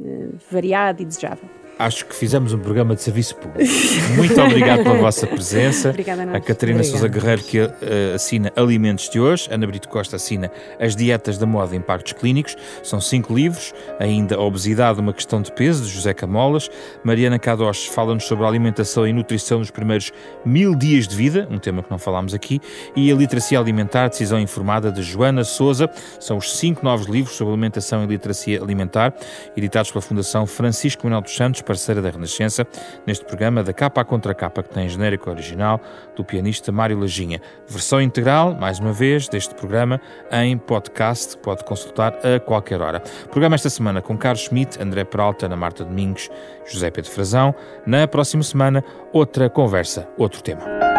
uh, 0.00 0.38
variado 0.50 1.02
e 1.02 1.04
desejável. 1.04 1.48
Acho 1.78 2.06
que 2.06 2.14
fizemos 2.14 2.52
um 2.52 2.58
programa 2.58 2.94
de 2.94 3.02
serviço 3.02 3.36
público. 3.36 3.70
Muito 4.16 4.40
obrigado 4.40 4.82
pela 4.82 4.96
vossa 4.98 5.26
presença. 5.26 5.90
Obrigada 5.90 6.22
a 6.22 6.40
Catarina 6.40 6.80
Obrigada. 6.80 6.84
Sousa 6.84 7.08
Guerreiro, 7.08 7.42
que 7.42 7.60
uh, 7.60 7.70
assina 8.14 8.52
Alimentos 8.56 9.08
de 9.08 9.20
Hoje. 9.20 9.48
Ana 9.50 9.66
Brito 9.66 9.88
Costa 9.88 10.16
assina 10.16 10.50
As 10.78 10.94
Dietas 10.94 11.38
da 11.38 11.46
Moda 11.46 11.74
e 11.74 11.78
Impactos 11.78 12.12
Clínicos. 12.12 12.56
São 12.82 13.00
cinco 13.00 13.34
livros. 13.34 13.72
Ainda 13.98 14.38
Obesidade, 14.38 15.00
uma 15.00 15.12
questão 15.12 15.42
de 15.42 15.52
peso, 15.52 15.84
de 15.84 15.90
José 15.90 16.14
Camolas. 16.14 16.70
Mariana 17.02 17.38
Cados 17.38 17.86
fala-nos 17.86 18.24
sobre 18.24 18.44
a 18.44 18.48
alimentação 18.48 19.06
e 19.06 19.12
nutrição 19.12 19.58
nos 19.58 19.70
primeiros 19.70 20.12
mil 20.44 20.74
dias 20.74 21.08
de 21.08 21.16
vida, 21.16 21.48
um 21.50 21.58
tema 21.58 21.82
que 21.82 21.90
não 21.90 21.98
falámos 21.98 22.34
aqui. 22.34 22.60
E 22.94 23.10
A 23.10 23.14
Literacia 23.14 23.58
Alimentar, 23.58 24.08
Decisão 24.08 24.38
Informada, 24.38 24.92
de 24.92 25.02
Joana 25.02 25.44
Souza. 25.44 25.90
São 26.20 26.36
os 26.36 26.56
cinco 26.56 26.84
novos 26.84 27.06
livros 27.06 27.36
sobre 27.36 27.52
alimentação 27.52 28.04
e 28.04 28.06
literacia 28.06 28.62
alimentar, 28.62 29.14
editados 29.56 29.90
pela 29.90 30.02
Fundação 30.02 30.46
Francisco 30.46 31.04
Manuel 31.04 31.22
dos 31.22 31.34
Santos, 31.34 31.63
parceira 31.64 32.00
da 32.00 32.10
Renascença, 32.10 32.66
neste 33.06 33.24
programa 33.24 33.62
da 33.62 33.72
capa 33.72 34.00
à 34.00 34.04
contra 34.04 34.34
capa, 34.34 34.62
que 34.62 34.68
tem 34.68 34.88
genérico 34.88 35.30
original 35.30 35.80
do 36.14 36.24
pianista 36.24 36.70
Mário 36.70 36.98
Lajinha. 36.98 37.40
Versão 37.66 38.00
integral, 38.00 38.54
mais 38.54 38.78
uma 38.78 38.92
vez, 38.92 39.28
deste 39.28 39.54
programa 39.54 40.00
em 40.30 40.56
podcast, 40.56 41.36
pode 41.38 41.64
consultar 41.64 42.14
a 42.24 42.38
qualquer 42.38 42.80
hora. 42.80 43.00
Programa 43.30 43.54
esta 43.54 43.70
semana 43.70 44.00
com 44.00 44.16
Carlos 44.16 44.42
Schmidt, 44.42 44.80
André 44.80 45.04
Peralta, 45.04 45.46
Ana 45.46 45.56
Marta 45.56 45.84
Domingos, 45.84 46.30
José 46.66 46.90
Pedro 46.90 47.10
Frazão. 47.10 47.54
Na 47.86 48.06
próxima 48.06 48.42
semana, 48.42 48.84
outra 49.12 49.48
conversa, 49.50 50.08
outro 50.16 50.42
tema. 50.42 50.93